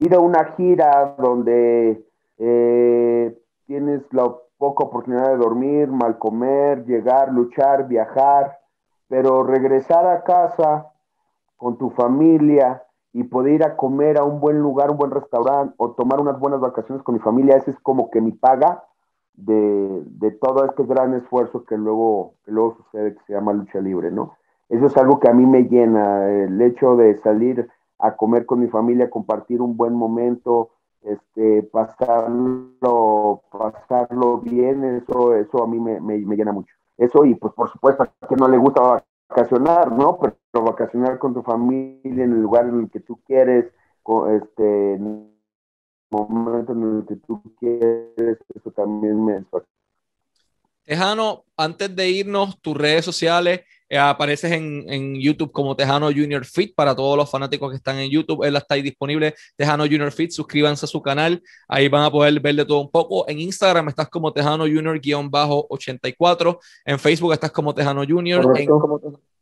ir 0.00 0.14
a 0.14 0.20
una 0.20 0.44
gira 0.56 1.14
donde 1.18 2.04
eh, 2.38 3.38
tienes 3.66 4.02
la 4.12 4.34
poca 4.58 4.84
oportunidad 4.84 5.28
de 5.30 5.36
dormir, 5.36 5.88
mal 5.88 6.18
comer, 6.18 6.84
llegar, 6.86 7.32
luchar, 7.32 7.86
viajar, 7.86 8.58
pero 9.08 9.42
regresar 9.42 10.06
a 10.06 10.22
casa 10.22 10.92
con 11.56 11.76
tu 11.78 11.90
familia 11.90 12.82
y 13.12 13.24
poder 13.24 13.54
ir 13.54 13.64
a 13.64 13.76
comer 13.76 14.18
a 14.18 14.24
un 14.24 14.40
buen 14.40 14.58
lugar, 14.58 14.90
un 14.90 14.96
buen 14.96 15.10
restaurante 15.10 15.74
o 15.78 15.92
tomar 15.92 16.20
unas 16.20 16.38
buenas 16.38 16.60
vacaciones 16.60 17.02
con 17.02 17.14
mi 17.14 17.20
familia, 17.20 17.56
ese 17.56 17.72
es 17.72 17.78
como 17.80 18.10
que 18.10 18.20
mi 18.20 18.32
paga 18.32 18.84
de, 19.34 20.02
de 20.06 20.30
todo 20.30 20.64
este 20.64 20.84
gran 20.84 21.14
esfuerzo 21.14 21.64
que 21.64 21.76
luego, 21.76 22.34
que 22.44 22.52
luego 22.52 22.76
sucede 22.76 23.14
que 23.14 23.24
se 23.26 23.32
llama 23.32 23.52
lucha 23.52 23.80
libre, 23.80 24.10
¿no? 24.10 24.36
Eso 24.68 24.86
es 24.86 24.96
algo 24.96 25.18
que 25.18 25.28
a 25.28 25.32
mí 25.32 25.46
me 25.46 25.64
llena, 25.64 26.30
el 26.30 26.60
hecho 26.62 26.96
de 26.96 27.16
salir 27.18 27.68
a 28.02 28.16
comer 28.16 28.46
con 28.46 28.60
mi 28.60 28.68
familia, 28.68 29.10
compartir 29.10 29.60
un 29.60 29.76
buen 29.76 29.94
momento, 29.94 30.70
este, 31.02 31.62
pasarlo, 31.62 33.42
pasarlo 33.50 34.38
bien, 34.38 34.84
eso, 34.84 35.34
eso 35.34 35.62
a 35.62 35.66
mí 35.66 35.78
me, 35.78 36.00
me, 36.00 36.36
llena 36.36 36.52
mucho. 36.52 36.74
Eso 36.96 37.24
y 37.24 37.34
pues 37.34 37.54
por 37.54 37.70
supuesto 37.70 38.06
que 38.28 38.36
no 38.36 38.48
le 38.48 38.58
gusta 38.58 39.02
vacacionar, 39.28 39.90
¿no? 39.92 40.18
Pero, 40.18 40.36
vacacionar 40.64 41.18
con 41.18 41.32
tu 41.32 41.42
familia 41.42 42.24
en 42.24 42.32
el 42.32 42.42
lugar 42.42 42.66
en 42.66 42.80
el 42.80 42.90
que 42.90 43.00
tú 43.00 43.20
quieres, 43.24 43.66
este, 44.30 44.94
en 44.94 45.06
el 45.06 45.30
momento 46.10 46.72
en 46.72 46.98
el 46.98 47.06
que 47.06 47.16
tú 47.16 47.40
quieres, 47.58 48.38
eso 48.54 48.70
también 48.72 49.24
me... 49.24 49.44
Tejano, 50.82 51.44
antes 51.56 51.94
de 51.94 52.10
irnos, 52.10 52.60
tus 52.60 52.76
redes 52.76 53.04
sociales, 53.04 53.60
apareces 53.98 54.52
en, 54.52 54.84
en, 54.88 55.20
YouTube 55.20 55.50
como 55.50 55.74
Tejano 55.74 56.06
Junior 56.06 56.44
Fit 56.44 56.72
para 56.74 56.94
todos 56.94 57.16
los 57.16 57.28
fanáticos 57.28 57.70
que 57.70 57.76
están 57.76 57.98
en 57.98 58.10
YouTube. 58.10 58.44
Él 58.44 58.54
está 58.54 58.76
ahí 58.76 58.82
disponible, 58.82 59.34
Tejano 59.56 59.82
Junior 59.84 60.12
Fit. 60.12 60.30
Suscríbanse 60.30 60.86
a 60.86 60.88
su 60.88 61.02
canal. 61.02 61.42
Ahí 61.66 61.88
van 61.88 62.04
a 62.04 62.10
poder 62.10 62.38
ver 62.38 62.54
de 62.54 62.64
todo 62.64 62.80
un 62.80 62.90
poco. 62.90 63.28
En 63.28 63.40
Instagram 63.40 63.88
estás 63.88 64.08
como 64.08 64.32
Tejano 64.32 64.64
Junior-84. 64.64 66.58
En 66.84 67.00
Facebook 67.00 67.32
estás 67.32 67.50
como 67.50 67.74
Tejano 67.74 68.04
Junior. 68.06 68.46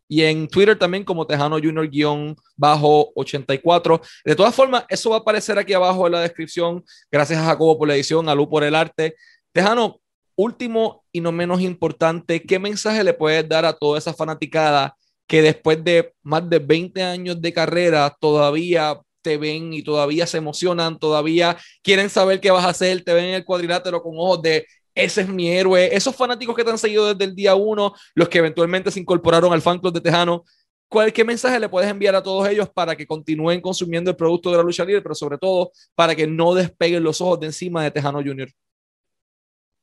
y 0.08 0.22
en 0.22 0.48
Twitter 0.48 0.78
también 0.78 1.04
como 1.04 1.26
Tejano 1.26 1.58
Junior-84. 1.58 4.00
De 4.24 4.34
todas 4.34 4.54
formas, 4.54 4.86
eso 4.88 5.10
va 5.10 5.16
a 5.16 5.20
aparecer 5.20 5.58
aquí 5.58 5.74
abajo 5.74 6.06
en 6.06 6.12
la 6.12 6.20
descripción. 6.20 6.82
Gracias 7.12 7.38
a 7.38 7.44
Jacobo 7.44 7.78
por 7.78 7.88
la 7.88 7.94
edición, 7.94 8.26
a 8.28 8.34
Lu 8.34 8.48
por 8.48 8.64
el 8.64 8.74
arte. 8.74 9.14
Tejano, 9.52 10.00
último 10.38 11.04
y 11.12 11.20
no 11.20 11.32
menos 11.32 11.60
importante, 11.60 12.42
¿qué 12.42 12.58
mensaje 12.60 13.02
le 13.02 13.12
puedes 13.12 13.46
dar 13.48 13.64
a 13.64 13.72
toda 13.72 13.98
esa 13.98 14.14
fanaticada 14.14 14.94
que 15.26 15.42
después 15.42 15.82
de 15.82 16.14
más 16.22 16.48
de 16.48 16.60
20 16.60 17.02
años 17.02 17.42
de 17.42 17.52
carrera 17.52 18.16
todavía 18.20 18.98
te 19.20 19.36
ven 19.36 19.74
y 19.74 19.82
todavía 19.82 20.26
se 20.28 20.38
emocionan, 20.38 20.98
todavía 20.98 21.58
quieren 21.82 22.08
saber 22.08 22.40
qué 22.40 22.52
vas 22.52 22.64
a 22.64 22.68
hacer, 22.68 23.02
te 23.02 23.12
ven 23.12 23.26
en 23.26 23.34
el 23.34 23.44
cuadrilátero 23.44 24.00
con 24.00 24.14
ojos 24.16 24.40
de 24.42 24.64
ese 24.94 25.22
es 25.22 25.28
mi 25.28 25.50
héroe, 25.50 25.94
esos 25.94 26.14
fanáticos 26.14 26.54
que 26.56 26.64
te 26.64 26.70
han 26.70 26.78
seguido 26.78 27.12
desde 27.12 27.24
el 27.24 27.34
día 27.34 27.56
uno, 27.56 27.92
los 28.14 28.28
que 28.28 28.38
eventualmente 28.38 28.90
se 28.92 29.00
incorporaron 29.00 29.52
al 29.52 29.62
fan 29.62 29.80
club 29.80 29.92
de 29.92 30.00
Tejano, 30.00 30.44
¿cuál, 30.88 31.12
¿qué 31.12 31.24
mensaje 31.24 31.58
le 31.58 31.68
puedes 31.68 31.90
enviar 31.90 32.14
a 32.14 32.22
todos 32.22 32.48
ellos 32.48 32.68
para 32.72 32.96
que 32.96 33.06
continúen 33.06 33.60
consumiendo 33.60 34.10
el 34.10 34.16
producto 34.16 34.50
de 34.50 34.56
la 34.56 34.62
lucha 34.62 34.84
libre, 34.84 35.02
pero 35.02 35.14
sobre 35.16 35.36
todo 35.36 35.72
para 35.96 36.14
que 36.14 36.26
no 36.28 36.54
despeguen 36.54 37.02
los 37.02 37.20
ojos 37.20 37.40
de 37.40 37.46
encima 37.46 37.82
de 37.82 37.90
Tejano 37.90 38.22
Junior? 38.24 38.48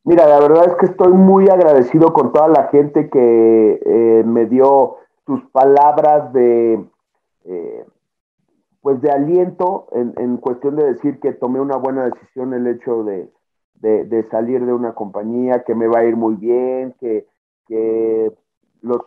Mira, 0.05 0.27
la 0.27 0.39
verdad 0.39 0.67
es 0.67 0.75
que 0.75 0.85
estoy 0.85 1.13
muy 1.13 1.49
agradecido 1.49 2.13
con 2.13 2.31
toda 2.31 2.47
la 2.47 2.67
gente 2.67 3.09
que 3.09 3.81
eh, 3.83 4.23
me 4.23 4.45
dio 4.45 4.97
tus 5.25 5.43
palabras 5.49 6.31
de, 6.31 6.85
eh, 7.45 7.85
pues 8.81 9.01
de 9.01 9.09
aliento 9.09 9.87
en, 9.93 10.37
cuestión 10.37 10.75
de 10.75 10.85
decir 10.85 11.19
que 11.19 11.33
tomé 11.33 11.59
una 11.59 11.77
buena 11.77 12.05
decisión 12.05 12.53
el 12.53 12.67
hecho 12.67 13.03
de, 13.03 13.31
salir 14.29 14.63
de 14.63 14.73
una 14.73 14.93
compañía, 14.93 15.63
que 15.63 15.73
me 15.73 15.87
va 15.87 16.01
a 16.01 16.05
ir 16.05 16.15
muy 16.15 16.35
bien, 16.35 16.93
que, 16.99 17.25
que, 17.65 18.31
los, 18.83 19.01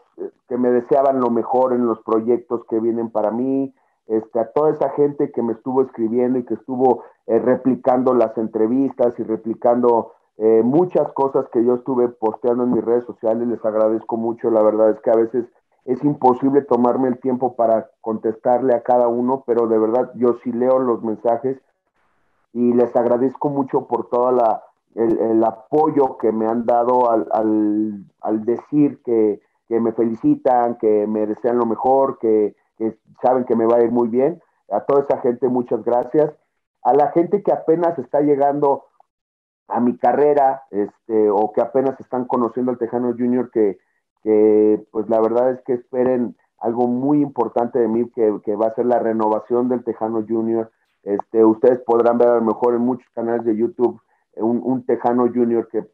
que 0.49 0.59
me 0.59 0.73
deseaban 0.73 1.21
lo 1.21 1.31
mejor 1.31 1.75
en 1.75 1.87
los 1.87 2.01
proyectos 2.01 2.65
que 2.69 2.81
vienen 2.81 3.11
para 3.11 3.31
mí, 3.31 3.73
este, 4.09 4.41
a 4.41 4.51
toda 4.51 4.71
esa 4.73 4.91
gente 4.91 5.31
que 5.31 5.43
me 5.43 5.53
estuvo 5.53 5.81
escribiendo 5.83 6.41
y 6.41 6.45
que 6.45 6.55
estuvo 6.55 7.05
eh, 7.29 7.39
replicando 7.39 8.15
las 8.15 8.37
entrevistas 8.37 9.15
y 9.21 9.23
replicando 9.23 10.15
eh, 10.39 10.63
muchas 10.65 11.13
cosas 11.13 11.47
que 11.53 11.65
yo 11.65 11.75
estuve 11.75 12.09
posteando 12.09 12.65
en 12.65 12.73
mis 12.73 12.85
redes 12.85 13.05
sociales, 13.05 13.47
les 13.47 13.65
agradezco 13.65 14.17
mucho, 14.17 14.51
la 14.51 14.63
verdad 14.63 14.91
es 14.91 15.01
que 15.01 15.11
a 15.11 15.17
veces 15.17 15.47
es 15.85 16.03
imposible 16.05 16.63
tomarme 16.63 17.09
el 17.09 17.19
tiempo 17.19 17.57
para 17.57 17.91
contestarle 18.01 18.75
a 18.75 18.83
cada 18.83 19.09
uno, 19.09 19.43
pero 19.47 19.67
de 19.67 19.79
verdad 19.79 20.13
yo 20.15 20.35
sí 20.45 20.53
leo 20.53 20.79
los 20.79 21.03
mensajes 21.03 21.59
y 22.53 22.73
les 22.73 22.95
agradezco 22.95 23.49
mucho 23.49 23.87
por 23.87 24.09
toda 24.09 24.33
la, 24.33 24.63
el, 24.95 25.43
apoyo 25.45 26.19
que 26.19 26.33
me 26.33 26.47
han 26.47 26.67
dado 26.67 27.11
al, 27.11 27.27
al, 28.21 28.45
decir 28.45 29.01
que, 29.05 29.41
que, 29.69 29.81
me 29.81 29.93
felicitan, 29.93 30.77
que 30.77 31.07
me 31.07 31.27
desean 31.27 31.59
lo 31.59 31.67
mejor, 31.67 32.19
que, 32.19 32.55
saben 33.23 33.45
que 33.45 33.57
me 33.57 33.67
va 33.67 33.77
a 33.77 33.83
ir 33.83 33.91
muy 33.91 34.09
bien. 34.09 34.43
A 34.71 34.81
toda 34.81 35.03
esa 35.03 35.21
gente, 35.21 35.49
muchas 35.49 35.83
gracias. 35.85 36.33
A 36.83 36.93
la 36.95 37.11
gente 37.13 37.43
que 37.43 37.53
apenas 37.53 37.99
está 37.99 38.21
llegando 38.21 38.85
a 39.69 39.81
mi 39.81 39.97
carrera, 39.97 40.63
este, 40.71 41.31
o 41.31 41.53
que 41.53 41.61
apenas 41.61 41.99
están 42.01 42.25
conociendo 42.25 42.73
al 42.73 42.79
Tejano 42.79 43.13
Junior, 43.13 43.51
que, 43.51 43.79
que 44.23 44.85
pues 44.91 45.09
la 45.09 45.21
verdad 45.21 45.53
es 45.53 45.61
que 45.63 45.75
esperen 45.75 46.37
algo 46.59 46.89
muy 46.89 47.21
importante 47.21 47.79
de 47.79 47.89
mí, 47.89 48.11
que, 48.11 48.41
que 48.45 48.57
va 48.57 48.67
a 48.67 48.75
ser 48.75 48.87
la 48.87 48.99
renovación 48.99 49.69
del 49.69 49.85
Tejano 49.85 50.25
Junior. 50.27 50.71
Este, 51.03 51.45
ustedes 51.45 51.79
podrán 51.81 52.19
ver 52.19 52.29
a 52.29 52.35
lo 52.37 52.43
mejor 52.43 52.75
en 52.75 52.81
muchos 52.81 53.09
canales 53.15 53.45
de 53.45 53.57
YouTube 53.57 54.01
un, 54.41 54.85
Tejano 54.85 55.29
Junior 55.33 55.69
que, 55.69 55.85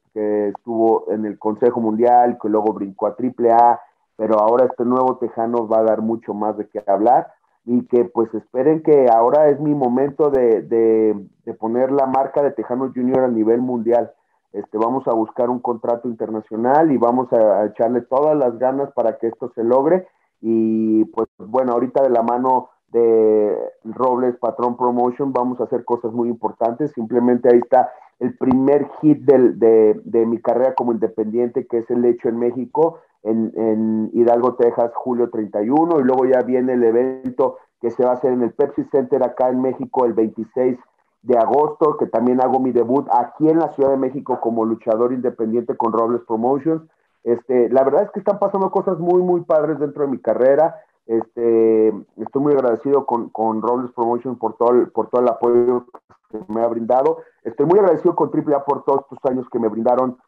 estuvo 0.48 1.10
en 1.10 1.24
el 1.24 1.38
Consejo 1.38 1.80
Mundial, 1.80 2.38
que 2.40 2.48
luego 2.48 2.72
brincó 2.72 3.08
a 3.08 3.16
Triple 3.16 3.50
A, 3.50 3.80
pero 4.16 4.38
ahora 4.38 4.66
este 4.66 4.84
nuevo 4.84 5.16
Tejano 5.16 5.66
va 5.66 5.78
a 5.80 5.84
dar 5.84 6.02
mucho 6.02 6.34
más 6.34 6.56
de 6.56 6.68
qué 6.68 6.82
hablar 6.86 7.32
y 7.66 7.86
que 7.86 8.04
pues 8.04 8.32
esperen 8.34 8.82
que 8.82 9.06
ahora 9.10 9.48
es 9.48 9.58
mi 9.60 9.74
momento 9.74 10.30
de, 10.30 10.62
de, 10.62 11.54
poner 11.54 11.92
la 11.92 12.06
marca 12.06 12.42
de 12.42 12.50
Tejano 12.50 12.92
Junior 12.94 13.24
a 13.24 13.28
nivel 13.28 13.60
mundial. 13.60 14.12
Este, 14.52 14.76
vamos 14.76 15.06
a 15.08 15.14
buscar 15.14 15.48
un 15.50 15.60
contrato 15.60 16.08
internacional 16.08 16.92
y 16.92 16.98
vamos 16.98 17.32
a, 17.32 17.64
echarle 17.66 18.02
todas 18.02 18.36
las 18.36 18.58
ganas 18.58 18.92
para 18.92 19.18
que 19.18 19.28
esto 19.28 19.50
se 19.54 19.64
logre. 19.64 20.06
Y 20.40 21.04
pues 21.06 21.28
bueno, 21.38 21.72
ahorita 21.72 22.02
de 22.02 22.10
la 22.10 22.22
mano 22.22 22.68
de 22.94 23.58
Robles 23.82 24.36
Patrón 24.36 24.76
Promotion 24.76 25.32
vamos 25.32 25.60
a 25.60 25.64
hacer 25.64 25.84
cosas 25.84 26.12
muy 26.12 26.28
importantes. 26.28 26.92
Simplemente 26.92 27.48
ahí 27.52 27.58
está 27.58 27.92
el 28.20 28.36
primer 28.38 28.88
hit 29.00 29.18
de, 29.22 30.00
de, 30.04 30.26
mi 30.26 30.40
carrera 30.40 30.74
como 30.74 30.92
independiente, 30.92 31.66
que 31.66 31.78
es 31.78 31.90
el 31.90 32.04
hecho 32.04 32.28
en 32.28 32.38
México, 32.38 33.00
en, 33.24 33.52
en, 33.56 34.10
Hidalgo, 34.14 34.54
Texas, 34.54 34.92
julio 34.94 35.28
31, 35.28 36.00
y 36.00 36.04
luego 36.04 36.24
ya 36.24 36.42
viene 36.42 36.74
el 36.74 36.84
evento 36.84 37.58
que 37.80 37.90
se 37.90 38.04
va 38.04 38.12
a 38.12 38.14
hacer 38.14 38.32
en 38.32 38.42
el 38.42 38.52
Pepsi 38.52 38.84
Center 38.84 39.24
acá 39.24 39.48
en 39.48 39.60
México 39.60 40.04
el 40.04 40.12
26 40.12 40.78
de 41.22 41.36
agosto, 41.36 41.96
que 41.96 42.06
también 42.06 42.40
hago 42.40 42.60
mi 42.60 42.70
debut 42.70 43.08
aquí 43.10 43.48
en 43.48 43.58
la 43.58 43.72
Ciudad 43.72 43.90
de 43.90 43.96
México 43.96 44.38
como 44.40 44.64
luchador 44.64 45.12
independiente 45.12 45.76
con 45.76 45.92
Robles 45.92 46.22
Promotions. 46.28 46.82
Este, 47.24 47.68
la 47.70 47.82
verdad 47.82 48.04
es 48.04 48.10
que 48.12 48.20
están 48.20 48.38
pasando 48.38 48.70
cosas 48.70 49.00
muy, 49.00 49.20
muy 49.22 49.40
padres 49.40 49.80
dentro 49.80 50.04
de 50.04 50.10
mi 50.10 50.18
carrera. 50.18 50.76
Este, 51.06 51.88
estoy 52.16 52.42
muy 52.42 52.54
agradecido 52.54 53.04
con, 53.04 53.28
con 53.28 53.60
Robles 53.60 53.92
Promotions 53.92 54.38
por 54.38 54.56
todo, 54.56 54.70
el, 54.70 54.90
por 54.90 55.08
todo 55.10 55.20
el 55.20 55.28
apoyo 55.28 55.86
que 56.30 56.40
me 56.48 56.62
ha 56.62 56.66
brindado. 56.68 57.18
Estoy 57.42 57.66
muy 57.66 57.78
agradecido 57.78 58.16
con 58.16 58.30
AAA 58.32 58.64
por 58.64 58.84
todos 58.84 59.02
estos 59.02 59.30
años 59.30 59.46
que 59.50 59.58
me 59.58 59.68
brindaron 59.68 60.18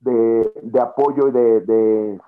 de, 0.00 0.52
de 0.62 0.80
apoyo 0.80 1.28
y 1.28 1.32
de, 1.32 1.60
de 1.60 2.20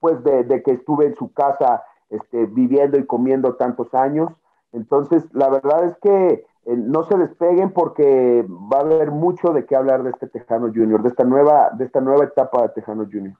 pues 0.00 0.22
de, 0.24 0.44
de, 0.44 0.62
que 0.62 0.72
estuve 0.72 1.06
en 1.06 1.16
su 1.16 1.32
casa 1.32 1.82
este, 2.10 2.46
viviendo 2.46 2.98
y 2.98 3.06
comiendo 3.06 3.54
tantos 3.54 3.92
años. 3.94 4.30
Entonces, 4.72 5.24
la 5.32 5.48
verdad 5.48 5.84
es 5.84 5.96
que 5.98 6.46
eh, 6.66 6.76
no 6.76 7.04
se 7.04 7.16
despeguen 7.16 7.72
porque 7.72 8.44
va 8.48 8.78
a 8.78 8.82
haber 8.82 9.10
mucho 9.10 9.52
de 9.52 9.64
qué 9.64 9.74
hablar 9.74 10.02
de 10.02 10.10
este 10.10 10.28
Tejano 10.28 10.66
Junior, 10.66 11.02
de 11.02 11.08
esta 11.08 11.24
nueva, 11.24 11.70
de 11.70 11.84
esta 11.84 12.00
nueva 12.00 12.24
etapa 12.24 12.62
de 12.62 12.68
Tejano 12.70 13.04
Junior. 13.10 13.36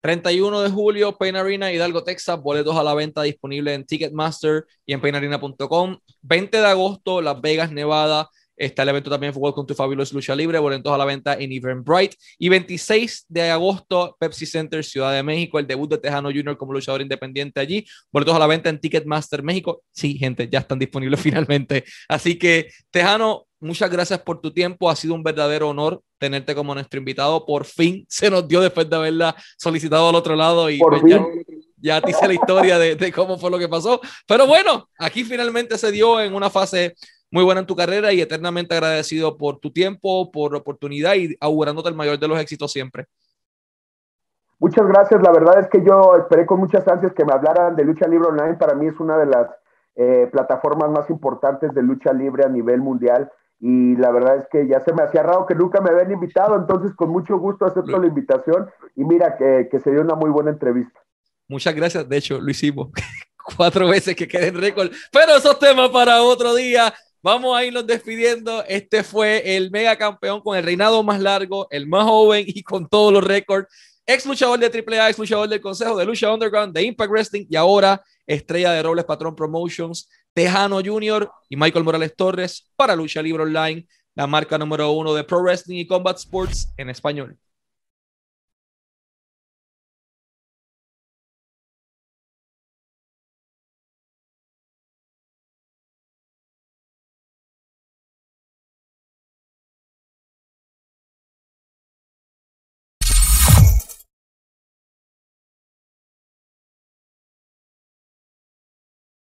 31 0.00 0.62
de 0.62 0.70
julio, 0.70 1.16
Pain 1.16 1.36
Arena, 1.36 1.72
Hidalgo, 1.72 2.02
Texas. 2.04 2.40
Boletos 2.40 2.76
a 2.76 2.82
la 2.82 2.94
venta 2.94 3.22
disponibles 3.22 3.74
en 3.74 3.84
Ticketmaster 3.84 4.64
y 4.86 4.94
en 4.94 5.00
painarena.com. 5.00 5.98
20 6.22 6.56
de 6.58 6.66
agosto, 6.66 7.20
Las 7.20 7.40
Vegas, 7.40 7.70
Nevada. 7.70 8.28
Está 8.60 8.82
el 8.82 8.90
evento 8.90 9.08
también 9.08 9.32
con 9.32 9.66
tu 9.66 9.74
Fabulous 9.74 10.12
Lucha 10.12 10.36
Libre, 10.36 10.58
boletos 10.58 10.92
a 10.92 10.98
la 10.98 11.06
venta 11.06 11.32
en 11.32 11.50
Eventbrite. 11.50 12.14
Y 12.38 12.50
26 12.50 13.24
de 13.26 13.50
agosto, 13.50 14.14
Pepsi 14.20 14.44
Center, 14.44 14.84
Ciudad 14.84 15.14
de 15.14 15.22
México, 15.22 15.58
el 15.58 15.66
debut 15.66 15.88
de 15.88 15.96
Tejano 15.96 16.28
Junior 16.28 16.58
como 16.58 16.74
luchador 16.74 17.00
independiente 17.00 17.58
allí. 17.58 17.86
Boletos 18.12 18.34
a 18.34 18.38
la 18.38 18.46
venta 18.46 18.68
en 18.68 18.78
Ticketmaster 18.78 19.42
México. 19.42 19.82
Sí, 19.92 20.18
gente, 20.18 20.46
ya 20.46 20.58
están 20.58 20.78
disponibles 20.78 21.20
finalmente. 21.22 21.84
Así 22.06 22.38
que, 22.38 22.68
Tejano, 22.90 23.46
muchas 23.60 23.90
gracias 23.90 24.18
por 24.20 24.40
tu 24.40 24.52
tiempo. 24.52 24.90
Ha 24.90 24.96
sido 24.96 25.14
un 25.14 25.22
verdadero 25.22 25.68
honor 25.68 26.00
tenerte 26.18 26.54
como 26.54 26.74
nuestro 26.74 26.98
invitado. 26.98 27.44
Por 27.46 27.64
fin 27.64 28.04
se 28.08 28.30
nos 28.30 28.46
dio 28.48 28.60
después 28.60 28.88
de 28.88 28.96
haberla 28.96 29.34
solicitado 29.56 30.08
al 30.08 30.14
otro 30.14 30.34
lado. 30.34 30.70
Y 30.70 30.78
pues 30.78 31.02
ya, 31.06 31.24
ya, 31.76 32.00
te 32.00 32.10
hice 32.10 32.26
la 32.26 32.34
historia 32.34 32.78
de, 32.78 32.96
de 32.96 33.12
cómo 33.12 33.38
fue 33.38 33.50
lo 33.50 33.58
que 33.58 33.68
pasó. 33.68 34.00
Pero 34.26 34.46
bueno, 34.46 34.88
aquí 34.98 35.24
finalmente 35.24 35.78
se 35.78 35.92
dio 35.92 36.20
en 36.20 36.34
una 36.34 36.50
fase 36.50 36.94
muy 37.30 37.44
buena 37.44 37.60
en 37.60 37.66
tu 37.66 37.76
carrera 37.76 38.12
y 38.12 38.20
eternamente 38.20 38.74
agradecido 38.74 39.36
por 39.36 39.58
tu 39.58 39.72
tiempo, 39.72 40.30
por 40.32 40.52
la 40.52 40.58
oportunidad 40.58 41.14
y 41.14 41.36
augurándote 41.40 41.88
el 41.88 41.94
mayor 41.94 42.18
de 42.18 42.28
los 42.28 42.40
éxitos 42.40 42.72
siempre. 42.72 43.06
Muchas 44.58 44.86
gracias. 44.86 45.22
La 45.22 45.32
verdad 45.32 45.60
es 45.60 45.68
que 45.68 45.82
yo 45.82 46.16
esperé 46.16 46.44
con 46.44 46.60
muchas 46.60 46.86
ansias 46.86 47.14
que 47.14 47.24
me 47.24 47.32
hablaran 47.32 47.76
de 47.76 47.84
lucha 47.84 48.06
libre 48.06 48.28
online. 48.28 48.54
Para 48.54 48.74
mí 48.74 48.86
es 48.88 49.00
una 49.00 49.16
de 49.16 49.26
las 49.26 49.48
eh, 49.96 50.28
plataformas 50.30 50.90
más 50.90 51.08
importantes 51.08 51.72
de 51.72 51.82
lucha 51.82 52.12
libre 52.12 52.44
a 52.44 52.48
nivel 52.48 52.80
mundial. 52.80 53.30
Y 53.60 53.94
la 53.96 54.10
verdad 54.10 54.36
es 54.38 54.46
que 54.50 54.66
ya 54.66 54.80
se 54.80 54.92
me 54.94 55.02
hacía 55.02 55.22
raro 55.22 55.44
que 55.46 55.54
nunca 55.54 55.80
me 55.80 55.90
habían 55.90 56.10
invitado. 56.10 56.56
Entonces, 56.56 56.92
con 56.96 57.10
mucho 57.10 57.38
gusto 57.38 57.66
acepto 57.66 57.98
la 57.98 58.06
invitación. 58.06 58.70
Y 58.96 59.04
mira 59.04 59.36
que, 59.36 59.68
que 59.70 59.80
se 59.80 59.90
dio 59.90 60.00
una 60.00 60.14
muy 60.14 60.30
buena 60.30 60.50
entrevista. 60.50 60.98
Muchas 61.46 61.74
gracias. 61.74 62.08
De 62.08 62.16
hecho, 62.16 62.40
lo 62.40 62.50
hicimos 62.50 62.88
cuatro 63.56 63.88
veces 63.88 64.16
que 64.16 64.26
quede 64.26 64.48
en 64.48 64.60
récord. 64.60 64.90
Pero 65.12 65.36
esos 65.36 65.58
temas 65.58 65.90
para 65.90 66.22
otro 66.22 66.54
día. 66.54 66.92
Vamos 67.22 67.54
a 67.54 67.62
irnos 67.62 67.86
despidiendo. 67.86 68.64
Este 68.66 69.04
fue 69.04 69.56
el 69.56 69.70
mega 69.70 69.94
campeón 69.96 70.40
con 70.40 70.56
el 70.56 70.64
reinado 70.64 71.02
más 71.02 71.20
largo, 71.20 71.66
el 71.70 71.86
más 71.86 72.04
joven 72.04 72.44
y 72.46 72.62
con 72.62 72.88
todos 72.88 73.12
los 73.12 73.22
récords. 73.22 73.68
Ex 74.06 74.24
luchador 74.24 74.58
de 74.58 74.66
AAA, 74.66 75.10
ex 75.10 75.18
luchador 75.18 75.46
del 75.46 75.60
Consejo 75.60 75.96
de 75.98 76.06
Lucha 76.06 76.32
Underground, 76.32 76.72
de 76.72 76.82
Impact 76.82 77.10
Wrestling 77.10 77.46
y 77.50 77.56
ahora 77.56 78.02
estrella 78.26 78.72
de 78.72 78.82
Robles 78.82 79.04
Patrón 79.04 79.36
Promotions, 79.36 80.08
Tejano 80.34 80.80
Jr. 80.84 81.30
y 81.48 81.56
Michael 81.56 81.84
Morales 81.84 82.14
Torres 82.16 82.70
para 82.76 82.96
Lucha 82.96 83.22
Libre 83.22 83.42
Online, 83.42 83.86
la 84.14 84.26
marca 84.26 84.58
número 84.58 84.90
uno 84.92 85.14
de 85.14 85.24
Pro 85.24 85.42
Wrestling 85.42 85.78
y 85.78 85.86
Combat 85.86 86.16
Sports 86.16 86.72
en 86.76 86.90
español. 86.90 87.38